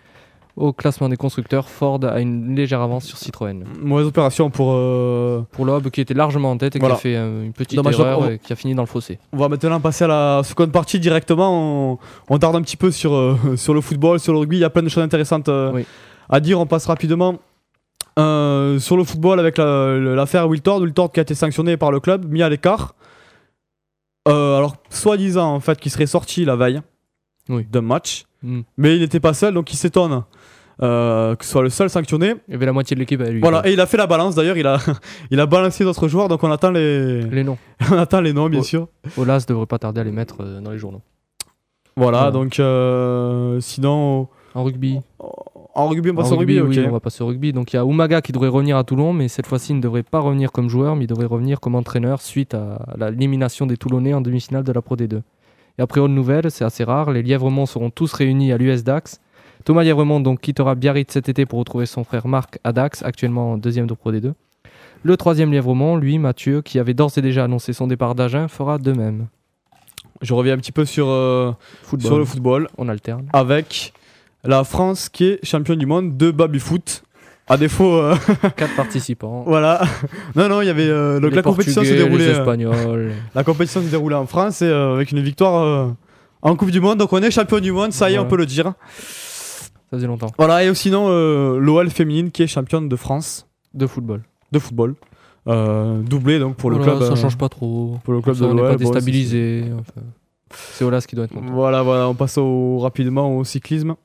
Au 0.57 0.73
classement 0.73 1.07
des 1.07 1.15
constructeurs, 1.15 1.69
Ford 1.69 2.01
a 2.03 2.19
une 2.19 2.55
légère 2.55 2.81
avance 2.81 3.05
sur 3.05 3.17
Citroën. 3.17 3.63
Mauvaise 3.81 4.05
opération 4.05 4.49
pour. 4.49 4.73
euh, 4.73 5.41
Pour 5.51 5.65
l'Aube 5.65 5.89
qui 5.89 6.01
était 6.01 6.13
largement 6.13 6.51
en 6.51 6.57
tête 6.57 6.75
et 6.75 6.79
Voilà. 6.79 6.95
qui 6.95 6.99
a 6.99 7.01
fait 7.01 7.15
une 7.45 7.53
petite 7.53 7.77
Dommage, 7.77 7.97
erreur 7.99 8.19
on- 8.19 8.29
et 8.29 8.37
qui 8.37 8.51
a 8.51 8.55
fini 8.57 8.75
dans 8.75 8.81
le 8.83 8.87
fossé. 8.87 9.17
On 9.31 9.37
va 9.37 9.47
maintenant 9.47 9.79
passer 9.79 10.03
à 10.03 10.07
la 10.07 10.41
seconde 10.43 10.71
partie 10.73 10.99
directement. 10.99 11.93
On, 11.93 11.97
on 12.29 12.37
tarde 12.37 12.57
un 12.57 12.61
petit 12.61 12.75
peu 12.77 12.91
sur, 12.91 13.37
sur 13.55 13.73
le 13.73 13.79
football, 13.81 14.19
sur 14.19 14.33
le 14.33 14.39
rugby. 14.39 14.57
Il 14.57 14.61
y 14.61 14.65
a 14.65 14.69
plein 14.69 14.83
de 14.83 14.89
choses 14.89 15.03
intéressantes 15.03 15.49
Oui. 15.73 15.85
à 16.29 16.39
dire. 16.41 16.59
On 16.59 16.65
passe 16.67 16.85
rapidement 16.85 17.37
euh, 18.19 18.79
sur 18.79 18.97
le 18.97 19.03
football 19.03 19.39
avec 19.39 19.57
la- 19.57 19.97
l'affaire 19.97 20.47
Wiltord. 20.47 20.81
Wiltord 20.81 21.11
qui 21.11 21.19
a 21.19 21.23
été 21.23 21.35
sanctionné 21.35 21.77
par 21.77 21.91
le 21.91 21.99
club, 21.99 22.25
mis 22.29 22.41
à 22.43 22.49
l'écart. 22.49 22.95
Euh, 24.27 24.57
alors, 24.57 24.75
soi-disant, 24.89 25.53
en 25.55 25.59
fait, 25.59 25.79
qu'il 25.79 25.91
serait 25.91 26.05
sorti 26.05 26.45
la 26.45 26.55
veille 26.55 26.81
Oui. 27.49 27.65
d'un 27.71 27.81
match. 27.81 28.25
Hmm. 28.43 28.61
Mais 28.77 28.95
il 28.95 29.01
n'était 29.01 29.19
pas 29.19 29.33
seul, 29.33 29.53
donc 29.53 29.71
il 29.73 29.77
s'étonne 29.77 30.23
euh, 30.83 31.35
que 31.35 31.45
ce 31.45 31.51
soit 31.51 31.61
le 31.61 31.69
seul 31.69 31.89
sanctionné. 31.91 32.35
Il 32.47 32.51
y 32.51 32.55
avait 32.55 32.65
la 32.65 32.73
moitié 32.73 32.95
de 32.95 32.99
l'équipe 32.99 33.21
avec 33.21 33.33
lui. 33.33 33.41
Voilà, 33.41 33.61
quoi. 33.61 33.69
et 33.69 33.73
il 33.73 33.79
a 33.79 33.85
fait 33.85 33.97
la 33.97 34.07
balance 34.07 34.33
d'ailleurs. 34.35 34.57
Il 34.57 34.65
a, 34.65 34.79
il 35.31 35.39
a 35.39 35.45
balancé 35.45 35.83
d'autres 35.83 36.07
joueurs, 36.07 36.27
donc 36.27 36.43
on 36.43 36.51
attend 36.51 36.71
les, 36.71 37.21
Les 37.21 37.43
noms. 37.43 37.57
on 37.91 37.97
attend 37.97 38.19
les 38.21 38.33
noms, 38.33 38.49
bien 38.49 38.61
Oh. 38.61 38.63
sûr. 38.63 38.87
Olas 39.17 39.45
devrait 39.47 39.67
pas 39.67 39.77
tarder 39.79 40.01
à 40.01 40.03
les 40.03 40.11
mettre 40.11 40.43
dans 40.43 40.71
les 40.71 40.79
journaux. 40.79 41.01
Voilà, 41.95 42.29
Voilà. 42.29 42.31
donc 42.31 43.61
sinon. 43.61 44.27
En 44.55 44.63
rugby, 44.63 44.99
En 45.73 45.87
rugby, 45.87 46.09
on 46.09 46.13
En 46.13 46.15
passe 46.17 46.31
au 46.31 46.35
rugby, 46.37 46.59
ok. 46.59 46.77
on 46.87 46.91
va 46.91 46.99
passer 46.99 47.23
au 47.23 47.27
rugby. 47.27 47.53
Donc 47.53 47.71
il 47.71 47.77
y 47.77 47.79
a 47.79 47.83
Umaga 47.83 48.21
qui 48.21 48.31
devrait 48.33 48.49
revenir 48.49 48.75
à 48.77 48.83
Toulon, 48.83 49.13
mais 49.13 49.27
cette 49.29 49.47
fois-ci 49.47 49.71
il 49.71 49.77
ne 49.77 49.81
devrait 49.81 50.03
pas 50.03 50.19
revenir 50.19 50.51
comme 50.51 50.67
joueur, 50.69 50.95
mais 50.95 51.05
il 51.05 51.07
devrait 51.07 51.25
revenir 51.27 51.59
comme 51.61 51.75
entraîneur 51.75 52.21
suite 52.21 52.53
à 52.53 52.79
la- 52.97 53.09
l'élimination 53.11 53.65
des 53.65 53.77
Toulonnais 53.77 54.13
en 54.13 54.21
demi-finale 54.21 54.63
de 54.63 54.71
la 54.73 54.81
Pro 54.81 54.95
D2. 54.97 55.21
Et 55.77 55.81
après, 55.81 56.01
autre 56.01 56.13
nouvelle, 56.13 56.51
c'est 56.51 56.65
assez 56.65 56.83
rare, 56.83 57.11
les 57.11 57.21
Lièvremont 57.23 57.65
seront 57.65 57.89
tous 57.89 58.11
réunis 58.13 58.51
à 58.51 58.57
l'US 58.57 58.83
Dax. 58.83 59.21
Thomas 59.63 59.83
Lièvremont 59.83 60.19
donc 60.19 60.41
quittera 60.41 60.75
Biarritz 60.75 61.13
cet 61.13 61.29
été 61.29 61.45
pour 61.45 61.59
retrouver 61.59 61.85
son 61.85 62.03
frère 62.03 62.27
Marc 62.27 62.59
à 62.63 62.73
Dax, 62.73 63.03
actuellement 63.03 63.53
en 63.53 63.57
deuxième 63.57 63.87
de 63.87 63.93
Pro 63.93 64.11
D2. 64.11 64.33
Le 65.03 65.17
troisième 65.17 65.51
Lièvremont, 65.51 65.95
lui, 65.95 66.19
Mathieu, 66.19 66.61
qui 66.61 66.77
avait 66.79 66.93
d'ores 66.93 67.17
et 67.17 67.21
déjà 67.21 67.45
annoncé 67.45 67.71
son 67.71 67.87
départ 67.87 68.13
d'Agen, 68.13 68.47
fera 68.49 68.77
de 68.77 68.91
même. 68.91 69.27
Je 70.21 70.33
reviens 70.33 70.53
un 70.53 70.57
petit 70.57 70.71
peu 70.71 70.85
sur, 70.85 71.07
euh, 71.07 71.51
sur 71.99 72.17
le 72.19 72.25
football 72.25 72.67
on 72.77 72.87
alterne. 72.89 73.25
avec 73.33 73.93
la 74.43 74.63
France 74.63 75.09
qui 75.09 75.25
est 75.25 75.45
championne 75.45 75.79
du 75.79 75.85
monde 75.85 76.17
de 76.17 76.31
baby 76.31 76.59
foot. 76.59 77.03
À 77.47 77.57
défaut, 77.57 77.93
euh, 77.95 78.15
Quatre 78.55 78.75
participants. 78.75 79.43
voilà. 79.45 79.81
Non, 80.35 80.47
non, 80.47 80.61
il 80.61 80.67
y 80.67 80.69
avait 80.69 80.87
euh, 80.87 81.19
donc 81.19 81.31
les 81.31 81.35
la 81.37 81.41
compétition 81.41 81.83
se 81.83 81.89
déroulait. 81.93 82.27
les 82.27 82.33
euh, 82.33 82.39
Espagnols. 82.39 83.11
la 83.35 83.43
compétition 83.43 83.81
se 83.81 83.87
déroulait 83.87 84.15
en 84.15 84.25
France 84.25 84.61
et 84.61 84.65
euh, 84.65 84.93
avec 84.93 85.11
une 85.11 85.19
victoire 85.21 85.61
euh, 85.61 85.87
en 86.43 86.55
Coupe 86.55 86.71
du 86.71 86.79
Monde. 86.79 86.99
Donc 86.99 87.11
on 87.11 87.21
est 87.21 87.31
champion 87.31 87.59
du 87.59 87.71
monde, 87.73 87.91
ça 87.91 88.09
y 88.09 88.13
est, 88.13 88.19
on 88.19 88.25
peut 88.27 88.37
le 88.37 88.45
dire. 88.45 88.73
Ça 88.97 89.97
faisait 89.97 90.07
longtemps. 90.07 90.31
Voilà, 90.37 90.63
et 90.63 90.73
sinon, 90.75 91.09
l'OL 91.57 91.89
féminine 91.89 92.31
qui 92.31 92.43
est 92.43 92.47
championne 92.47 92.87
de 92.87 92.95
France 92.95 93.47
De 93.73 93.85
football. 93.85 94.21
de 94.53 94.59
football. 94.59 94.95
Euh, 95.47 95.99
doublé 96.01 96.37
donc 96.39 96.55
pour 96.55 96.69
le 96.69 96.77
club. 96.77 96.99
Ça 96.99 97.13
euh, 97.13 97.15
change 97.15 97.37
pas 97.37 97.49
trop. 97.49 97.97
pour 98.03 98.13
le 98.13 98.21
club 98.21 98.35
Ça, 98.35 98.45
de 98.45 98.51
l'OL. 98.53 98.61
pas 98.61 98.71
bon, 98.73 98.77
déstabilisé. 98.77 99.65
enfin. 99.79 100.01
C'est 100.73 100.85
Olas 100.85 101.03
qui 101.07 101.15
doit 101.15 101.25
être. 101.25 101.33
Voilà, 101.51 101.81
voilà, 101.81 102.07
on 102.07 102.13
passe 102.13 102.37
au, 102.37 102.77
rapidement 102.79 103.35
au 103.37 103.43
cyclisme. 103.43 103.95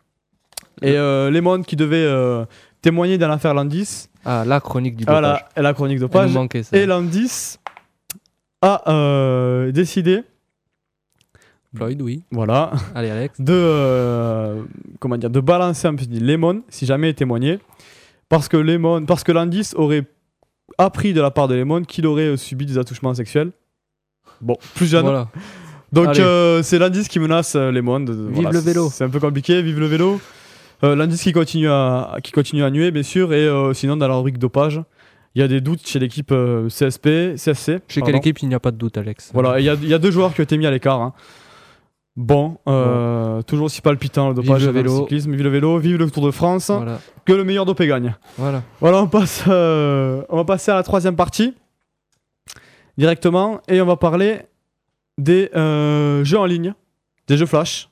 Et 0.83 0.97
euh, 0.97 1.31
Lemon 1.31 1.63
qui 1.63 1.77
devait 1.77 2.05
euh, 2.05 2.45
témoigner 2.83 3.19
dans 3.19 3.29
l'affaire 3.29 3.55
Landis. 3.55 4.09
Ah, 4.25 4.45
la 4.47 4.61
chronique 4.61 4.97
du 4.97 5.05
dopage. 5.05 5.21
Voilà, 5.21 5.49
et 5.57 5.63
la 5.63 5.73
chronique 5.73 5.97
Elle 5.97 6.01
dopage. 6.01 6.33
manquait, 6.33 6.63
ça. 6.63 6.77
Et 6.77 6.85
Landis 6.87 7.57
a 8.63 8.91
euh, 8.91 9.71
décidé, 9.73 10.23
Floyd, 11.75 12.01
oui. 12.03 12.23
voilà, 12.31 12.73
Allez, 12.95 13.11
Alex. 13.11 13.41
de 13.41 14.65
comment 14.99 15.17
dire, 15.19 15.31
de 15.31 15.41
balancer 15.41 15.87
un 15.87 15.95
petit 15.95 16.09
Lemon 16.09 16.63
si 16.69 16.87
jamais 16.87 17.11
il 17.11 17.15
témoignait, 17.15 17.59
parce 18.29 18.49
que 18.49 18.57
Lemon, 18.57 19.05
parce 19.05 19.23
que 19.25 19.33
Landis 19.33 19.71
aurait 19.77 20.05
appris 20.79 21.13
de 21.13 21.21
la 21.21 21.31
part 21.31 21.49
de 21.49 21.55
Lemon 21.55 21.83
qu'il 21.83 22.07
aurait 22.07 22.37
subi 22.37 22.67
des 22.67 22.79
attouchements 22.79 23.15
sexuels. 23.15 23.53
Bon, 24.41 24.57
plus 24.75 24.87
jeune. 24.87 25.03
Voilà. 25.05 25.29
Donc 25.93 26.19
euh, 26.19 26.63
c'est 26.63 26.79
Landis 26.79 27.05
qui 27.09 27.19
menace 27.21 27.55
euh, 27.55 27.71
Lemon. 27.71 28.01
de- 28.01 28.13
de- 28.15 28.29
Vive 28.31 28.51
le 28.53 28.59
vélo. 28.59 28.91
C'est 28.91 29.05
un 29.05 29.09
peu 29.09 29.21
compliqué, 29.21 29.63
vive 29.63 29.79
le 29.79 29.87
vélo. 29.87 30.21
Euh, 30.85 30.95
Landis 30.95 31.19
qui 31.19 31.33
continue 31.33 31.69
à 31.71 32.17
qui 32.23 32.33
continue 32.33 32.63
à 32.63 32.71
nuer 32.71 32.91
bien 32.91 33.03
sûr 33.03 33.33
et 33.33 33.47
euh, 33.47 33.73
sinon 33.73 33.97
dans 33.97 34.09
la 34.09 34.15
rubrique 34.17 34.39
dopage, 34.39 34.83
il 35.35 35.41
y 35.41 35.43
a 35.43 35.49
des 35.49 35.61
doutes 35.61 35.87
chez 35.87 35.99
l'équipe 35.99 36.31
euh, 36.33 36.69
CSP, 36.69 37.35
CSC. 37.37 37.67
Chez 37.89 38.01
pardon. 38.01 38.07
quelle 38.07 38.17
équipe 38.17 38.39
il 38.43 38.49
n'y 38.49 38.55
a 38.55 38.61
pas 38.61 38.71
de 38.73 38.77
doute, 38.77 38.97
Alex? 38.99 39.31
Voilà, 39.33 39.59
il 39.61 39.65
y, 39.65 39.71
a- 39.71 39.75
il 39.75 39.89
y 39.89 39.95
a 39.95 39.99
deux 39.99 40.11
joueurs 40.11 40.35
qui 40.35 40.41
ont 40.41 40.45
été 40.45 40.57
mis 40.59 40.67
à 40.67 40.71
l'écart. 40.71 41.01
hein. 41.01 41.13
Bon, 42.19 42.57
euh, 42.67 43.43
toujours 43.43 43.67
aussi 43.67 43.83
palpitant 43.83 44.29
le 44.31 44.35
dopage 44.35 44.63
le 44.63 44.67
dans 44.69 44.73
vélo. 44.73 44.99
cyclisme. 45.01 45.33
Vive 45.33 45.43
le 45.43 45.51
vélo, 45.51 45.79
vive 45.79 45.99
le 45.99 46.11
Tour 46.11 46.25
de 46.25 46.31
France. 46.31 46.71
Voilà. 46.71 46.99
Que 47.27 47.35
le 47.35 47.45
meilleur 47.45 47.67
dopé 47.67 47.87
gagne. 47.87 48.15
voilà. 48.39 48.63
Voilà, 48.81 49.03
on 49.03 49.07
passe, 49.07 49.45
euh, 49.49 50.23
on 50.31 50.37
va 50.37 50.45
passer 50.45 50.71
à 50.71 50.75
la 50.77 50.83
troisième 50.83 51.15
partie 51.17 51.53
directement 52.99 53.61
et 53.69 53.81
on 53.81 53.87
va 53.87 53.97
parler 53.97 54.41
des 55.19 55.51
euh, 55.55 56.25
jeux 56.25 56.39
en 56.39 56.47
ligne, 56.47 56.73
des 57.29 57.37
jeux 57.37 57.47
flash. 57.47 57.89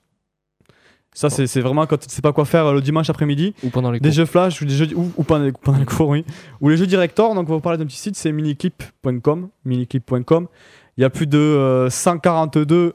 Ça, 1.16 1.30
c'est 1.30 1.46
c'est 1.46 1.60
vraiment 1.60 1.86
quand 1.86 1.96
tu 1.96 2.08
sais 2.10 2.20
pas 2.22 2.32
quoi 2.32 2.44
faire 2.44 2.66
euh, 2.66 2.74
le 2.74 2.80
dimanche 2.82 3.08
après-midi. 3.08 3.54
Ou 3.62 3.70
pendant 3.70 3.90
les 3.92 4.00
Des 4.00 4.08
cours. 4.08 4.16
jeux 4.16 4.24
flash 4.26 4.60
ou 4.60 4.64
des 4.64 4.74
jeux 4.74 4.88
ou, 4.96 5.10
ou 5.16 5.22
pendant, 5.22 5.44
les, 5.44 5.52
pendant 5.52 5.78
les 5.78 5.84
cours, 5.86 6.08
oui. 6.08 6.24
Ou 6.60 6.68
les 6.70 6.76
jeux 6.76 6.86
director. 6.88 7.34
Donc, 7.34 7.44
on 7.46 7.50
va 7.50 7.54
vous 7.54 7.60
parler 7.60 7.78
d'un 7.78 7.86
petit 7.86 7.96
site, 7.98 8.16
c'est 8.16 8.32
miniclip.com. 8.32 9.48
Miniclip.com. 9.64 10.48
Il 10.96 11.00
y 11.00 11.04
a 11.04 11.10
plus 11.10 11.26
de 11.26 11.38
euh, 11.38 11.88
142 11.88 12.94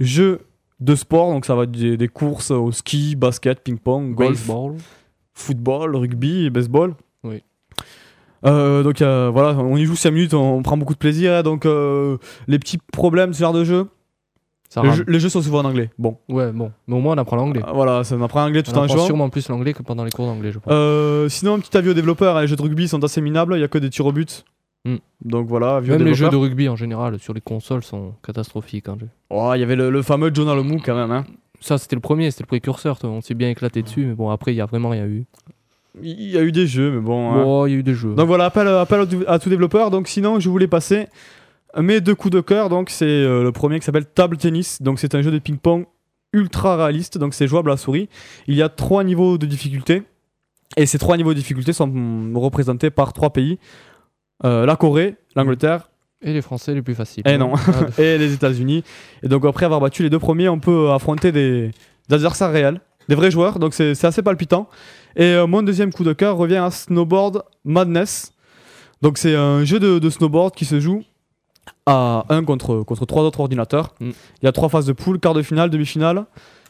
jeux 0.00 0.40
de 0.80 0.94
sport. 0.94 1.30
Donc, 1.30 1.44
ça 1.44 1.54
va 1.54 1.66
des, 1.66 1.96
des 1.96 2.08
courses 2.08 2.50
au 2.50 2.72
ski, 2.72 3.16
basket, 3.16 3.60
ping-pong, 3.62 4.14
golf, 4.14 4.30
Baseball. 4.46 4.76
football, 5.34 5.94
rugby 5.96 6.48
baseball. 6.50 6.94
Oui. 7.24 7.42
Euh, 8.46 8.84
donc 8.84 9.02
euh, 9.02 9.30
voilà, 9.32 9.58
on 9.58 9.76
y 9.76 9.84
joue 9.84 9.96
5 9.96 10.12
minutes, 10.12 10.32
on, 10.34 10.58
on 10.58 10.62
prend 10.62 10.76
beaucoup 10.76 10.92
de 10.94 10.98
plaisir. 10.98 11.32
hein, 11.32 11.42
donc 11.42 11.66
euh, 11.66 12.18
les 12.46 12.60
petits 12.60 12.78
problèmes 12.92 13.30
de 13.30 13.34
ce 13.34 13.40
genre 13.40 13.52
de 13.52 13.64
jeu, 13.64 13.86
Ça 14.68 14.82
les 14.82 14.92
jeux, 14.92 15.04
les 15.08 15.18
jeux 15.18 15.28
sont 15.30 15.40
souvent 15.40 15.60
en 15.60 15.64
anglais. 15.64 15.88
Bon, 15.98 16.18
Ouais, 16.28 16.52
bon. 16.52 16.70
Mais 16.86 16.94
au 16.96 17.00
moins, 17.00 17.14
on 17.14 17.18
apprend 17.18 17.36
l'anglais. 17.36 17.62
Euh, 17.66 17.72
voilà, 17.72 18.04
ça 18.04 18.16
m'apprend 18.16 18.44
anglais 18.44 18.62
tout 18.62 18.70
On 18.72 18.78
en 18.78 18.82
apprend 18.82 18.96
jouant. 18.96 19.06
sûrement 19.06 19.28
plus 19.30 19.48
l'anglais 19.48 19.72
que 19.72 19.82
pendant 19.82 20.04
les 20.04 20.10
cours 20.10 20.26
d'anglais, 20.26 20.52
je 20.52 20.58
pense. 20.58 20.70
Euh, 20.72 21.28
sinon, 21.30 21.54
un 21.54 21.58
petit 21.60 21.74
avis 21.76 21.88
aux 21.88 21.94
développeurs, 21.94 22.36
hein, 22.36 22.42
les 22.42 22.46
jeux 22.48 22.56
de 22.56 22.62
rugby 22.62 22.86
sont 22.86 23.02
assez 23.02 23.20
minables, 23.22 23.54
il 23.56 23.60
y 23.60 23.64
a 23.64 23.68
que 23.68 23.78
des 23.78 23.88
tirs 23.88 24.04
au 24.06 24.12
but. 24.12 24.44
Hmm. 24.84 24.96
Donc 25.24 25.46
voilà, 25.48 25.76
avis 25.76 25.90
aux 25.90 25.98
Même 25.98 26.06
les 26.06 26.14
jeux 26.14 26.28
de 26.28 26.36
rugby 26.36 26.68
en 26.68 26.76
général 26.76 27.18
sur 27.18 27.32
les 27.34 27.40
consoles 27.40 27.82
sont 27.82 28.12
catastrophiques. 28.22 28.88
hein. 28.88 28.98
Oh, 29.30 29.52
il 29.54 29.60
y 29.60 29.62
avait 29.62 29.74
le, 29.76 29.88
le 29.90 30.02
fameux 30.02 30.30
Jonah 30.34 30.54
Lemou 30.54 30.80
quand 30.84 30.94
même. 30.94 31.10
hein. 31.10 31.24
Ça, 31.60 31.78
c'était 31.78 31.96
le 31.96 32.00
premier, 32.00 32.30
c'était 32.30 32.44
le 32.44 32.48
précurseur. 32.48 32.98
toi. 32.98 33.08
On 33.10 33.20
s'est 33.22 33.34
bien 33.34 33.48
éclaté 33.48 33.82
dessus, 33.82 34.04
mais 34.04 34.14
bon, 34.14 34.28
après, 34.30 34.52
il 34.52 34.56
y 34.56 34.60
a 34.60 34.66
vraiment 34.66 34.90
rien 34.90 35.06
eu. 35.06 35.24
Il 36.00 36.30
y 36.30 36.38
a 36.38 36.42
eu 36.42 36.52
des 36.52 36.66
jeux, 36.68 36.92
mais 36.92 37.00
bon. 37.00 37.32
hein. 37.32 37.42
Bon, 37.42 37.66
il 37.66 37.72
y 37.72 37.74
a 37.74 37.78
eu 37.78 37.82
des 37.82 37.94
jeux. 37.94 38.14
Donc 38.14 38.26
voilà, 38.28 38.44
appel, 38.44 38.68
appel 38.68 39.06
à 39.26 39.38
tout 39.40 39.48
développeur. 39.48 39.90
Donc 39.90 40.06
sinon, 40.06 40.38
je 40.38 40.48
voulais 40.48 40.68
passer 40.68 41.08
mes 41.76 42.00
deux 42.00 42.14
coups 42.14 42.34
de 42.34 42.40
cœur. 42.40 42.68
Donc 42.68 42.90
c'est 42.90 43.04
euh, 43.04 43.42
le 43.42 43.52
premier 43.52 43.78
qui 43.78 43.84
s'appelle 43.84 44.06
Table 44.06 44.36
Tennis. 44.36 44.82
Donc 44.82 44.98
c'est 44.98 45.14
un 45.14 45.22
jeu 45.22 45.30
de 45.30 45.38
ping-pong 45.38 45.86
ultra 46.32 46.76
réaliste. 46.76 47.18
Donc 47.18 47.34
c'est 47.34 47.46
jouable 47.46 47.70
à 47.70 47.74
la 47.74 47.76
souris. 47.76 48.08
Il 48.46 48.54
y 48.54 48.62
a 48.62 48.68
trois 48.68 49.04
niveaux 49.04 49.38
de 49.38 49.46
difficulté. 49.46 50.02
Et 50.76 50.86
ces 50.86 50.98
trois 50.98 51.16
niveaux 51.16 51.32
de 51.32 51.38
difficulté 51.38 51.72
sont 51.72 51.86
mm, 51.86 52.36
représentés 52.36 52.90
par 52.90 53.12
trois 53.12 53.30
pays. 53.30 53.58
Euh, 54.44 54.66
la 54.66 54.76
Corée, 54.76 55.16
l'Angleterre 55.34 55.90
Et 56.22 56.32
les 56.32 56.42
Français 56.42 56.74
les 56.74 56.82
plus 56.82 56.94
faciles. 56.94 57.24
Eh 57.26 57.38
non. 57.38 57.54
Ah, 57.56 57.86
et 58.02 58.18
les 58.18 58.32
États-Unis. 58.32 58.84
Et 59.22 59.28
donc 59.28 59.44
après 59.44 59.64
avoir 59.64 59.80
battu 59.80 60.02
les 60.02 60.10
deux 60.10 60.18
premiers, 60.18 60.48
on 60.48 60.60
peut 60.60 60.90
affronter 60.90 61.32
des, 61.32 61.72
des 62.08 62.14
adversaires 62.14 62.52
réels, 62.52 62.80
des 63.08 63.14
vrais 63.14 63.30
joueurs. 63.30 63.58
Donc 63.58 63.74
c'est 63.74 63.94
c'est 63.94 64.06
assez 64.06 64.22
palpitant. 64.22 64.68
Et 65.16 65.24
euh, 65.24 65.46
mon 65.46 65.62
deuxième 65.62 65.92
coup 65.92 66.04
de 66.04 66.12
cœur 66.12 66.36
revient 66.36 66.56
à 66.56 66.70
Snowboard 66.70 67.42
Madness. 67.64 68.32
Donc 69.02 69.18
c'est 69.18 69.34
un 69.34 69.64
jeu 69.64 69.80
de, 69.80 69.98
de 69.98 70.10
snowboard 70.10 70.54
qui 70.54 70.64
se 70.64 70.78
joue 70.80 71.02
à 71.88 72.24
1 72.28 72.44
contre, 72.44 72.82
contre 72.82 73.06
trois 73.06 73.22
autres 73.22 73.40
ordinateurs. 73.40 73.94
Mm. 74.00 74.10
Il 74.42 74.44
y 74.44 74.48
a 74.48 74.52
trois 74.52 74.68
phases 74.68 74.86
de 74.86 74.92
poule, 74.92 75.18
quart 75.18 75.34
de 75.34 75.42
finale, 75.42 75.70
demi-finale, 75.70 76.24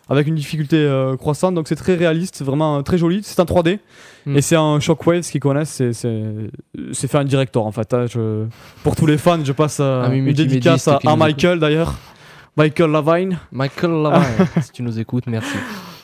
avec 0.08 0.26
une 0.26 0.34
difficulté 0.36 0.76
euh, 0.76 1.16
croissante. 1.16 1.54
Donc 1.54 1.68
c'est 1.68 1.76
très 1.76 1.94
réaliste, 1.96 2.42
vraiment 2.42 2.78
euh, 2.78 2.82
très 2.82 2.96
joli. 2.98 3.20
C'est 3.24 3.40
en 3.40 3.44
3D. 3.44 3.78
Mm. 4.26 4.36
Et 4.36 4.40
c'est 4.42 4.56
un 4.56 4.80
Shockwave, 4.80 5.22
ce 5.22 5.32
qu'ils 5.32 5.40
connaissent, 5.40 5.82
c'est- 5.92 7.08
fait 7.08 7.18
en 7.18 7.24
director 7.24 7.66
en 7.66 7.72
fait. 7.72 7.92
hein. 7.94 8.06
Je- 8.08 8.44
pour 8.84 8.94
tous 8.96 9.06
les 9.06 9.18
fans, 9.18 9.44
je 9.44 9.52
passe 9.52 9.78
euh, 9.80 10.04
Ami 10.04 10.18
une 10.18 10.32
dédicace 10.32 10.86
à, 10.88 10.98
à 11.04 11.16
Michael 11.16 11.58
d'ailleurs. 11.58 11.94
Michael 12.56 12.90
Lavine. 12.90 13.38
Michael 13.52 13.90
Lavin, 14.02 14.22
si 14.62 14.72
tu 14.72 14.82
nous 14.82 14.98
écoutes, 14.98 15.26
merci. 15.26 15.56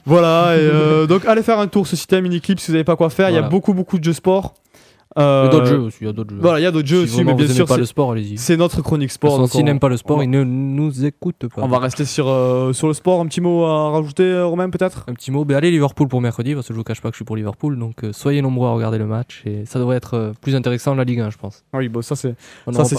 Voilà, 0.07 0.55
et, 0.57 1.07
donc 1.07 1.25
allez 1.25 1.43
faire 1.43 1.59
un 1.59 1.67
tour 1.67 1.87
sur 1.87 1.97
système 1.97 2.25
Miniclip 2.25 2.61
si 2.61 2.67
vous 2.69 2.73
n'avez 2.75 2.85
pas 2.85 2.95
quoi 2.95 3.09
faire. 3.11 3.31
Il 3.31 3.35
y 3.35 3.39
a 3.39 3.43
beaucoup, 3.43 3.73
beaucoup 3.73 3.99
de 3.99 4.05
jeux 4.05 4.13
sport. 4.13 4.55
Il 5.17 5.21
y 5.21 5.23
Euh, 5.23 5.45
a 5.45 5.49
d'autres 5.49 5.67
jeux 5.67 5.79
aussi, 5.79 5.99
il 6.01 6.07
y 6.07 6.11
a 6.11 6.13
d'autres 6.13 6.35
jeux. 6.35 6.41
Voilà, 6.41 6.59
il 6.59 6.63
y 6.65 6.67
a 6.67 6.73
d'autres 6.73 6.89
jeux 6.89 7.07
si 7.07 7.15
aussi, 7.17 7.25
mais 7.25 7.35
bien 7.35 7.47
sûr, 7.47 7.67
pas 7.67 7.75
c'est- 7.75 7.81
le 7.81 7.87
sport, 7.87 8.11
allez-y. 8.13 8.37
c'est 8.37 8.57
notre 8.57 8.83
chronique 8.83 9.13
sport. 9.13 9.49
S'ils 9.49 9.61
on- 9.61 9.65
n'aiment 9.65 9.79
pas 9.79 9.89
le 9.89 9.97
sport, 9.97 10.19
on 10.19 10.23
ils 10.23 10.29
ne 10.31 10.43
nous 10.43 11.05
écoutent 11.05 11.47
pas. 11.55 11.63
On 11.63 11.69
va 11.69 11.79
rester 11.79 12.05
sur, 12.05 12.27
euh, 12.29 12.73
sur 12.73 12.89
le 12.89 12.95
sport. 12.95 13.21
Un 13.21 13.27
petit 13.27 13.41
mot 13.41 13.65
à 13.65 13.91
rajouter, 13.91 14.25
euh, 14.25 14.45
Romain, 14.47 14.69
peut-être? 14.71 15.05
Un 15.07 15.15
petit 15.15 15.31
mot, 15.31 15.45
ben 15.45 15.57
allez 15.57 15.71
Liverpool 15.71 16.09
pour 16.09 16.21
mercredi, 16.21 16.55
parce 16.55 16.67
que 16.67 16.75
je 16.75 16.79
vous 16.79 16.83
cache 16.85 17.01
pas 17.01 17.11
que 17.11 17.15
je 17.15 17.19
suis 17.19 17.25
pour 17.25 17.37
Liverpool, 17.37 17.79
donc 17.79 18.03
euh, 18.03 18.13
soyez 18.13 18.43
nombreux 18.43 18.67
à 18.69 18.73
regarder 18.73 18.99
le 18.99 19.07
match, 19.07 19.43
et 19.47 19.65
ça 19.67 19.79
devrait 19.79 19.97
être 19.99 20.15
euh, 20.15 20.33
plus 20.41 20.57
intéressant 20.57 20.97
la 20.97 21.05
Ligue 21.05 21.21
1, 21.21 21.31
je 21.31 21.39
pense. 21.39 21.63
Oui, 21.75 21.89
bon, 21.89 22.03
ça 22.03 22.17
c'est 22.17 22.35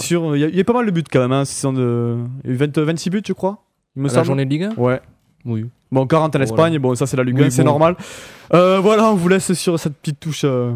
sûr. 0.00 0.36
Il 0.36 0.40
y, 0.40 0.44
a- 0.44 0.48
il 0.48 0.56
y 0.56 0.60
a 0.60 0.64
pas 0.64 0.72
mal 0.72 0.86
de 0.86 0.90
buts 0.90 1.04
quand 1.12 1.20
même. 1.20 1.32
Hein. 1.32 1.42
De... 1.72 2.16
il 2.44 2.48
y 2.48 2.52
a 2.52 2.54
eu 2.54 2.56
20 2.56 2.78
26 2.78 3.10
buts, 3.10 3.22
je 3.26 3.32
crois. 3.34 3.58
Il 3.94 4.00
me 4.02 4.08
la 4.08 4.14
semble. 4.14 4.26
journée 4.26 4.44
de 4.46 4.50
Ligue 4.50 4.62
1 4.64 4.74
Ouais. 4.80 5.00
Oui. 5.44 5.66
Bon, 5.92 6.06
40 6.06 6.34
à 6.34 6.38
l'Espagne, 6.38 6.58
Voilà. 6.72 6.78
bon, 6.78 6.94
ça 6.94 7.06
c'est 7.06 7.16
la 7.18 7.24
Ligue 7.24 7.36
Oui, 7.38 7.44
1, 7.44 7.50
c'est 7.50 7.62
bon. 7.62 7.70
normal. 7.70 7.96
Euh, 8.54 8.80
voilà, 8.80 9.10
on 9.10 9.14
vous 9.16 9.28
laisse 9.28 9.52
sur 9.52 9.78
cette 9.78 9.94
petite 9.98 10.18
touche 10.18 10.42
euh, 10.44 10.72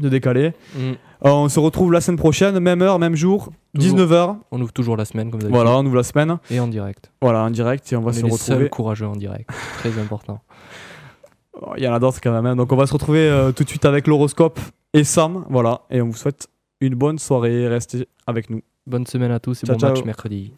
de 0.00 0.08
décalé. 0.08 0.52
Mm. 0.74 0.80
Euh, 0.80 0.94
on 1.30 1.48
se 1.48 1.58
retrouve 1.60 1.92
la 1.92 2.00
semaine 2.00 2.16
prochaine, 2.18 2.58
même 2.60 2.80
heure, 2.82 2.98
même 2.98 3.14
jour, 3.14 3.50
Toujours. 3.74 3.98
19h. 3.98 4.36
On 4.50 4.60
ouvre 4.60 4.72
toujours 4.72 4.96
la 4.96 5.04
semaine, 5.04 5.30
comme 5.30 5.40
d'habitude. 5.40 5.54
Voilà, 5.62 5.76
on 5.78 5.84
ouvre 5.84 5.96
la 5.96 6.02
semaine. 6.02 6.38
Et 6.50 6.58
en 6.60 6.66
direct. 6.68 7.10
Voilà, 7.20 7.42
en 7.44 7.50
direct, 7.50 7.92
et 7.92 7.96
on 7.96 8.00
va 8.00 8.10
On 8.10 8.12
se 8.12 8.18
est 8.20 8.22
les 8.22 8.30
retrouver. 8.30 8.58
seuls 8.60 8.70
courageux 8.70 9.06
en 9.06 9.16
direct. 9.16 9.50
Très 9.78 9.98
important. 9.98 10.40
Oh, 11.62 11.72
Il 11.76 11.82
y 11.82 11.88
en 11.88 11.92
a 11.92 11.98
d'autres 11.98 12.20
quand 12.22 12.32
même. 12.32 12.46
hein. 12.46 12.56
Donc 12.56 12.72
on 12.72 12.76
va 12.76 12.86
se 12.86 12.92
retrouver 12.92 13.28
euh, 13.28 13.52
tout 13.52 13.64
de 13.64 13.68
suite 13.68 13.84
avec 13.84 14.06
l'horoscope 14.06 14.58
et 14.94 15.04
Sam. 15.04 15.44
Voilà, 15.50 15.82
et 15.90 16.00
on 16.00 16.06
vous 16.06 16.16
souhaite 16.16 16.46
une 16.80 16.94
bonne 16.94 17.18
soirée. 17.18 17.68
Restez 17.68 18.06
avec 18.26 18.48
nous. 18.48 18.62
Bonne 18.86 19.04
semaine 19.06 19.32
à 19.32 19.40
tous 19.40 19.62
et 19.62 19.66
Ciao, 19.66 19.76
bon 19.76 19.86
match 19.88 19.96
ciao. 19.96 20.06
mercredi. 20.06 20.54